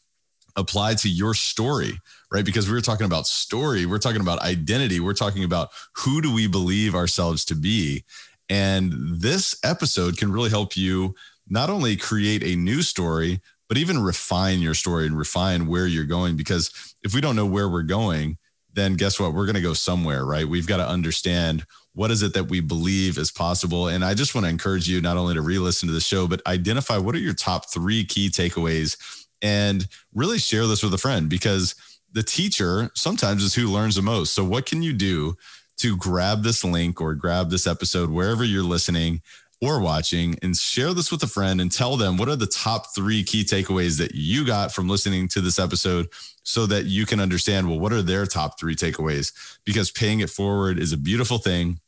apply 0.56 0.94
to 0.94 1.08
your 1.08 1.34
story, 1.34 2.00
right? 2.30 2.44
Because 2.44 2.68
we 2.68 2.74
were 2.74 2.80
talking 2.80 3.06
about 3.06 3.26
story, 3.26 3.86
we're 3.86 3.98
talking 3.98 4.20
about 4.20 4.40
identity, 4.40 5.00
we're 5.00 5.14
talking 5.14 5.44
about 5.44 5.70
who 5.96 6.22
do 6.22 6.32
we 6.32 6.46
believe 6.46 6.94
ourselves 6.94 7.44
to 7.46 7.54
be. 7.54 8.04
And 8.48 8.92
this 9.20 9.58
episode 9.64 10.16
can 10.16 10.32
really 10.32 10.50
help 10.50 10.76
you 10.76 11.14
not 11.48 11.70
only 11.70 11.96
create 11.96 12.44
a 12.44 12.56
new 12.56 12.82
story, 12.82 13.40
but 13.68 13.78
even 13.78 13.98
refine 13.98 14.60
your 14.60 14.74
story 14.74 15.06
and 15.06 15.18
refine 15.18 15.66
where 15.66 15.86
you're 15.86 16.04
going. 16.04 16.36
Because 16.36 16.94
if 17.02 17.14
we 17.14 17.20
don't 17.20 17.36
know 17.36 17.46
where 17.46 17.68
we're 17.68 17.82
going, 17.82 18.38
then 18.78 18.94
guess 18.94 19.18
what? 19.18 19.34
We're 19.34 19.46
going 19.46 19.56
to 19.56 19.62
go 19.62 19.74
somewhere, 19.74 20.24
right? 20.24 20.46
We've 20.46 20.66
got 20.66 20.78
to 20.78 20.88
understand 20.88 21.64
what 21.94 22.10
is 22.10 22.22
it 22.22 22.34
that 22.34 22.44
we 22.44 22.60
believe 22.60 23.18
is 23.18 23.32
possible. 23.32 23.88
And 23.88 24.04
I 24.04 24.14
just 24.14 24.34
want 24.34 24.44
to 24.44 24.50
encourage 24.50 24.88
you 24.88 25.00
not 25.00 25.16
only 25.16 25.34
to 25.34 25.42
re 25.42 25.58
listen 25.58 25.88
to 25.88 25.94
the 25.94 26.00
show, 26.00 26.28
but 26.28 26.46
identify 26.46 26.96
what 26.98 27.14
are 27.14 27.18
your 27.18 27.34
top 27.34 27.70
three 27.70 28.04
key 28.04 28.28
takeaways 28.28 28.96
and 29.42 29.86
really 30.14 30.38
share 30.38 30.66
this 30.66 30.82
with 30.82 30.94
a 30.94 30.98
friend 30.98 31.28
because 31.28 31.74
the 32.12 32.22
teacher 32.22 32.90
sometimes 32.94 33.42
is 33.42 33.54
who 33.54 33.68
learns 33.68 33.96
the 33.96 34.02
most. 34.02 34.34
So, 34.34 34.44
what 34.44 34.66
can 34.66 34.82
you 34.82 34.92
do 34.92 35.36
to 35.78 35.96
grab 35.96 36.42
this 36.42 36.64
link 36.64 37.00
or 37.00 37.14
grab 37.14 37.50
this 37.50 37.66
episode 37.66 38.10
wherever 38.10 38.44
you're 38.44 38.62
listening 38.62 39.22
or 39.60 39.80
watching 39.80 40.36
and 40.42 40.56
share 40.56 40.94
this 40.94 41.10
with 41.10 41.22
a 41.22 41.26
friend 41.26 41.60
and 41.60 41.72
tell 41.72 41.96
them 41.96 42.16
what 42.16 42.28
are 42.28 42.36
the 42.36 42.46
top 42.46 42.94
three 42.94 43.24
key 43.24 43.44
takeaways 43.44 43.98
that 43.98 44.14
you 44.14 44.46
got 44.46 44.72
from 44.72 44.88
listening 44.88 45.26
to 45.28 45.40
this 45.40 45.58
episode 45.58 46.06
so 46.48 46.64
that 46.64 46.86
you 46.86 47.04
can 47.04 47.20
understand 47.20 47.68
well 47.68 47.78
what 47.78 47.92
are 47.92 48.00
their 48.00 48.24
top 48.24 48.58
three 48.58 48.74
takeaways 48.74 49.32
because 49.66 49.90
paying 49.90 50.20
it 50.20 50.30
forward 50.30 50.78
is 50.78 50.94
a 50.94 50.96
beautiful 50.96 51.36
thing 51.36 51.78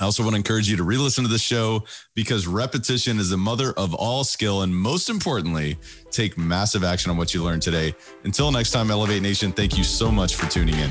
I 0.00 0.04
also 0.04 0.22
want 0.22 0.32
to 0.32 0.38
encourage 0.38 0.68
you 0.68 0.78
to 0.78 0.82
re 0.82 0.96
listen 0.96 1.24
to 1.24 1.30
the 1.30 1.38
show 1.38 1.84
because 2.14 2.46
repetition 2.46 3.18
is 3.18 3.28
the 3.28 3.36
mother 3.36 3.74
of 3.74 3.92
all 3.92 4.24
skill. 4.24 4.62
And 4.62 4.74
most 4.74 5.10
importantly, 5.10 5.76
take 6.10 6.38
massive 6.38 6.82
action 6.82 7.10
on 7.10 7.18
what 7.18 7.34
you 7.34 7.44
learned 7.44 7.60
today. 7.60 7.94
Until 8.24 8.50
next 8.50 8.70
time, 8.70 8.90
Elevate 8.90 9.20
Nation, 9.20 9.52
thank 9.52 9.76
you 9.76 9.84
so 9.84 10.10
much 10.10 10.36
for 10.36 10.50
tuning 10.50 10.74
in. 10.76 10.88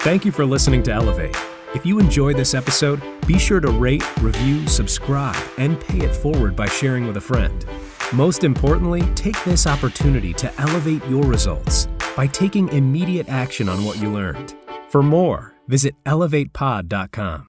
Thank 0.00 0.26
you 0.26 0.32
for 0.32 0.44
listening 0.44 0.82
to 0.82 0.92
Elevate. 0.92 1.34
If 1.74 1.86
you 1.86 1.98
enjoyed 1.98 2.36
this 2.36 2.52
episode, 2.52 3.00
be 3.26 3.38
sure 3.38 3.60
to 3.60 3.70
rate, 3.70 4.04
review, 4.20 4.68
subscribe, 4.68 5.42
and 5.56 5.80
pay 5.80 6.00
it 6.00 6.14
forward 6.14 6.54
by 6.54 6.66
sharing 6.66 7.06
with 7.06 7.16
a 7.16 7.22
friend. 7.22 7.64
Most 8.12 8.42
importantly, 8.42 9.02
take 9.14 9.42
this 9.44 9.66
opportunity 9.66 10.32
to 10.34 10.50
elevate 10.58 11.04
your 11.06 11.22
results 11.24 11.88
by 12.16 12.26
taking 12.26 12.68
immediate 12.70 13.28
action 13.28 13.68
on 13.68 13.84
what 13.84 14.00
you 14.00 14.10
learned. 14.10 14.54
For 14.88 15.02
more, 15.02 15.54
visit 15.68 15.94
elevatepod.com. 16.06 17.44